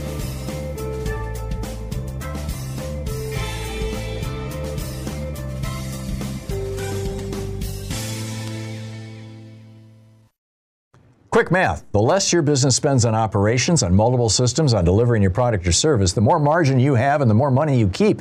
Quick 11.30 11.50
math 11.50 11.84
the 11.92 12.00
less 12.00 12.32
your 12.32 12.42
business 12.42 12.76
spends 12.76 13.04
on 13.04 13.14
operations, 13.14 13.82
on 13.82 13.94
multiple 13.94 14.28
systems, 14.28 14.74
on 14.74 14.84
delivering 14.84 15.22
your 15.22 15.30
product 15.30 15.66
or 15.66 15.72
service, 15.72 16.12
the 16.12 16.20
more 16.20 16.38
margin 16.38 16.78
you 16.78 16.94
have 16.94 17.20
and 17.22 17.30
the 17.30 17.34
more 17.34 17.50
money 17.50 17.78
you 17.78 17.88
keep. 17.88 18.20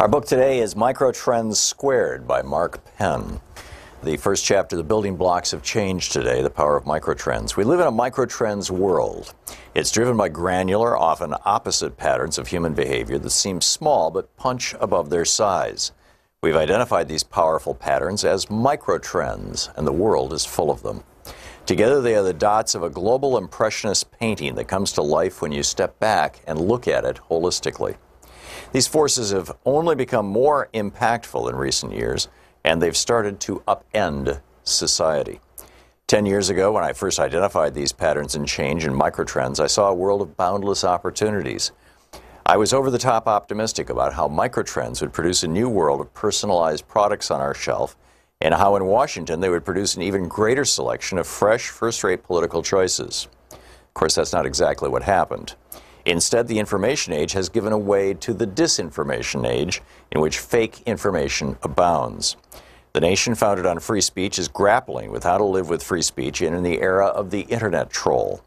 Our 0.00 0.08
book 0.08 0.26
today 0.26 0.58
is 0.58 0.74
Microtrends 0.74 1.54
Squared 1.54 2.26
by 2.26 2.42
Mark 2.42 2.84
Penn. 2.96 3.40
The 4.02 4.16
first 4.16 4.44
chapter, 4.44 4.74
The 4.74 4.82
Building 4.82 5.14
Blocks 5.14 5.52
of 5.52 5.62
Change 5.62 6.10
Today, 6.10 6.42
The 6.42 6.50
Power 6.50 6.76
of 6.76 6.82
Microtrends. 6.82 7.54
We 7.54 7.62
live 7.62 7.78
in 7.78 7.86
a 7.86 7.92
microtrends 7.92 8.72
world. 8.72 9.34
It's 9.76 9.92
driven 9.92 10.16
by 10.16 10.30
granular, 10.30 10.96
often 10.96 11.36
opposite 11.44 11.96
patterns 11.96 12.38
of 12.38 12.48
human 12.48 12.74
behavior 12.74 13.18
that 13.20 13.30
seem 13.30 13.60
small 13.60 14.10
but 14.10 14.36
punch 14.36 14.74
above 14.80 15.10
their 15.10 15.24
size. 15.24 15.92
We've 16.42 16.56
identified 16.56 17.06
these 17.06 17.22
powerful 17.22 17.76
patterns 17.76 18.24
as 18.24 18.46
microtrends, 18.46 19.72
and 19.76 19.86
the 19.86 19.92
world 19.92 20.32
is 20.32 20.44
full 20.44 20.72
of 20.72 20.82
them. 20.82 21.04
Together, 21.66 22.02
they 22.02 22.14
are 22.14 22.22
the 22.22 22.34
dots 22.34 22.74
of 22.74 22.82
a 22.82 22.90
global 22.90 23.38
impressionist 23.38 24.10
painting 24.10 24.54
that 24.54 24.68
comes 24.68 24.92
to 24.92 25.00
life 25.00 25.40
when 25.40 25.50
you 25.50 25.62
step 25.62 25.98
back 25.98 26.40
and 26.46 26.60
look 26.60 26.86
at 26.86 27.06
it 27.06 27.18
holistically. 27.30 27.96
These 28.72 28.86
forces 28.86 29.30
have 29.30 29.50
only 29.64 29.94
become 29.94 30.26
more 30.26 30.68
impactful 30.74 31.48
in 31.48 31.56
recent 31.56 31.92
years, 31.92 32.28
and 32.64 32.82
they've 32.82 32.96
started 32.96 33.40
to 33.40 33.62
upend 33.66 34.42
society. 34.62 35.40
Ten 36.06 36.26
years 36.26 36.50
ago, 36.50 36.72
when 36.72 36.84
I 36.84 36.92
first 36.92 37.18
identified 37.18 37.72
these 37.72 37.92
patterns 37.92 38.34
in 38.34 38.44
change 38.44 38.84
and 38.84 38.94
microtrends, 38.94 39.58
I 39.58 39.66
saw 39.66 39.88
a 39.88 39.94
world 39.94 40.20
of 40.20 40.36
boundless 40.36 40.84
opportunities. 40.84 41.72
I 42.44 42.58
was 42.58 42.74
over 42.74 42.90
the 42.90 42.98
top 42.98 43.26
optimistic 43.26 43.88
about 43.88 44.12
how 44.12 44.28
microtrends 44.28 45.00
would 45.00 45.14
produce 45.14 45.42
a 45.42 45.48
new 45.48 45.70
world 45.70 46.02
of 46.02 46.12
personalized 46.12 46.86
products 46.86 47.30
on 47.30 47.40
our 47.40 47.54
shelf 47.54 47.96
and 48.44 48.52
how 48.52 48.76
in 48.76 48.84
Washington 48.84 49.40
they 49.40 49.48
would 49.48 49.64
produce 49.64 49.96
an 49.96 50.02
even 50.02 50.28
greater 50.28 50.66
selection 50.66 51.16
of 51.16 51.26
fresh, 51.26 51.70
first 51.70 52.04
rate 52.04 52.22
political 52.22 52.62
choices. 52.62 53.26
Of 53.50 53.94
course, 53.94 54.14
that's 54.14 54.34
not 54.34 54.44
exactly 54.44 54.90
what 54.90 55.02
happened. 55.02 55.54
Instead, 56.04 56.46
the 56.46 56.58
information 56.58 57.14
age 57.14 57.32
has 57.32 57.48
given 57.48 57.86
way 57.86 58.12
to 58.12 58.34
the 58.34 58.46
disinformation 58.46 59.48
age, 59.48 59.80
in 60.12 60.20
which 60.20 60.38
fake 60.38 60.82
information 60.84 61.56
abounds. 61.62 62.36
The 62.92 63.00
nation 63.00 63.34
founded 63.34 63.64
on 63.64 63.80
free 63.80 64.02
speech 64.02 64.38
is 64.38 64.48
grappling 64.48 65.10
with 65.10 65.24
how 65.24 65.38
to 65.38 65.44
live 65.44 65.70
with 65.70 65.82
free 65.82 66.02
speech 66.02 66.42
in 66.42 66.62
the 66.62 66.82
era 66.82 67.06
of 67.06 67.30
the 67.30 67.40
internet 67.42 67.88
troll. 67.88 68.44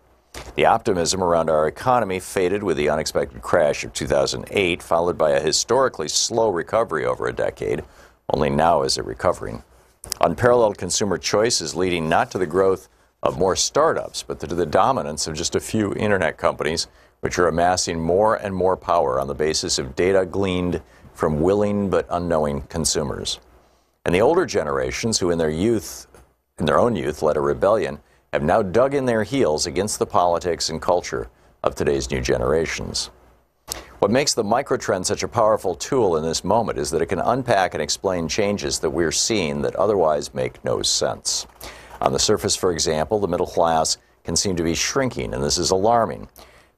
The 0.53 0.65
optimism 0.65 1.23
around 1.23 1.49
our 1.49 1.67
economy 1.67 2.19
faded 2.19 2.61
with 2.61 2.77
the 2.77 2.89
unexpected 2.89 3.41
crash 3.41 3.83
of 3.83 3.93
2008, 3.93 4.83
followed 4.83 5.17
by 5.17 5.31
a 5.31 5.41
historically 5.41 6.07
slow 6.07 6.49
recovery 6.49 7.03
over 7.03 7.25
a 7.25 7.33
decade. 7.33 7.83
Only 8.29 8.51
now 8.51 8.83
is 8.83 8.99
it 8.99 9.05
recovering. 9.05 9.63
Unparalleled 10.21 10.77
consumer 10.77 11.17
choice 11.17 11.61
is 11.61 11.75
leading 11.75 12.09
not 12.09 12.31
to 12.31 12.37
the 12.37 12.45
growth 12.45 12.89
of 13.23 13.37
more 13.37 13.55
startups, 13.55 14.23
but 14.23 14.39
to 14.39 14.47
the 14.47 14.65
dominance 14.65 15.27
of 15.27 15.35
just 15.35 15.55
a 15.55 15.59
few 15.59 15.93
internet 15.93 16.37
companies, 16.37 16.87
which 17.21 17.39
are 17.39 17.47
amassing 17.47 17.99
more 17.99 18.35
and 18.35 18.55
more 18.55 18.77
power 18.77 19.19
on 19.19 19.27
the 19.27 19.33
basis 19.33 19.79
of 19.79 19.95
data 19.95 20.25
gleaned 20.25 20.81
from 21.13 21.41
willing 21.41 21.89
but 21.89 22.05
unknowing 22.09 22.61
consumers. 22.63 23.39
And 24.05 24.13
the 24.13 24.21
older 24.21 24.45
generations, 24.45 25.19
who 25.19 25.31
in 25.31 25.37
their 25.37 25.49
youth, 25.49 26.07
in 26.59 26.65
their 26.65 26.79
own 26.79 26.95
youth, 26.95 27.21
led 27.21 27.37
a 27.37 27.41
rebellion, 27.41 27.99
have 28.31 28.43
now 28.43 28.61
dug 28.61 28.93
in 28.93 29.05
their 29.05 29.23
heels 29.23 29.65
against 29.65 29.99
the 29.99 30.05
politics 30.05 30.69
and 30.69 30.81
culture 30.81 31.29
of 31.63 31.75
today's 31.75 32.09
new 32.11 32.21
generations. 32.21 33.09
What 33.99 34.11
makes 34.11 34.35
the 34.35 34.43
microtrend 34.43 35.07
such 35.07 35.23
a 35.23 35.27
powerful 35.27 35.73
tool 35.73 36.17
in 36.17 36.23
this 36.23 36.43
moment 36.43 36.77
is 36.77 36.91
that 36.91 37.01
it 37.01 37.07
can 37.07 37.17
unpack 37.17 37.73
and 37.73 37.81
explain 37.81 38.27
changes 38.27 38.77
that 38.79 38.91
we're 38.91 39.11
seeing 39.11 39.63
that 39.63 39.75
otherwise 39.75 40.35
make 40.35 40.63
no 40.63 40.83
sense. 40.83 41.47
On 41.99 42.13
the 42.13 42.19
surface, 42.19 42.55
for 42.55 42.71
example, 42.71 43.17
the 43.19 43.27
middle 43.27 43.47
class 43.47 43.97
can 44.23 44.35
seem 44.35 44.55
to 44.55 44.63
be 44.63 44.75
shrinking, 44.75 45.33
and 45.33 45.43
this 45.43 45.57
is 45.57 45.71
alarming. 45.71 46.29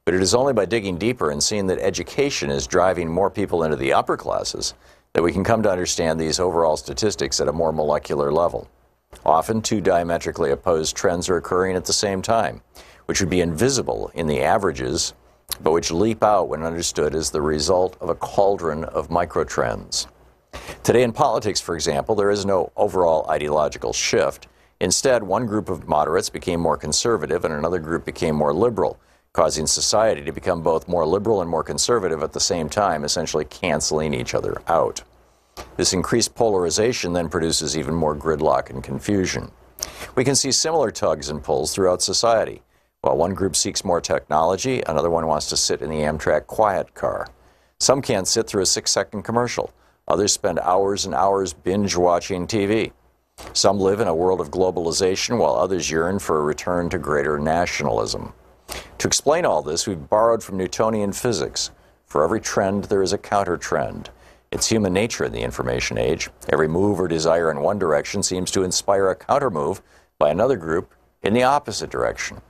But 0.06 0.14
it 0.14 0.22
is 0.22 0.34
only 0.34 0.54
by 0.54 0.64
digging 0.64 0.96
deeper 0.96 1.30
and 1.30 1.42
seeing 1.42 1.66
that 1.66 1.78
education 1.80 2.48
is 2.48 2.66
driving 2.66 3.10
more 3.10 3.28
people 3.28 3.64
into 3.64 3.76
the 3.76 3.92
upper 3.92 4.16
classes 4.16 4.72
that 5.12 5.22
we 5.22 5.30
can 5.30 5.44
come 5.44 5.62
to 5.62 5.70
understand 5.70 6.18
these 6.18 6.40
overall 6.40 6.78
statistics 6.78 7.38
at 7.38 7.48
a 7.48 7.52
more 7.52 7.70
molecular 7.70 8.32
level. 8.32 8.66
Often, 9.26 9.60
two 9.60 9.82
diametrically 9.82 10.52
opposed 10.52 10.96
trends 10.96 11.28
are 11.28 11.36
occurring 11.36 11.76
at 11.76 11.84
the 11.84 11.92
same 11.92 12.22
time, 12.22 12.62
which 13.04 13.20
would 13.20 13.28
be 13.28 13.42
invisible 13.42 14.10
in 14.14 14.26
the 14.26 14.40
averages 14.40 15.12
but 15.62 15.72
which 15.72 15.90
leap 15.90 16.22
out 16.22 16.48
when 16.48 16.62
understood 16.62 17.14
as 17.14 17.30
the 17.30 17.42
result 17.42 17.96
of 18.00 18.08
a 18.08 18.14
cauldron 18.14 18.84
of 18.84 19.08
microtrends. 19.08 20.06
Today 20.82 21.02
in 21.02 21.12
politics, 21.12 21.60
for 21.60 21.74
example, 21.74 22.14
there 22.14 22.30
is 22.30 22.44
no 22.44 22.72
overall 22.76 23.28
ideological 23.30 23.92
shift. 23.92 24.48
Instead, 24.80 25.22
one 25.22 25.46
group 25.46 25.68
of 25.68 25.86
moderates 25.86 26.30
became 26.30 26.60
more 26.60 26.76
conservative 26.76 27.44
and 27.44 27.54
another 27.54 27.78
group 27.78 28.04
became 28.04 28.34
more 28.34 28.54
liberal, 28.54 28.98
causing 29.32 29.66
society 29.66 30.22
to 30.24 30.32
become 30.32 30.62
both 30.62 30.88
more 30.88 31.06
liberal 31.06 31.40
and 31.40 31.50
more 31.50 31.62
conservative 31.62 32.22
at 32.22 32.32
the 32.32 32.40
same 32.40 32.68
time, 32.68 33.04
essentially 33.04 33.44
canceling 33.44 34.14
each 34.14 34.34
other 34.34 34.60
out. 34.66 35.02
This 35.76 35.92
increased 35.92 36.34
polarization 36.34 37.12
then 37.12 37.28
produces 37.28 37.76
even 37.76 37.94
more 37.94 38.16
gridlock 38.16 38.70
and 38.70 38.82
confusion. 38.82 39.50
We 40.14 40.24
can 40.24 40.34
see 40.34 40.52
similar 40.52 40.90
tugs 40.90 41.28
and 41.28 41.42
pulls 41.42 41.74
throughout 41.74 42.02
society. 42.02 42.62
While 43.02 43.16
one 43.16 43.32
group 43.32 43.56
seeks 43.56 43.82
more 43.82 44.02
technology, 44.02 44.82
another 44.86 45.08
one 45.08 45.26
wants 45.26 45.48
to 45.48 45.56
sit 45.56 45.80
in 45.80 45.88
the 45.88 46.02
Amtrak 46.02 46.46
quiet 46.46 46.94
car. 46.94 47.28
Some 47.78 48.02
can't 48.02 48.28
sit 48.28 48.46
through 48.46 48.60
a 48.60 48.66
six 48.66 48.90
second 48.90 49.22
commercial. 49.22 49.72
Others 50.06 50.34
spend 50.34 50.58
hours 50.58 51.06
and 51.06 51.14
hours 51.14 51.54
binge 51.54 51.96
watching 51.96 52.46
TV. 52.46 52.92
Some 53.54 53.80
live 53.80 54.00
in 54.00 54.08
a 54.08 54.14
world 54.14 54.38
of 54.38 54.50
globalization, 54.50 55.38
while 55.38 55.54
others 55.54 55.90
yearn 55.90 56.18
for 56.18 56.40
a 56.40 56.42
return 56.42 56.90
to 56.90 56.98
greater 56.98 57.38
nationalism. 57.38 58.34
To 58.98 59.06
explain 59.06 59.46
all 59.46 59.62
this, 59.62 59.86
we've 59.86 60.10
borrowed 60.10 60.42
from 60.42 60.58
Newtonian 60.58 61.14
physics. 61.14 61.70
For 62.04 62.22
every 62.22 62.42
trend, 62.42 62.84
there 62.84 63.02
is 63.02 63.14
a 63.14 63.18
counter 63.18 63.56
trend. 63.56 64.10
It's 64.50 64.68
human 64.68 64.92
nature 64.92 65.24
in 65.24 65.32
the 65.32 65.40
information 65.40 65.96
age. 65.96 66.28
Every 66.50 66.68
move 66.68 67.00
or 67.00 67.08
desire 67.08 67.50
in 67.50 67.60
one 67.60 67.78
direction 67.78 68.22
seems 68.22 68.50
to 68.50 68.62
inspire 68.62 69.08
a 69.08 69.16
counter 69.16 69.48
move 69.48 69.80
by 70.18 70.28
another 70.28 70.58
group 70.58 70.92
in 71.22 71.32
the 71.32 71.44
opposite 71.44 71.88
direction. 71.88 72.42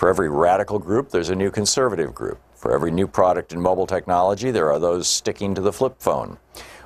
For 0.00 0.08
every 0.08 0.30
radical 0.30 0.78
group, 0.78 1.10
there's 1.10 1.28
a 1.28 1.36
new 1.36 1.50
conservative 1.50 2.14
group. 2.14 2.40
For 2.54 2.72
every 2.72 2.90
new 2.90 3.06
product 3.06 3.52
in 3.52 3.60
mobile 3.60 3.86
technology, 3.86 4.50
there 4.50 4.72
are 4.72 4.78
those 4.78 5.06
sticking 5.06 5.54
to 5.54 5.60
the 5.60 5.74
flip 5.74 5.96
phone. 5.98 6.38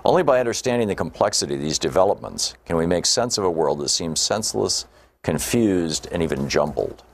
Only 0.04 0.24
by 0.24 0.40
understanding 0.40 0.88
the 0.88 0.96
complexity 0.96 1.54
of 1.54 1.60
these 1.60 1.78
developments 1.78 2.56
can 2.64 2.74
we 2.74 2.88
make 2.88 3.06
sense 3.06 3.38
of 3.38 3.44
a 3.44 3.50
world 3.50 3.78
that 3.78 3.90
seems 3.90 4.18
senseless, 4.18 4.86
confused, 5.22 6.08
and 6.10 6.24
even 6.24 6.48
jumbled. 6.48 7.04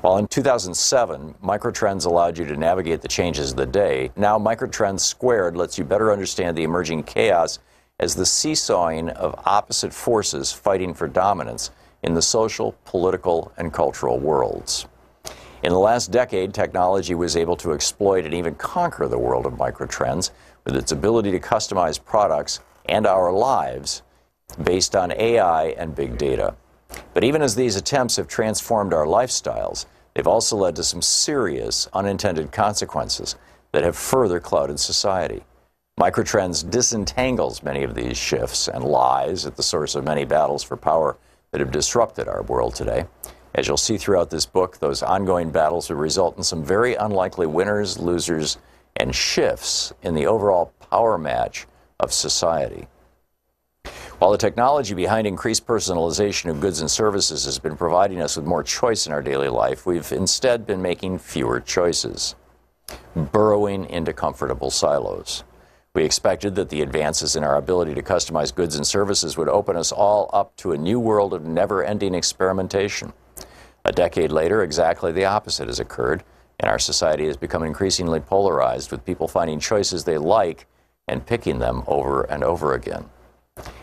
While 0.00 0.16
in 0.16 0.26
2007, 0.26 1.36
microtrends 1.40 2.04
allowed 2.04 2.36
you 2.36 2.44
to 2.46 2.56
navigate 2.56 3.00
the 3.00 3.06
changes 3.06 3.52
of 3.52 3.58
the 3.58 3.66
day, 3.66 4.10
now 4.16 4.40
microtrends 4.40 5.02
squared 5.02 5.56
lets 5.56 5.78
you 5.78 5.84
better 5.84 6.10
understand 6.10 6.58
the 6.58 6.64
emerging 6.64 7.04
chaos 7.04 7.60
as 8.00 8.16
the 8.16 8.26
seesawing 8.26 9.10
of 9.10 9.40
opposite 9.46 9.94
forces 9.94 10.50
fighting 10.50 10.92
for 10.92 11.06
dominance 11.06 11.70
in 12.02 12.12
the 12.12 12.22
social, 12.22 12.74
political, 12.84 13.52
and 13.56 13.72
cultural 13.72 14.18
worlds. 14.18 14.88
In 15.62 15.72
the 15.72 15.78
last 15.78 16.10
decade, 16.10 16.52
technology 16.52 17.14
was 17.14 17.36
able 17.36 17.56
to 17.58 17.72
exploit 17.72 18.24
and 18.24 18.34
even 18.34 18.56
conquer 18.56 19.06
the 19.06 19.18
world 19.18 19.46
of 19.46 19.52
microtrends 19.52 20.32
with 20.64 20.74
its 20.76 20.90
ability 20.90 21.30
to 21.30 21.38
customize 21.38 22.04
products 22.04 22.58
and 22.86 23.06
our 23.06 23.32
lives 23.32 24.02
based 24.64 24.96
on 24.96 25.12
AI 25.12 25.66
and 25.78 25.94
big 25.94 26.18
data. 26.18 26.56
But 27.14 27.22
even 27.22 27.42
as 27.42 27.54
these 27.54 27.76
attempts 27.76 28.16
have 28.16 28.26
transformed 28.26 28.92
our 28.92 29.06
lifestyles, 29.06 29.86
they've 30.14 30.26
also 30.26 30.56
led 30.56 30.74
to 30.76 30.84
some 30.84 31.00
serious 31.00 31.88
unintended 31.92 32.50
consequences 32.50 33.36
that 33.70 33.84
have 33.84 33.96
further 33.96 34.40
clouded 34.40 34.80
society. 34.80 35.44
Microtrends 35.98 36.68
disentangles 36.68 37.62
many 37.62 37.84
of 37.84 37.94
these 37.94 38.16
shifts 38.16 38.66
and 38.66 38.82
lies 38.82 39.46
at 39.46 39.56
the 39.56 39.62
source 39.62 39.94
of 39.94 40.04
many 40.04 40.24
battles 40.24 40.64
for 40.64 40.76
power 40.76 41.16
that 41.52 41.60
have 41.60 41.70
disrupted 41.70 42.26
our 42.26 42.42
world 42.42 42.74
today. 42.74 43.06
As 43.54 43.68
you'll 43.68 43.76
see 43.76 43.98
throughout 43.98 44.30
this 44.30 44.46
book, 44.46 44.78
those 44.78 45.02
ongoing 45.02 45.50
battles 45.50 45.90
will 45.90 45.96
result 45.96 46.38
in 46.38 46.42
some 46.42 46.64
very 46.64 46.94
unlikely 46.94 47.46
winners, 47.46 47.98
losers, 47.98 48.56
and 48.96 49.14
shifts 49.14 49.92
in 50.02 50.14
the 50.14 50.26
overall 50.26 50.72
power 50.90 51.18
match 51.18 51.66
of 52.00 52.12
society. 52.12 52.86
While 54.18 54.30
the 54.30 54.38
technology 54.38 54.94
behind 54.94 55.26
increased 55.26 55.66
personalization 55.66 56.48
of 56.48 56.60
goods 56.60 56.80
and 56.80 56.90
services 56.90 57.44
has 57.44 57.58
been 57.58 57.76
providing 57.76 58.22
us 58.22 58.36
with 58.36 58.46
more 58.46 58.62
choice 58.62 59.06
in 59.06 59.12
our 59.12 59.22
daily 59.22 59.48
life, 59.48 59.84
we've 59.84 60.12
instead 60.12 60.66
been 60.66 60.80
making 60.80 61.18
fewer 61.18 61.60
choices, 61.60 62.36
burrowing 63.16 63.84
into 63.90 64.12
comfortable 64.12 64.70
silos. 64.70 65.44
We 65.94 66.04
expected 66.04 66.54
that 66.54 66.70
the 66.70 66.80
advances 66.80 67.36
in 67.36 67.44
our 67.44 67.56
ability 67.56 67.94
to 67.94 68.02
customize 68.02 68.54
goods 68.54 68.76
and 68.76 68.86
services 68.86 69.36
would 69.36 69.48
open 69.48 69.76
us 69.76 69.92
all 69.92 70.30
up 70.32 70.56
to 70.58 70.72
a 70.72 70.78
new 70.78 70.98
world 70.98 71.34
of 71.34 71.44
never 71.44 71.84
ending 71.84 72.14
experimentation. 72.14 73.12
A 73.84 73.92
decade 73.92 74.30
later, 74.30 74.62
exactly 74.62 75.12
the 75.12 75.24
opposite 75.24 75.66
has 75.66 75.80
occurred, 75.80 76.22
and 76.60 76.70
our 76.70 76.78
society 76.78 77.26
has 77.26 77.36
become 77.36 77.62
increasingly 77.64 78.20
polarized 78.20 78.90
with 78.90 79.04
people 79.04 79.26
finding 79.26 79.58
choices 79.58 80.04
they 80.04 80.18
like 80.18 80.66
and 81.08 81.26
picking 81.26 81.58
them 81.58 81.82
over 81.86 82.22
and 82.22 82.44
over 82.44 82.74
again. 82.74 83.10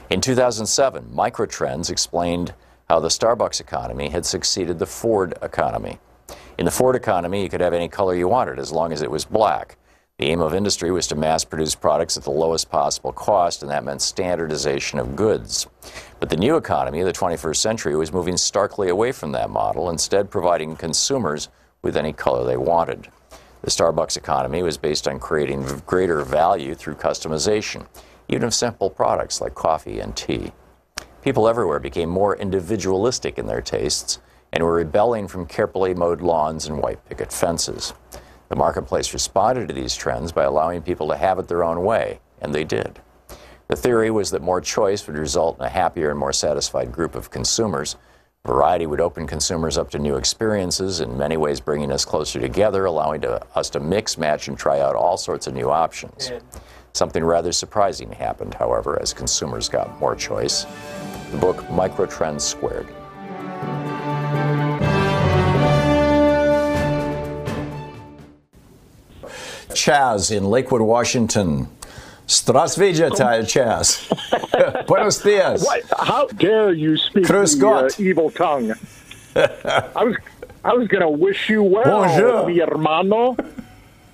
In 0.10 0.22
2007, 0.22 1.12
Microtrends 1.14 1.90
explained 1.90 2.54
how 2.90 3.00
the 3.00 3.10
Starbucks 3.10 3.60
economy 3.60 4.10
had 4.10 4.26
succeeded 4.26 4.80
the 4.80 4.86
Ford 4.86 5.38
economy. 5.42 6.00
In 6.58 6.66
the 6.66 6.72
Ford 6.72 6.96
economy, 6.96 7.44
you 7.44 7.50
could 7.50 7.62
have 7.62 7.74
any 7.74 7.88
color 7.88 8.16
you 8.16 8.28
wanted 8.28 8.58
as 8.58 8.72
long 8.72 8.92
as 8.92 9.02
it 9.02 9.12
was 9.12 9.26
black. 9.26 9.78
The 10.18 10.26
aim 10.26 10.42
of 10.42 10.54
industry 10.54 10.92
was 10.92 11.08
to 11.08 11.16
mass 11.16 11.46
produce 11.46 11.76
products 11.76 12.18
at 12.18 12.24
the 12.24 12.32
lowest 12.32 12.70
possible 12.70 13.14
cost, 13.14 13.62
and 13.62 13.72
that 13.72 13.84
meant 13.84 14.02
standardization 14.02 15.00
of 15.00 15.16
goods. 15.16 15.68
But 16.20 16.30
the 16.30 16.36
new 16.36 16.58
economy 16.58 17.00
of 17.00 17.08
the 17.08 17.14
21st 17.14 17.56
century 17.56 17.96
was 17.96 18.12
moving 18.12 18.36
starkly 18.36 18.90
away 18.90 19.14
from 19.14 19.32
that 19.32 19.50
model, 19.50 19.90
instead, 19.90 20.30
providing 20.30 20.76
consumers 20.76 21.48
with 21.82 21.96
any 21.96 22.12
color 22.12 22.44
they 22.44 22.58
wanted. 22.58 23.08
The 23.62 23.72
Starbucks 23.72 24.18
economy 24.18 24.62
was 24.62 24.78
based 24.78 25.08
on 25.08 25.20
creating 25.20 25.66
greater 25.86 26.22
value 26.22 26.76
through 26.76 26.96
customization, 26.96 27.88
even 28.28 28.44
of 28.44 28.54
simple 28.54 28.90
products 28.90 29.40
like 29.40 29.56
coffee 29.56 30.02
and 30.02 30.14
tea. 30.16 30.52
People 31.22 31.48
everywhere 31.48 31.80
became 31.80 32.10
more 32.10 32.36
individualistic 32.36 33.38
in 33.38 33.48
their 33.48 33.62
tastes 33.62 34.20
and 34.52 34.64
were 34.64 34.74
rebelling 34.74 35.28
from 35.28 35.46
carefully 35.46 35.94
mowed 35.94 36.22
lawns 36.22 36.66
and 36.66 36.82
white 36.82 37.04
picket 37.08 37.32
fences. 37.32 37.94
The 38.50 38.56
marketplace 38.56 39.14
responded 39.14 39.68
to 39.70 39.74
these 39.74 39.96
trends 39.96 40.34
by 40.34 40.44
allowing 40.44 40.82
people 40.82 41.08
to 41.10 41.18
have 41.18 41.40
it 41.40 41.48
their 41.48 41.64
own 41.64 41.84
way, 41.84 42.20
and 42.42 42.54
they 42.54 42.64
did. 42.66 43.00
The 43.70 43.76
theory 43.76 44.12
was 44.12 44.32
that 44.32 44.42
more 44.42 44.60
choice 44.60 45.08
would 45.08 45.18
result 45.18 45.58
in 45.60 45.66
a 45.66 45.70
happier 45.70 46.10
and 46.10 46.20
more 46.20 46.34
satisfied 46.34 46.92
group 46.92 47.16
of 47.16 47.32
consumers, 47.32 47.96
Variety 48.46 48.86
would 48.86 49.02
open 49.02 49.28
consumers 49.28 49.78
up 49.78 49.92
to 49.92 50.00
new 50.00 50.16
experiences, 50.16 51.02
in 51.02 51.18
many 51.18 51.36
ways 51.36 51.60
bringing 51.60 51.92
us 51.92 52.06
closer 52.06 52.40
together, 52.40 52.86
allowing 52.86 53.20
to, 53.22 53.46
us 53.56 53.70
to 53.72 53.82
mix, 53.82 54.18
match, 54.18 54.48
and 54.48 54.58
try 54.58 54.80
out 54.80 54.96
all 54.96 55.18
sorts 55.18 55.46
of 55.46 55.54
new 55.54 55.70
options. 55.70 56.32
Something 56.94 57.24
rather 57.24 57.52
surprising 57.52 58.12
happened, 58.12 58.54
however, 58.54 59.00
as 59.02 59.14
consumers 59.14 59.68
got 59.68 60.00
more 60.00 60.16
choice. 60.16 60.66
The 61.32 61.38
book 61.38 61.58
Microtrends 61.68 62.42
Squared. 62.42 62.88
Chaz 69.76 70.36
in 70.36 70.46
Lakewood, 70.46 70.82
Washington. 70.82 71.68
Strasvidjata, 72.30 73.42
Chaz. 73.50 74.86
Buenos 74.86 75.18
dias. 75.24 75.66
What, 75.66 75.82
how 75.98 76.28
dare 76.28 76.72
you 76.72 76.96
speak 76.96 77.26
Chris 77.26 77.56
the 77.56 77.68
uh, 77.68 77.90
evil 77.98 78.30
tongue? 78.30 78.74
I 79.36 80.04
was, 80.04 80.16
I 80.64 80.74
was 80.74 80.88
going 80.88 81.02
to 81.02 81.10
wish 81.10 81.50
you 81.50 81.64
well, 81.64 82.04
Bonjour. 82.04 82.48
mi 82.48 82.60
hermano. 82.60 83.36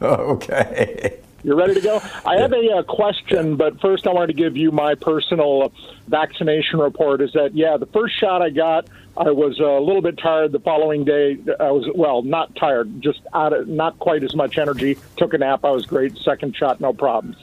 Okay. 0.02 1.20
You're 1.44 1.56
ready 1.56 1.74
to 1.74 1.82
go? 1.82 2.02
I 2.26 2.38
have 2.38 2.52
a, 2.52 2.70
uh, 2.70 2.84
question, 2.84 3.56
but 3.56 3.80
first 3.80 4.08
I 4.08 4.12
wanted 4.12 4.28
to 4.28 4.34
give 4.34 4.58
you 4.58 4.72
my 4.72 4.96
personal 4.96 5.72
vaccination 6.08 6.80
report. 6.80 7.22
Is 7.22 7.32
that, 7.34 7.56
yeah, 7.56 7.78
the 7.78 7.86
first 7.86 8.20
shot 8.20 8.42
I 8.42 8.50
got, 8.50 8.90
I 9.18 9.32
was 9.32 9.60
a 9.60 9.80
little 9.80 10.02
bit 10.02 10.18
tired 10.18 10.52
the 10.52 10.60
following 10.60 11.06
day. 11.06 11.38
I 11.60 11.72
was, 11.72 11.90
well, 11.96 12.24
not 12.24 12.56
tired, 12.56 13.02
just 13.02 13.22
out 13.34 13.54
of, 13.54 13.68
not 13.70 13.98
quite 14.00 14.24
as 14.24 14.36
much 14.36 14.58
energy. 14.58 14.98
Took 15.18 15.34
a 15.34 15.38
nap. 15.38 15.64
I 15.64 15.72
was 15.72 15.86
great. 15.86 16.18
Second 16.18 16.56
shot, 16.56 16.82
no 16.82 16.92
problems. 16.92 17.38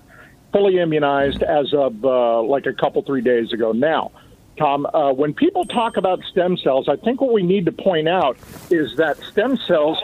Fully 0.53 0.79
immunized 0.79 1.43
as 1.43 1.73
of 1.73 2.05
uh, 2.05 2.43
like 2.43 2.67
a 2.67 2.73
couple 2.73 3.03
three 3.03 3.23
days 3.23 3.53
ago. 3.53 3.73
Now, 3.73 4.13
Thom, 4.59 4.85
uh, 4.87 5.13
when 5.13 5.33
people 5.33 5.65
talk 5.65 5.97
about 5.97 6.23
stem 6.25 6.59
cells, 6.59 6.89
I 6.89 6.97
think 6.97 7.21
what 7.21 7.33
we 7.33 7.43
need 7.43 7.65
to 7.67 7.73
point 7.73 8.07
out 8.07 8.37
is 8.71 8.97
that 8.97 9.17
stem 9.19 9.57
cells, 9.57 9.99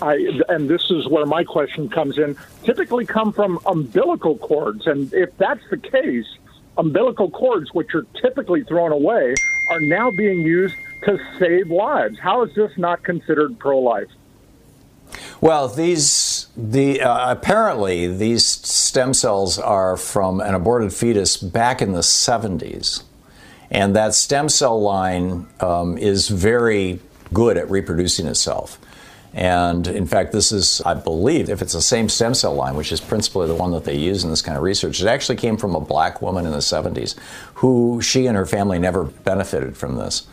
I, 0.00 0.42
and 0.48 0.70
this 0.70 0.90
is 0.90 1.08
where 1.08 1.26
my 1.26 1.42
question 1.42 1.88
comes 1.88 2.18
in, 2.18 2.36
typically 2.62 3.04
come 3.04 3.32
from 3.32 3.58
umbilical 3.66 4.38
cords. 4.38 4.86
And 4.86 5.12
if 5.12 5.36
that's 5.38 5.62
the 5.70 5.76
case, 5.76 6.26
umbilical 6.78 7.30
cords, 7.30 7.74
which 7.74 7.94
are 7.94 8.06
typically 8.20 8.62
thrown 8.62 8.92
away, 8.92 9.34
are 9.70 9.80
now 9.80 10.12
being 10.12 10.42
used 10.42 10.76
to 11.02 11.18
save 11.40 11.68
lives. 11.70 12.16
How 12.18 12.44
is 12.44 12.54
this 12.54 12.70
not 12.76 13.02
considered 13.02 13.58
pro 13.58 13.80
life? 13.80 14.08
Well, 15.40 15.66
these 15.68 16.39
the 16.68 17.00
uh, 17.00 17.32
apparently 17.32 18.06
these 18.06 18.46
stem 18.46 19.14
cells 19.14 19.58
are 19.58 19.96
from 19.96 20.40
an 20.40 20.54
aborted 20.54 20.92
fetus 20.92 21.36
back 21.36 21.80
in 21.80 21.92
the 21.92 22.00
70s, 22.00 23.02
and 23.70 23.96
that 23.96 24.14
stem 24.14 24.48
cell 24.48 24.80
line 24.80 25.46
um, 25.60 25.96
is 25.96 26.28
very 26.28 27.00
good 27.32 27.56
at 27.56 27.70
reproducing 27.70 28.26
itself. 28.26 28.78
And 29.32 29.86
in 29.86 30.06
fact, 30.06 30.32
this 30.32 30.50
is, 30.50 30.82
I 30.84 30.94
believe, 30.94 31.48
if 31.48 31.62
it's 31.62 31.72
the 31.72 31.80
same 31.80 32.08
stem 32.08 32.34
cell 32.34 32.54
line, 32.54 32.74
which 32.74 32.90
is 32.90 33.00
principally 33.00 33.46
the 33.46 33.54
one 33.54 33.70
that 33.70 33.84
they 33.84 33.96
use 33.96 34.24
in 34.24 34.30
this 34.30 34.42
kind 34.42 34.56
of 34.56 34.64
research, 34.64 35.00
it 35.00 35.06
actually 35.06 35.36
came 35.36 35.56
from 35.56 35.76
a 35.76 35.80
black 35.80 36.20
woman 36.20 36.46
in 36.46 36.52
the 36.52 36.58
70s 36.58 37.16
who 37.54 38.02
she 38.02 38.26
and 38.26 38.36
her 38.36 38.46
family 38.46 38.80
never 38.80 39.04
benefited 39.04 39.76
from 39.76 39.96
this 39.96 40.26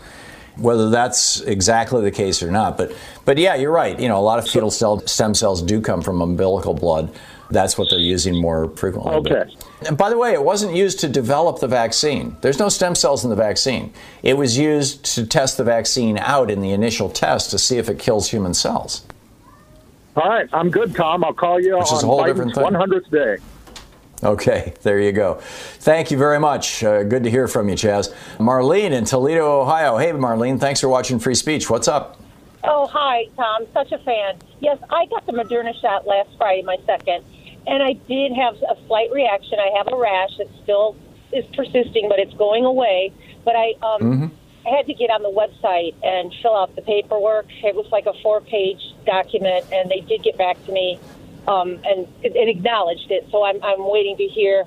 whether 0.57 0.89
that's 0.89 1.41
exactly 1.41 2.01
the 2.01 2.11
case 2.11 2.41
or 2.43 2.51
not. 2.51 2.77
But 2.77 2.95
but 3.25 3.37
yeah, 3.37 3.55
you're 3.55 3.71
right. 3.71 3.99
You 3.99 4.07
know, 4.07 4.17
a 4.17 4.21
lot 4.21 4.39
of 4.39 4.47
fetal 4.47 4.71
cell 4.71 5.05
stem 5.07 5.33
cells 5.33 5.61
do 5.61 5.81
come 5.81 6.01
from 6.01 6.21
umbilical 6.21 6.73
blood. 6.73 7.13
That's 7.49 7.77
what 7.77 7.89
they're 7.89 7.99
using 7.99 8.35
more 8.35 8.69
frequently. 8.75 9.13
Okay. 9.13 9.55
And 9.87 9.97
by 9.97 10.09
the 10.09 10.17
way, 10.17 10.33
it 10.33 10.43
wasn't 10.43 10.75
used 10.75 10.99
to 10.99 11.07
develop 11.07 11.59
the 11.59 11.67
vaccine. 11.67 12.35
There's 12.41 12.59
no 12.59 12.67
stem 12.67 12.93
cells 12.93 13.23
in 13.23 13.29
the 13.29 13.37
vaccine. 13.37 13.93
It 14.21 14.33
was 14.33 14.57
used 14.57 15.05
to 15.15 15.25
test 15.25 15.57
the 15.57 15.63
vaccine 15.63 16.17
out 16.17 16.51
in 16.51 16.61
the 16.61 16.71
initial 16.71 17.09
test 17.09 17.51
to 17.51 17.59
see 17.59 17.77
if 17.77 17.87
it 17.87 17.99
kills 17.99 18.29
human 18.29 18.53
cells. 18.53 19.05
All 20.17 20.27
right, 20.27 20.49
I'm 20.51 20.71
good, 20.71 20.95
Thom. 20.95 21.23
I'll 21.23 21.31
call 21.31 21.61
you 21.61 21.77
Which 21.77 21.87
on 21.87 21.97
is 21.97 22.03
a 22.03 22.07
whole 22.07 22.23
Biden's 22.23 22.53
different 22.53 22.55
thing. 22.55 22.63
100th 22.65 23.11
day. 23.11 23.37
Okay, 24.23 24.73
there 24.81 24.99
you 24.99 25.11
go. 25.11 25.35
Thank 25.79 26.09
you 26.09 26.17
very 26.17 26.39
much. 26.39 26.83
Uh, 26.83 27.03
good 27.03 27.23
to 27.23 27.29
hear 27.29 27.47
from 27.47 27.69
you, 27.69 27.75
Chaz. 27.75 28.11
Marlene 28.37 28.91
in 28.91 29.05
Toledo, 29.05 29.61
Ohio. 29.61 29.97
Hey, 29.97 30.11
Marlene, 30.11 30.59
thanks 30.59 30.81
for 30.81 30.89
watching 30.89 31.19
Free 31.19 31.35
Speech. 31.35 31.69
What's 31.69 31.87
up? 31.87 32.19
Oh, 32.63 32.87
hi, 32.87 33.25
Thom. 33.35 33.67
Such 33.73 33.91
a 33.91 33.99
fan. 33.99 34.37
Yes, 34.59 34.79
I 34.89 35.05
got 35.05 35.25
the 35.27 35.33
Moderna 35.33 35.79
shot 35.79 36.07
last 36.07 36.29
Friday, 36.37 36.63
my 36.63 36.77
second, 36.87 37.23
and 37.67 37.83
I 37.83 37.93
did 37.93 38.33
have 38.33 38.55
a 38.55 38.75
slight 38.87 39.11
reaction. 39.11 39.59
I 39.59 39.77
have 39.77 39.87
a 39.87 39.95
rash 39.95 40.35
that 40.39 40.47
still 40.63 40.95
is 41.31 41.45
persisting, 41.55 42.09
but 42.09 42.17
it's 42.17 42.33
going 42.33 42.65
away. 42.65 43.13
But 43.45 43.55
I 43.55 43.73
um, 43.83 44.31
I 44.65 44.75
had 44.75 44.87
to 44.87 44.93
get 44.95 45.11
on 45.11 45.21
the 45.21 45.29
website 45.29 45.93
and 46.03 46.33
fill 46.41 46.55
out 46.55 46.75
the 46.75 46.81
paperwork. 46.81 47.45
It 47.63 47.75
was 47.75 47.85
like 47.91 48.07
a 48.07 48.13
four-page 48.21 48.81
document, 49.05 49.65
and 49.71 49.89
they 49.91 50.01
did 50.01 50.23
get 50.23 50.37
back 50.37 50.63
to 50.65 50.71
me 50.71 50.99
um, 51.47 51.79
and 51.83 52.07
it, 52.23 52.35
it 52.35 52.49
acknowledged 52.49 53.09
it. 53.09 53.27
So 53.31 53.43
I'm 53.43 53.63
I'm 53.63 53.89
waiting 53.89 54.17
to 54.17 54.27
hear 54.27 54.65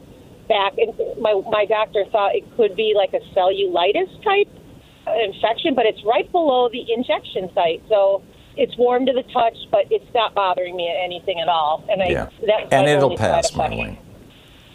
back. 0.49 0.75
And 0.79 0.93
my 1.21 1.41
my 1.51 1.65
doctor 1.67 2.05
thought 2.11 2.35
it 2.35 2.45
could 2.57 2.75
be 2.77 2.95
like 2.97 3.13
a 3.15 3.21
cellulitis 3.37 4.11
type 4.25 4.49
infection, 5.25 5.75
but 5.75 5.87
it's 5.87 6.03
right 6.05 6.31
below 6.33 6.69
the 6.71 6.93
injection 6.93 7.51
site. 7.55 7.83
So 7.89 8.23
it's 8.57 8.77
warm 8.77 9.07
to 9.07 9.13
the 9.13 9.23
touch, 9.33 9.57
but 9.71 9.87
it's 9.91 10.13
not 10.15 10.35
bothering 10.35 10.77
me 10.77 10.93
anything 11.03 11.41
at 11.41 11.49
all. 11.49 11.85
And 11.89 12.03
I 12.03 12.09
Yeah. 12.09 12.29
that's 12.47 12.73
And 12.73 12.89
it'll 12.89 13.17
pass, 13.17 13.51
effect. 13.51 14.10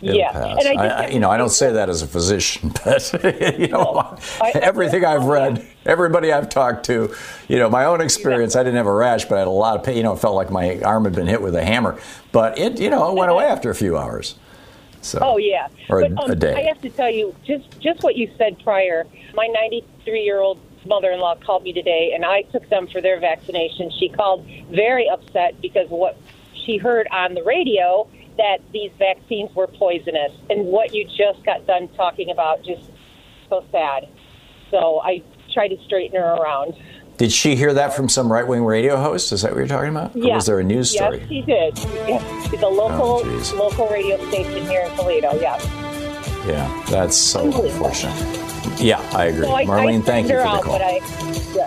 It'll 0.02 0.16
Yeah. 0.16 0.32
pass. 0.32 0.66
And 0.66 0.80
I 0.80 0.86
I, 0.88 1.08
you 1.08 1.20
know, 1.20 1.30
I 1.30 1.38
don't 1.38 1.50
say 1.50 1.72
that 1.72 1.89
as 1.89 2.02
a 2.02 2.08
physician, 2.08 2.74
but 2.86 3.14
you 3.60 3.68
know, 3.68 4.18
everything 4.54 5.06
I've 5.06 5.26
read, 5.26 5.66
everybody 5.86 6.32
I've 6.32 6.50
talked 6.50 6.86
to, 6.88 7.14
you 7.48 7.58
know, 7.60 7.70
my 7.70 7.86
own 7.86 8.02
experience. 8.02 8.56
I 8.56 8.64
didn't 8.64 8.78
have 8.78 8.88
a 8.88 8.93
rash, 8.93 9.26
but 9.26 9.36
I 9.36 9.39
had 9.39 9.48
a 9.48 9.52
lot 9.52 9.78
of 9.78 9.84
pain. 9.84 9.98
You 9.98 10.04
know, 10.04 10.14
it 10.14 10.20
felt 10.20 10.36
like 10.36 10.52
my 10.52 10.80
arm 10.82 11.06
had 11.06 11.16
been 11.16 11.28
hit 11.28 11.41
with 11.41 11.56
a 11.56 11.64
hammer, 11.64 12.00
but 12.32 12.58
it, 12.58 12.80
you 12.80 12.89
know, 12.89 13.10
it 13.10 13.16
went 13.18 13.32
away 13.32 13.46
after 13.46 13.70
a 13.70 13.76
few 13.76 13.98
hours. 13.98 14.36
So, 15.02 15.20
Oh 15.22 15.38
yeah, 15.38 15.68
or 15.89 16.02
a, 16.02 16.10
but, 16.10 16.24
um, 16.24 16.32
a 16.32 16.36
day. 16.36 16.56
I 16.56 16.62
have 16.68 16.82
to 16.82 16.89
tell 16.89 17.12
you, 17.12 17.36
just 17.46 17.80
just 17.80 18.02
what 18.04 18.16
you 18.16 18.30
said 18.38 18.58
prior. 18.64 19.06
My 19.36 19.46
93 19.48 20.22
year 20.24 20.39
old 20.39 20.60
mother-in-law 20.86 21.36
called 21.46 21.64
me 21.64 21.74
today, 21.74 22.12
and 22.16 22.26
I 22.26 22.41
took 22.43 22.68
them 22.70 22.88
for 22.88 23.02
their 23.02 23.20
vaccination. 23.20 23.91
She 24.00 24.10
called 24.10 24.46
very 24.70 25.08
upset 25.10 25.60
because 25.62 25.89
what 25.89 26.18
she 26.54 26.78
heard 26.78 27.08
on 27.12 27.36
the 27.36 27.43
radio 27.43 28.08
that 28.38 28.60
these 28.72 28.92
vaccines 28.98 29.54
were 29.56 29.68
poisonous, 29.68 30.32
and 30.50 30.66
what 30.66 30.94
you 30.94 31.06
just 31.06 31.44
got 31.46 31.66
done 31.66 31.88
talking 31.90 32.30
about 32.30 32.64
just 32.64 32.90
so 33.50 33.64
sad. 33.72 34.08
So 34.72 35.02
I 35.02 35.24
tried 35.54 35.70
to 35.70 35.78
straighten 35.86 36.20
her 36.20 36.34
around. 36.36 36.74
Did 37.18 37.32
she 37.32 37.56
hear 37.56 37.74
that 37.74 37.94
from 37.94 38.10
some 38.10 38.30
right-wing 38.30 38.66
radio 38.66 38.98
host? 38.98 39.32
Is 39.32 39.44
that 39.44 39.52
what 39.52 39.58
you're 39.60 39.68
talking 39.68 39.92
about? 39.92 40.16
Or 40.16 40.36
was 40.36 40.48
there 40.48 40.60
a 40.60 40.64
news 40.64 40.92
story? 40.92 41.20
Yes, 41.20 41.30
she 41.30 41.42
did. 41.42 41.78
Yes, 41.78 42.52
the 42.52 42.66
oh, 42.66 42.70
local 42.72 43.22
Oh, 43.24 43.56
local 43.58 43.88
radio 43.88 44.18
station 44.28 44.66
here 44.66 44.82
in 44.82 44.92
Toledo. 44.98 45.40
Yeah. 45.40 45.94
Yeah, 46.46 46.84
that's 46.89 47.18
so 47.18 47.46
unfortunate. 47.64 48.14
Yeah, 48.80 49.00
I 49.14 49.26
agree. 49.26 49.46
So 49.46 49.56
I, 49.56 49.66
Marlene, 49.66 50.00
I 50.00 50.02
thank 50.02 50.28
you 50.28 50.36
for 50.36 50.43
the 50.43 50.62
call. 50.62 50.80
But 50.80 50.82
I, 50.82 50.96
yeah, 51.56 51.66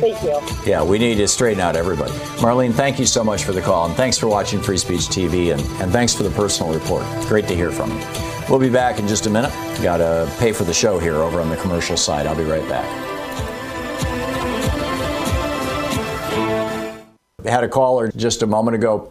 thank 0.00 0.22
you. 0.22 0.70
Yeah, 0.70 0.82
we 0.82 0.98
need 0.98 1.16
to 1.16 1.28
straighten 1.28 1.60
out 1.60 1.76
everybody. 1.76 2.12
Marlene, 2.38 2.72
thank 2.72 2.98
you 2.98 3.06
so 3.06 3.24
much 3.24 3.44
for 3.44 3.52
the 3.52 3.60
call, 3.60 3.86
and 3.86 3.94
thanks 3.94 4.18
for 4.18 4.28
watching 4.28 4.60
Free 4.60 4.78
Speech 4.78 5.02
TV, 5.02 5.52
and, 5.52 5.60
and 5.82 5.92
thanks 5.92 6.14
for 6.14 6.22
the 6.22 6.30
personal 6.30 6.72
report. 6.72 7.04
Great 7.26 7.48
to 7.48 7.56
hear 7.56 7.70
from 7.70 7.90
you. 7.90 8.06
We'll 8.48 8.60
be 8.60 8.70
back 8.70 8.98
in 8.98 9.06
just 9.06 9.26
a 9.26 9.30
minute. 9.30 9.52
Got 9.82 9.98
to 9.98 10.32
pay 10.38 10.52
for 10.52 10.64
the 10.64 10.74
show 10.74 10.98
here 10.98 11.16
over 11.16 11.40
on 11.40 11.50
the 11.50 11.56
commercial 11.56 11.96
side. 11.96 12.26
I'll 12.26 12.36
be 12.36 12.44
right 12.44 12.68
back. 12.68 13.10
had 17.50 17.64
a 17.64 17.68
caller 17.68 18.10
just 18.16 18.42
a 18.42 18.46
moment 18.46 18.76
ago. 18.76 19.10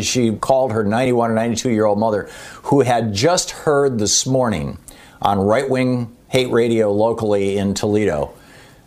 She 0.00 0.32
called 0.36 0.72
her 0.72 0.84
91 0.84 1.30
or 1.30 1.34
92 1.34 1.70
year 1.70 1.86
old 1.86 1.98
mother 1.98 2.28
who 2.64 2.80
had 2.80 3.14
just 3.14 3.50
heard 3.50 3.98
this 3.98 4.26
morning 4.26 4.78
on 5.22 5.38
right 5.38 5.68
wing 5.68 6.16
hate 6.28 6.50
radio 6.50 6.92
locally 6.92 7.56
in 7.56 7.74
Toledo, 7.74 8.32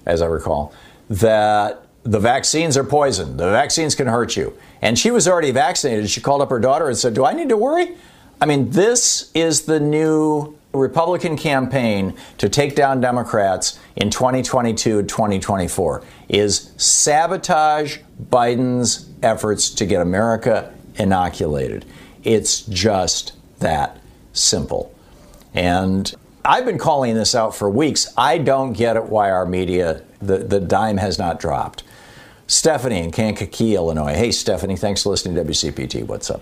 as 0.05 0.21
I 0.21 0.27
recall, 0.27 0.73
that 1.09 1.85
the 2.03 2.19
vaccines 2.19 2.77
are 2.77 2.83
poison. 2.83 3.37
The 3.37 3.49
vaccines 3.49 3.95
can 3.95 4.07
hurt 4.07 4.35
you. 4.35 4.57
And 4.81 4.97
she 4.97 5.11
was 5.11 5.27
already 5.27 5.51
vaccinated. 5.51 6.09
She 6.09 6.21
called 6.21 6.41
up 6.41 6.49
her 6.49 6.59
daughter 6.59 6.87
and 6.87 6.97
said, 6.97 7.13
Do 7.13 7.25
I 7.25 7.33
need 7.33 7.49
to 7.49 7.57
worry? 7.57 7.95
I 8.41 8.45
mean, 8.45 8.71
this 8.71 9.31
is 9.33 9.63
the 9.63 9.79
new 9.79 10.57
Republican 10.71 11.35
campaign 11.35 12.15
to 12.37 12.47
take 12.47 12.75
down 12.75 13.01
Democrats 13.01 13.79
in 13.95 14.09
2022 14.09 15.03
2024 15.03 16.03
is 16.29 16.71
sabotage 16.77 17.97
Biden's 18.29 19.09
efforts 19.23 19.71
to 19.71 19.85
get 19.85 20.01
America 20.01 20.71
inoculated. 20.99 21.85
It's 22.23 22.61
just 22.61 23.33
that 23.59 23.97
simple. 24.33 24.93
And 25.53 26.13
I've 26.45 26.65
been 26.65 26.77
calling 26.77 27.15
this 27.15 27.35
out 27.35 27.55
for 27.55 27.69
weeks. 27.69 28.13
I 28.17 28.37
don't 28.37 28.73
get 28.73 28.95
it 28.95 29.05
why 29.05 29.31
our 29.31 29.45
media, 29.45 30.03
the, 30.21 30.37
the 30.37 30.59
dime 30.59 30.97
has 30.97 31.17
not 31.17 31.39
dropped. 31.39 31.83
Stephanie 32.47 32.99
in 32.99 33.11
Kankakee, 33.11 33.75
Illinois. 33.75 34.15
Hey, 34.15 34.31
Stephanie, 34.31 34.75
thanks 34.75 35.03
for 35.03 35.09
listening 35.09 35.35
to 35.35 35.43
WCPT. 35.43 36.05
What's 36.05 36.31
up? 36.31 36.41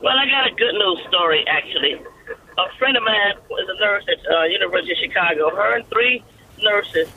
Well, 0.00 0.16
I 0.16 0.26
got 0.26 0.46
a 0.50 0.54
good 0.54 0.72
news 0.72 1.00
story, 1.08 1.44
actually. 1.48 1.94
A 1.94 2.78
friend 2.78 2.96
of 2.96 3.02
mine 3.02 3.34
was 3.50 3.68
a 3.68 3.84
nurse 3.84 4.04
at 4.08 4.32
uh, 4.32 4.44
University 4.44 4.92
of 4.92 4.98
Chicago. 4.98 5.50
Her 5.50 5.76
and 5.76 5.86
three 5.88 6.24
nurses 6.60 7.08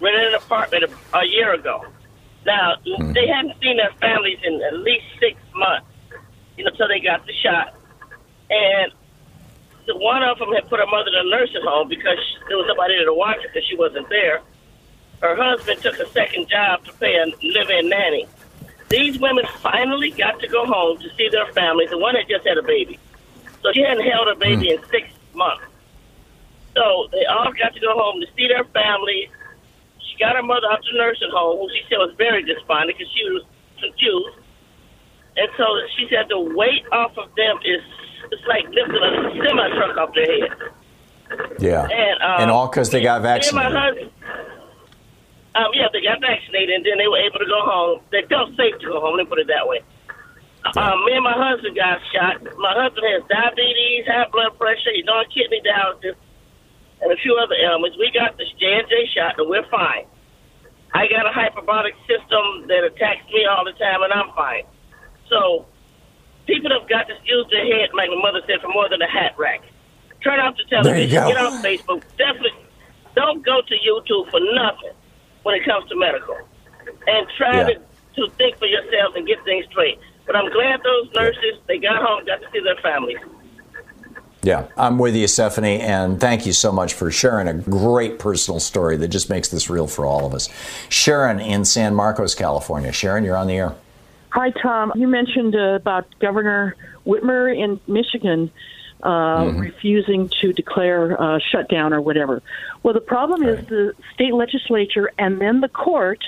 rented 0.00 0.28
an 0.28 0.34
apartment 0.34 0.84
a, 0.84 1.18
a 1.18 1.24
year 1.24 1.54
ago. 1.54 1.84
Now 2.48 2.76
Hmm. 2.86 3.12
they 3.12 3.26
hadn't 3.28 3.60
seen 3.60 3.76
their 3.76 3.92
families 4.00 4.38
in 4.42 4.54
at 4.62 4.74
least 4.80 5.04
six 5.20 5.36
months, 5.54 5.86
you 6.56 6.64
know, 6.64 6.70
until 6.70 6.88
they 6.88 6.98
got 6.98 7.26
the 7.26 7.34
shot. 7.44 7.74
And 8.50 8.90
the 9.86 9.94
one 9.96 10.22
of 10.22 10.38
them 10.38 10.52
had 10.54 10.66
put 10.70 10.80
her 10.80 10.86
mother 10.86 11.10
in 11.12 11.26
a 11.26 11.30
nursing 11.30 11.60
home 11.62 11.88
because 11.88 12.16
she, 12.18 12.38
there 12.48 12.56
was 12.56 12.66
nobody 12.66 12.96
there 12.96 13.04
to 13.04 13.12
watch 13.12 13.36
her 13.42 13.48
because 13.52 13.68
she 13.68 13.76
wasn't 13.76 14.08
there. 14.08 14.40
Her 15.20 15.36
husband 15.36 15.82
took 15.82 15.98
a 15.98 16.08
second 16.10 16.48
job 16.48 16.84
to 16.86 16.92
pay 16.94 17.16
a 17.16 17.26
live-in 17.26 17.88
nanny. 17.90 18.26
These 18.88 19.18
women 19.18 19.44
finally 19.60 20.10
got 20.10 20.40
to 20.40 20.48
go 20.48 20.64
home 20.64 20.98
to 21.00 21.08
see 21.16 21.28
their 21.28 21.52
families. 21.52 21.90
The 21.90 21.98
one 21.98 22.14
had 22.14 22.28
just 22.28 22.46
had 22.46 22.56
a 22.56 22.62
baby, 22.62 22.98
so 23.62 23.72
she 23.74 23.82
hadn't 23.82 24.06
held 24.06 24.28
her 24.28 24.36
baby 24.36 24.70
in 24.70 24.78
six 24.88 25.08
months. 25.34 25.64
So 26.74 27.08
they 27.12 27.26
all 27.26 27.52
got 27.52 27.74
to 27.74 27.80
go 27.80 27.92
home 27.92 28.20
to 28.20 28.26
see 28.36 28.48
their 28.48 28.64
family. 28.64 29.28
Got 30.18 30.36
her 30.36 30.42
mother 30.42 30.66
out 30.70 30.82
to 30.82 30.90
the 30.92 30.98
nursing 30.98 31.30
home, 31.30 31.58
who 31.58 31.68
she 31.70 31.82
said 31.88 31.98
was 31.98 32.14
very 32.18 32.42
despondent 32.42 32.98
because 32.98 33.10
she 33.14 33.22
was 33.30 33.44
confused. 33.78 34.38
And 35.38 35.48
so 35.56 35.64
she 35.96 36.10
said 36.10 36.26
the 36.28 36.40
weight 36.40 36.82
off 36.90 37.16
of 37.16 37.30
them 37.36 37.58
is 37.62 37.82
it's 38.30 38.46
like 38.50 38.66
lifting 38.74 38.98
a 38.98 39.30
semi 39.38 39.68
truck 39.78 39.96
off 39.96 40.14
their 40.14 40.26
head. 40.26 40.50
Yeah. 41.60 41.86
And, 41.86 42.16
um, 42.22 42.40
and 42.42 42.50
all 42.50 42.68
because 42.68 42.90
they 42.90 43.02
got 43.02 43.22
vaccinated. 43.22 43.54
my 43.54 43.70
husband, 43.70 44.10
um, 45.54 45.70
yeah, 45.74 45.86
they 45.92 46.02
got 46.02 46.20
vaccinated 46.20 46.70
and 46.70 46.84
then 46.84 46.98
they 46.98 47.06
were 47.06 47.22
able 47.22 47.38
to 47.38 47.46
go 47.46 47.62
home. 47.62 48.00
They 48.10 48.22
felt 48.28 48.50
safe 48.56 48.78
to 48.80 48.86
go 48.86 49.00
home. 49.00 49.16
Let 49.16 49.24
me 49.24 49.30
put 49.30 49.38
it 49.38 49.46
that 49.46 49.66
way. 49.66 49.82
Um, 50.76 51.04
me 51.06 51.14
and 51.14 51.24
my 51.24 51.36
husband 51.38 51.76
got 51.76 52.02
shot. 52.12 52.42
My 52.58 52.74
husband 52.74 53.06
has 53.06 53.22
diabetes, 53.30 54.04
high 54.06 54.26
blood 54.30 54.58
pressure, 54.58 54.90
he's 54.92 55.06
on 55.06 55.24
kidney 55.30 55.62
dialysis, 55.62 56.18
and 57.00 57.12
a 57.12 57.16
few 57.22 57.36
other 57.38 57.54
ailments. 57.54 57.96
We 57.98 58.10
got 58.12 58.36
the 58.36 58.44
J 58.58 58.62
and 58.82 58.88
J 58.88 59.06
shot, 59.14 59.38
and 59.38 59.48
we're 59.48 59.66
fine. 59.70 60.06
I 60.94 61.06
got 61.08 61.26
a 61.28 61.32
hyperbolic 61.32 61.94
system 62.08 62.66
that 62.68 62.82
attacks 62.84 63.26
me 63.32 63.44
all 63.44 63.64
the 63.64 63.76
time, 63.76 64.02
and 64.02 64.12
I'm 64.12 64.32
fine. 64.34 64.64
So 65.28 65.66
people 66.46 66.72
have 66.72 66.88
got 66.88 67.06
to 67.08 67.14
use 67.24 67.46
their 67.50 67.66
head, 67.66 67.90
like 67.94 68.08
my 68.08 68.20
mother 68.20 68.40
said, 68.48 68.60
for 68.64 68.72
more 68.72 68.88
than 68.88 69.02
a 69.02 69.10
hat 69.10 69.36
rack. 69.38 69.60
Turn 70.24 70.40
off 70.40 70.56
the 70.56 70.64
television. 70.70 71.12
Get 71.28 71.36
off 71.38 71.60
Facebook. 71.62 72.02
Definitely 72.16 72.56
don't 73.14 73.44
go 73.44 73.60
to 73.60 73.74
YouTube 73.84 74.30
for 74.30 74.40
nothing 74.56 74.96
when 75.44 75.54
it 75.54 75.64
comes 75.64 75.88
to 75.90 75.96
medical. 75.96 76.38
And 77.06 77.26
try 77.36 77.58
Yeah. 77.62 77.64
to, 77.64 77.74
to 78.16 78.22
think 78.40 78.58
for 78.58 78.66
yourself 78.66 79.14
and 79.14 79.26
get 79.26 79.44
things 79.44 79.66
straight. 79.70 79.98
But 80.26 80.36
I'm 80.36 80.50
glad 80.50 80.80
those 80.82 81.08
nurses, 81.14 81.60
they 81.68 81.78
got 81.78 82.02
home, 82.02 82.24
got 82.26 82.40
to 82.40 82.48
see 82.52 82.60
their 82.60 82.76
families. 82.82 83.18
Yeah, 84.42 84.68
I'm 84.76 84.98
with 84.98 85.16
you, 85.16 85.26
Stephanie, 85.26 85.80
and 85.80 86.20
thank 86.20 86.46
you 86.46 86.52
so 86.52 86.70
much 86.70 86.94
for 86.94 87.10
sharing 87.10 87.48
a 87.48 87.54
great 87.54 88.20
personal 88.20 88.60
story 88.60 88.96
that 88.98 89.08
just 89.08 89.28
makes 89.28 89.48
this 89.48 89.68
real 89.68 89.88
for 89.88 90.06
all 90.06 90.24
of 90.26 90.32
us. 90.32 90.48
Sharon 90.88 91.40
in 91.40 91.64
San 91.64 91.94
Marcos, 91.94 92.36
California. 92.36 92.92
Sharon, 92.92 93.24
you're 93.24 93.36
on 93.36 93.48
the 93.48 93.56
air. 93.56 93.74
Hi, 94.30 94.52
Thom. 94.62 94.92
You 94.94 95.08
mentioned 95.08 95.56
uh, 95.56 95.74
about 95.74 96.06
Governor 96.20 96.76
Whitmer 97.04 97.56
in 97.56 97.80
Michigan 97.92 98.50
uh, 99.02 99.52
refusing 99.56 100.28
to 100.40 100.52
declare 100.52 101.20
uh, 101.20 101.38
shutdown 101.50 101.92
or 101.92 102.00
whatever. 102.00 102.42
Well, 102.82 102.94
the 102.94 103.00
problem 103.00 103.42
is 103.42 103.66
the 103.66 103.94
state 104.14 104.34
legislature 104.34 105.10
and 105.18 105.40
then 105.40 105.60
the 105.60 105.68
court 105.68 106.22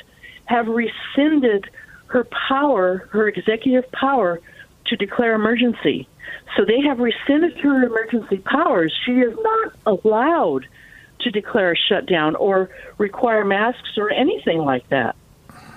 have 0.47 0.67
rescinded 0.67 1.69
her 2.07 2.27
power, 2.49 3.09
her 3.11 3.29
executive 3.29 3.91
power, 3.93 4.41
to 4.87 4.97
declare 4.97 5.35
emergency. 5.35 6.09
So 6.57 6.65
they 6.65 6.81
have 6.81 6.99
rescinded 6.99 7.57
her 7.61 7.85
emergency 7.85 8.39
powers. 8.39 8.93
She 9.07 9.13
is 9.13 9.37
not 9.41 9.73
allowed 9.87 10.67
to 11.21 11.31
declare 11.31 11.73
a 11.73 11.77
shutdown 11.77 12.35
or 12.37 12.71
require 12.99 13.45
masks 13.45 13.97
or 13.97 14.11
anything 14.11 14.59
like 14.59 14.89
that 14.89 15.17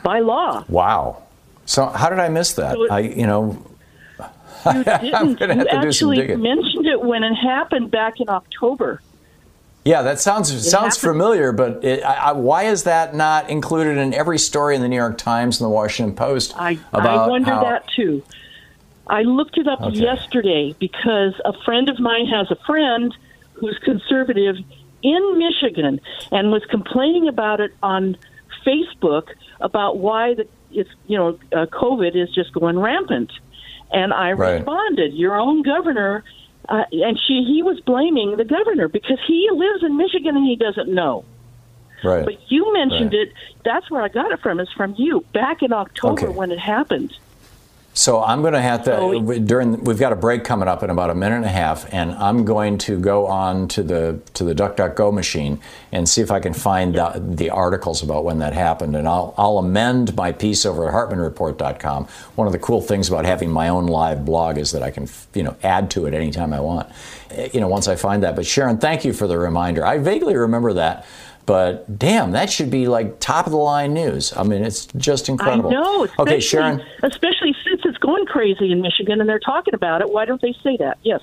by 0.04 0.20
law. 0.20 0.64
Wow. 0.68 1.24
So 1.66 1.86
how 1.86 2.10
did 2.10 2.20
I 2.20 2.30
miss 2.30 2.54
that? 2.54 2.76
So 2.76 2.84
it- 2.86 2.92
I, 2.92 3.00
you 3.00 3.28
know, 3.28 3.58
You 4.20 4.24
I'm 4.66 5.36
didn't. 5.36 5.60
you 5.60 5.66
have 5.68 5.68
to 5.68 5.82
do 5.82 5.92
some 5.92 6.12
actually 6.12 6.36
mentioned 6.38 6.86
it 6.88 7.02
when 7.02 7.24
it 7.24 7.36
happened 7.36 7.92
back 7.92 8.20
in 8.22 8.30
October. 8.30 9.02
Yeah, 9.86 10.02
that 10.04 10.22
sounds 10.22 10.48
sounds 10.50 10.96
happened- 10.96 11.12
familiar, 11.14 11.52
but 11.52 11.84
it, 11.84 12.04
I, 12.04 12.14
I, 12.14 12.32
why 12.32 12.64
is 12.64 12.84
that 12.84 13.14
not 13.14 13.50
included 13.50 13.98
in 13.98 14.14
every 14.14 14.40
story 14.40 14.76
in 14.78 14.82
the 14.82 14.88
New 14.88 14.96
York 14.96 15.18
Times 15.18 15.60
and 15.60 15.66
the 15.66 15.74
Washington 15.74 16.16
Post 16.16 16.54
I, 16.58 16.80
about 16.94 17.26
I 17.26 17.28
wonder 17.28 17.52
how? 17.52 17.64
that 17.64 17.86
too. 17.94 18.24
I 19.08 19.22
looked 19.24 19.58
it 19.58 19.68
up 19.68 19.82
Okay. 19.82 19.98
yesterday 19.98 20.76
because 20.80 21.34
a 21.46 21.54
friend 21.66 21.90
of 21.90 22.00
mine 22.00 22.26
has 22.28 22.50
a 22.52 22.58
friend 22.66 23.14
who's 23.54 23.78
conservative 23.84 24.56
in 25.02 25.38
Michigan 25.38 26.00
and 26.32 26.52
was 26.52 26.64
complaining 26.70 27.28
about 27.28 27.60
it 27.60 27.72
on 27.84 28.16
Facebook 28.66 29.24
about 29.60 29.98
why 29.98 30.34
the 30.36 30.48
it's 30.72 30.90
you 31.06 31.18
know 31.18 31.38
uh, 31.56 31.66
COVID 31.68 32.16
is 32.16 32.34
just 32.34 32.52
going 32.54 32.80
rampant, 32.80 33.32
and 33.92 34.14
I 34.14 34.32
Right. 34.32 34.54
responded, 34.56 35.14
"Your 35.14 35.36
own 35.36 35.62
governor." 35.64 36.24
Uh, 36.70 36.84
and 36.94 37.20
she, 37.28 37.44
he 37.44 37.62
was 37.62 37.82
blaming 37.86 38.38
the 38.38 38.46
governor 38.46 38.88
because 38.88 39.20
he 39.28 39.50
lives 39.52 39.84
in 39.84 39.98
Michigan 39.98 40.38
and 40.38 40.46
he 40.48 40.56
doesn't 40.56 40.88
know. 40.88 41.26
right. 42.06 42.24
But 42.24 42.36
you 42.50 42.72
mentioned 42.74 43.12
Right. 43.12 43.28
it. 43.28 43.34
That's 43.66 43.92
where 43.92 44.02
I 44.02 44.08
got 44.08 44.32
it 44.32 44.40
from. 44.42 44.62
Is 44.62 44.70
from 44.78 44.96
you 44.98 45.26
back 45.34 45.62
in 45.62 45.74
October 45.74 46.28
Okay. 46.28 46.38
when 46.38 46.52
it 46.52 46.60
happened. 46.60 47.12
So 47.96 48.24
I'm 48.24 48.42
going 48.42 48.54
to 48.54 48.62
have 48.62 48.86
to 48.86 49.40
during 49.46 49.84
we've 49.84 50.00
got 50.00 50.14
a 50.14 50.16
break 50.16 50.44
coming 50.44 50.68
up 50.68 50.82
in 50.82 50.90
about 50.90 51.12
a 51.12 51.16
minute 51.16 51.36
and 51.36 51.46
a 51.46 51.50
half, 51.50 51.92
and 51.94 52.12
I'm 52.14 52.44
going 52.44 52.80
to 52.80 53.00
go 53.00 53.28
on 53.28 53.68
to 53.70 53.84
the 53.84 54.20
to 54.34 54.44
the 54.44 54.56
DuckDuckGo 54.56 55.14
machine 55.14 55.60
and 55.92 56.10
see 56.10 56.22
if 56.22 56.32
I 56.32 56.40
can 56.40 56.54
find 56.54 56.96
the, 56.96 57.22
the 57.24 57.52
articles 57.52 58.02
about 58.02 58.26
when 58.26 58.40
that 58.40 58.54
happened, 58.54 58.96
and 58.96 59.08
I'll 59.08 59.36
I'll 59.38 59.60
amend 59.60 60.16
my 60.16 60.32
piece 60.32 60.66
over 60.66 60.88
at 60.88 60.94
HartmannReport.com. 60.94 62.08
One 62.36 62.48
of 62.48 62.54
the 62.54 62.60
cool 62.60 62.82
things 62.82 63.10
about 63.10 63.26
having 63.26 63.52
my 63.52 63.70
own 63.70 63.86
live 63.86 64.26
blog 64.26 64.58
is 64.58 64.72
that 64.72 64.82
I 64.82 64.90
can 64.90 65.08
you 65.36 65.44
know 65.44 65.56
add 65.62 65.92
to 65.92 66.08
it 66.08 66.16
anytime 66.16 66.52
I 66.52 66.62
want. 66.62 66.90
eh, 67.30 67.50
You 67.54 67.60
know 67.62 67.68
once 67.68 67.88
I 67.88 67.96
find 67.96 68.24
that. 68.24 68.36
But 68.36 68.48
Sharon, 68.48 68.80
thank 68.80 69.06
you 69.06 69.14
for 69.14 69.28
the 69.28 69.38
reminder. 69.38 69.86
I 69.86 70.00
vaguely 70.00 70.36
remember 70.36 70.74
that. 70.74 71.06
But 71.46 72.00
damn, 72.00 72.32
that 72.32 72.50
should 72.50 72.72
be 72.72 72.88
like 72.88 73.20
top 73.20 73.46
of 73.46 73.52
the 73.52 73.58
line 73.58 73.94
news. 73.94 74.36
I 74.36 74.44
mean, 74.44 74.64
it's 74.64 74.86
just 74.98 75.28
incredible. 75.28 75.70
I 75.70 75.74
know. 75.74 76.08
Okay, 76.20 76.40
Sharon. 76.40 76.82
Especially 77.02 77.54
since 77.66 77.82
it's 77.84 77.98
going 77.98 78.26
crazy 78.26 78.72
in 78.72 78.82
Michigan 78.82 79.20
and 79.20 79.28
they're 79.28 79.40
talking 79.40 79.74
about 79.74 80.02
it. 80.02 80.10
Why 80.10 80.26
don't 80.26 80.42
they 80.42 80.56
say 80.64 80.78
that? 80.78 81.00
Yes. 81.04 81.22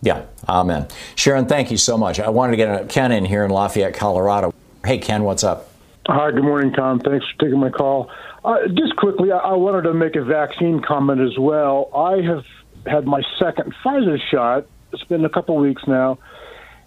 Yeah, 0.00 0.24
amen. 0.48 0.88
Sharon, 1.14 1.46
thank 1.46 1.70
you 1.70 1.76
so 1.76 1.96
much. 1.96 2.18
I 2.18 2.30
wanted 2.30 2.52
to 2.52 2.56
get 2.56 2.82
a, 2.82 2.84
Ken 2.86 3.12
in 3.12 3.24
here 3.24 3.44
in 3.44 3.50
Lafayette, 3.50 3.94
Colorado. 3.94 4.52
Hey, 4.84 4.98
Ken, 4.98 5.22
what's 5.22 5.44
up? 5.44 5.70
Hi, 6.06 6.32
good 6.32 6.42
morning, 6.42 6.72
Thom. 6.72 6.98
Thanks 6.98 7.24
for 7.30 7.44
taking 7.44 7.60
my 7.60 7.70
call. 7.70 8.10
Uh, 8.44 8.66
just 8.68 8.96
quickly, 8.96 9.30
I, 9.30 9.38
I 9.38 9.52
wanted 9.52 9.82
to 9.82 9.94
make 9.94 10.16
a 10.16 10.24
vaccine 10.24 10.80
comment 10.80 11.20
as 11.20 11.38
well. 11.38 11.88
I 11.94 12.20
have 12.22 12.44
had 12.86 13.06
my 13.06 13.22
second 13.38 13.72
Pfizer 13.84 14.18
shot. 14.30 14.66
It's 14.92 15.04
been 15.04 15.24
a 15.24 15.28
couple 15.28 15.56
weeks 15.56 15.82
now, 15.86 16.18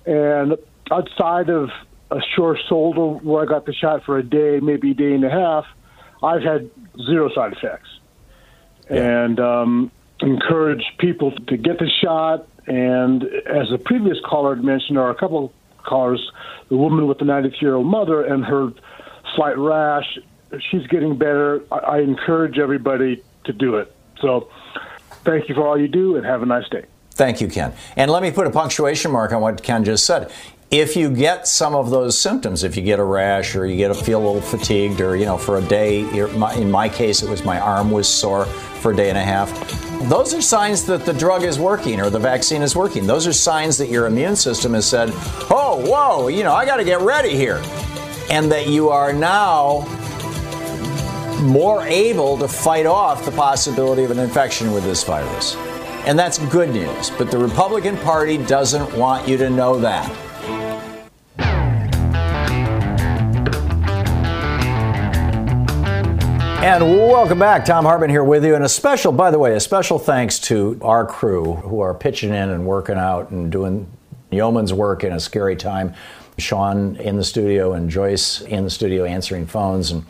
and 0.06 0.58
outside 0.92 1.50
of 1.50 1.70
a 2.12 2.20
short 2.36 2.60
shoulder 2.70 3.20
where 3.24 3.44
I 3.44 3.46
got 3.46 3.66
the 3.66 3.74
shot 3.74 4.04
for 4.04 4.18
a 4.18 4.24
day, 4.24 4.60
maybe 4.62 4.92
a 4.92 4.94
day 4.94 5.14
and 5.14 5.24
a 5.24 5.30
half, 5.30 5.66
I've 6.24 6.44
had 6.44 6.70
zero 7.06 7.30
side 7.34 7.54
effects. 7.54 7.90
And 8.90 9.40
um, 9.40 9.92
encourage 10.20 10.84
people 11.00 11.32
to 11.32 11.58
get 11.58 11.80
the 11.80 11.90
shot. 12.04 12.48
And 12.68 13.24
as 13.24 13.72
a 13.72 13.78
previous 13.78 14.18
caller 14.24 14.56
had 14.56 14.64
mentioned, 14.64 14.98
or 14.98 15.10
a 15.10 15.16
couple 15.16 15.46
of 15.46 15.84
callers, 15.84 16.32
the 16.70 16.78
woman 16.78 17.08
with 17.08 17.20
the 17.20 17.26
93 17.26 17.58
year 17.62 17.76
old 17.76 17.88
mother 17.88 18.24
and 18.24 18.46
her 18.46 18.72
slight 19.36 19.58
rash, 19.58 20.20
she's 20.70 20.86
getting 20.88 21.18
better. 21.18 21.64
I, 21.72 21.78
I 21.78 22.00
encourage 22.00 22.60
everybody 22.60 23.24
to 23.46 23.54
do 23.54 23.76
it. 23.78 23.94
So 24.22 24.50
thank 25.24 25.50
you 25.50 25.56
for 25.56 25.68
all 25.68 25.80
you 25.80 25.88
do 25.88 26.16
and 26.16 26.26
have 26.26 26.42
a 26.42 26.46
nice 26.46 26.68
day. 26.70 26.86
Thank 27.12 27.40
you, 27.40 27.48
Ken. 27.48 27.74
And 27.96 28.12
let 28.12 28.22
me 28.22 28.30
put 28.30 28.46
a 28.46 28.52
punctuation 28.52 29.12
mark 29.12 29.32
on 29.32 29.42
what 29.42 29.64
Ken 29.64 29.86
just 29.86 30.06
said. 30.06 30.32
If 30.78 30.98
you 30.98 31.10
get 31.10 31.48
some 31.48 31.74
of 31.74 31.90
those 31.90 32.20
symptoms, 32.20 32.66
if 32.66 32.76
you 32.76 32.84
get 32.84 33.00
a 33.00 33.04
rash 33.04 33.56
or 33.56 33.66
you 33.66 33.78
get 33.78 33.92
a 33.92 33.94
feel 33.94 34.22
a 34.22 34.26
little 34.26 34.42
fatigued, 34.42 35.00
or 35.00 35.16
you 35.16 35.24
know, 35.24 35.38
for 35.38 35.58
a 35.58 35.62
day, 35.62 36.02
in 36.02 36.70
my 36.70 36.90
case, 36.90 37.24
it 37.24 37.30
was 37.30 37.46
my 37.46 37.58
arm 37.62 37.92
was 37.92 38.10
sore 38.10 38.44
for 38.44 38.92
a 38.92 38.96
day 38.96 39.08
and 39.08 39.18
a 39.18 39.24
half. 39.24 39.50
Those 40.10 40.34
are 40.34 40.42
signs 40.42 40.84
that 40.88 41.06
the 41.06 41.14
drug 41.14 41.44
is 41.44 41.58
working 41.58 42.02
or 42.02 42.10
the 42.10 42.20
vaccine 42.20 42.62
is 42.62 42.76
working. 42.76 43.08
Those 43.08 43.26
are 43.26 43.32
signs 43.32 43.78
that 43.78 43.88
your 43.88 44.06
immune 44.06 44.36
system 44.36 44.74
has 44.74 44.86
said, 44.86 45.12
"Oh, 45.50 45.82
whoa, 45.88 46.28
you 46.28 46.44
know, 46.44 46.54
I 46.54 46.66
got 46.66 46.76
to 46.76 46.84
get 46.84 47.00
ready 47.00 47.38
here," 47.38 47.62
and 48.30 48.52
that 48.52 48.68
you 48.68 48.90
are 48.90 49.14
now 49.14 49.88
more 51.40 51.86
able 51.88 52.38
to 52.38 52.50
fight 52.50 52.86
off 52.86 53.24
the 53.24 53.32
possibility 53.32 54.04
of 54.04 54.12
an 54.12 54.20
infection 54.20 54.74
with 54.74 54.84
this 54.84 55.06
virus. 55.06 55.56
And 56.06 56.20
that's 56.20 56.38
good 56.38 56.74
news. 56.74 57.12
But 57.12 57.32
the 57.32 57.38
Republican 57.38 57.96
Party 58.00 58.38
doesn't 58.38 58.94
want 58.98 59.26
you 59.26 59.38
to 59.38 59.50
know 59.50 59.80
that. 59.80 60.12
And 66.66 66.98
welcome 66.98 67.38
back. 67.38 67.64
Thom 67.64 67.86
Hartmann 67.86 68.10
here 68.10 68.24
with 68.24 68.44
you. 68.44 68.56
And 68.56 68.64
a 68.64 68.68
special, 68.68 69.12
by 69.12 69.30
the 69.30 69.38
way, 69.38 69.54
a 69.54 69.60
special 69.60 70.00
thanks 70.00 70.40
to 70.40 70.80
our 70.82 71.06
crew 71.06 71.54
who 71.58 71.80
are 71.82 71.94
pitching 71.94 72.32
in 72.32 72.50
and 72.50 72.66
working 72.66 72.98
out 72.98 73.30
and 73.30 73.52
doing 73.52 73.86
yeoman's 74.32 74.74
work 74.74 75.04
in 75.04 75.14
a 75.14 75.20
scary 75.20 75.56
time. 75.56 75.94
Sean 76.40 76.96
in 76.96 77.18
the 77.18 77.24
studio 77.24 77.74
and 77.74 77.88
Joyce 77.88 78.42
in 78.42 78.64
the 78.64 78.72
studio 78.72 79.06
answering 79.06 79.46
phones 79.46 79.92
and 79.92 80.04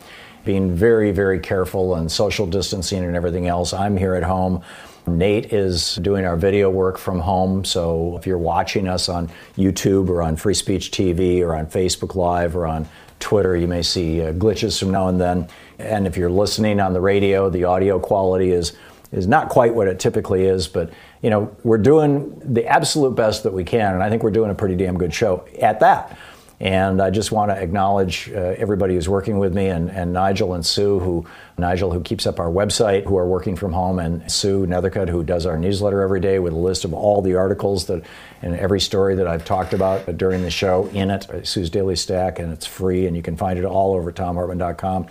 being 0.46 0.74
very, 0.74 1.12
very 1.12 1.40
careful 1.40 1.96
and 1.96 2.10
social 2.10 2.46
distancing 2.46 3.04
and 3.04 3.14
everything 3.14 3.46
else. 3.46 3.74
I'm 3.74 3.94
here 3.94 4.14
at 4.14 4.22
home. 4.22 4.62
Nate 5.06 5.52
is 5.52 5.96
doing 5.96 6.24
our 6.24 6.38
video 6.38 6.70
work 6.70 6.96
from 6.96 7.20
home. 7.20 7.66
So 7.66 8.16
if 8.16 8.26
you're 8.26 8.38
watching 8.38 8.88
us 8.88 9.10
on 9.10 9.28
YouTube 9.58 10.08
or 10.08 10.22
on 10.22 10.36
Free 10.36 10.54
Speech 10.54 10.90
TV 10.90 11.42
or 11.42 11.54
on 11.54 11.66
Facebook 11.66 12.14
Live 12.14 12.56
or 12.56 12.66
on 12.66 12.88
Twitter, 13.20 13.56
you 13.56 13.68
may 13.68 13.82
see 13.82 14.22
uh, 14.22 14.32
glitches 14.32 14.80
from 14.80 14.90
now 14.90 15.08
and 15.08 15.20
then. 15.20 15.48
And 15.78 16.06
if 16.06 16.16
you're 16.16 16.30
listening 16.30 16.80
on 16.80 16.92
the 16.92 17.00
radio, 17.00 17.50
the 17.50 17.64
audio 17.64 17.98
quality 17.98 18.50
is 18.50 18.72
is 19.12 19.26
not 19.26 19.48
quite 19.48 19.72
what 19.72 19.86
it 19.86 20.00
typically 20.00 20.44
is, 20.44 20.66
but 20.66 20.90
you 21.22 21.30
know, 21.30 21.54
we're 21.62 21.78
doing 21.78 22.40
the 22.44 22.66
absolute 22.66 23.14
best 23.14 23.44
that 23.44 23.52
we 23.52 23.64
can, 23.64 23.94
and 23.94 24.02
I 24.02 24.10
think 24.10 24.22
we're 24.22 24.30
doing 24.30 24.50
a 24.50 24.54
pretty 24.54 24.76
damn 24.76 24.98
good 24.98 25.14
show 25.14 25.46
at 25.60 25.80
that. 25.80 26.18
And 26.58 27.02
I 27.02 27.10
just 27.10 27.32
want 27.32 27.50
to 27.50 27.56
acknowledge 27.56 28.30
uh, 28.30 28.54
everybody 28.56 28.94
who's 28.94 29.10
working 29.10 29.38
with 29.38 29.54
me 29.54 29.68
and, 29.68 29.90
and 29.90 30.14
Nigel 30.14 30.54
and 30.54 30.64
Sue, 30.64 30.98
who 31.00 31.26
Nigel 31.58 31.92
who 31.92 32.00
keeps 32.00 32.26
up 32.26 32.40
our 32.40 32.48
website, 32.48 33.04
who 33.04 33.18
are 33.18 33.26
working 33.26 33.56
from 33.56 33.74
home, 33.74 33.98
and 33.98 34.30
Sue 34.32 34.66
Nethercutt, 34.66 35.10
who 35.10 35.22
does 35.22 35.44
our 35.44 35.58
newsletter 35.58 36.00
every 36.00 36.20
day 36.20 36.38
with 36.38 36.54
a 36.54 36.58
list 36.58 36.86
of 36.86 36.94
all 36.94 37.20
the 37.20 37.34
articles 37.34 37.86
that 37.86 38.02
and 38.40 38.56
every 38.56 38.80
story 38.80 39.14
that 39.16 39.26
I've 39.26 39.44
talked 39.44 39.74
about 39.74 40.16
during 40.16 40.42
the 40.42 40.50
show 40.50 40.86
in 40.94 41.10
it. 41.10 41.46
Sue's 41.46 41.68
Daily 41.68 41.96
Stack, 41.96 42.38
and 42.38 42.50
it's 42.52 42.66
free, 42.66 43.06
and 43.06 43.14
you 43.14 43.22
can 43.22 43.36
find 43.36 43.58
it 43.58 43.66
all 43.66 43.94
over 43.94 44.10
thomhartmann.com. 44.10 45.08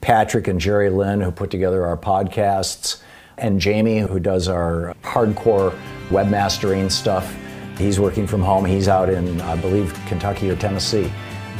Patrick 0.00 0.48
and 0.48 0.60
Jerry 0.60 0.90
Lynn, 0.90 1.20
who 1.20 1.30
put 1.30 1.50
together 1.50 1.84
our 1.86 1.96
podcasts, 1.96 3.02
and 3.36 3.60
Jamie, 3.60 3.98
who 3.98 4.18
does 4.18 4.48
our 4.48 4.94
hardcore 5.02 5.78
webmastering 6.08 6.90
stuff. 6.90 7.36
He's 7.76 8.00
working 8.00 8.26
from 8.26 8.42
home. 8.42 8.64
He's 8.64 8.88
out 8.88 9.08
in, 9.08 9.40
I 9.42 9.56
believe, 9.56 9.94
Kentucky 10.06 10.50
or 10.50 10.56
Tennessee. 10.56 11.12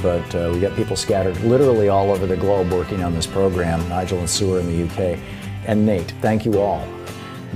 But 0.02 0.34
uh, 0.34 0.50
we 0.52 0.60
got 0.60 0.76
people 0.76 0.96
scattered 0.96 1.40
literally 1.42 1.88
all 1.88 2.10
over 2.10 2.26
the 2.26 2.36
globe 2.36 2.72
working 2.72 3.02
on 3.02 3.14
this 3.14 3.26
program. 3.26 3.88
Nigel 3.88 4.18
and 4.18 4.28
are 4.28 4.60
in 4.60 4.66
the 4.66 4.84
UK. 4.84 5.18
And 5.66 5.84
Nate, 5.84 6.12
thank 6.20 6.44
you 6.44 6.60
all. 6.60 6.86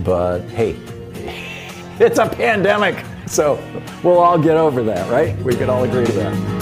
But 0.05 0.41
hey, 0.51 0.77
it's 1.99 2.19
a 2.19 2.29
pandemic. 2.29 3.05
So 3.27 3.63
we'll 4.03 4.19
all 4.19 4.39
get 4.39 4.57
over 4.57 4.83
that, 4.85 5.11
right? 5.11 5.37
We 5.43 5.55
can 5.55 5.71
all 5.71 5.85
agree 5.85 6.05
to 6.05 6.13
that. 6.13 6.62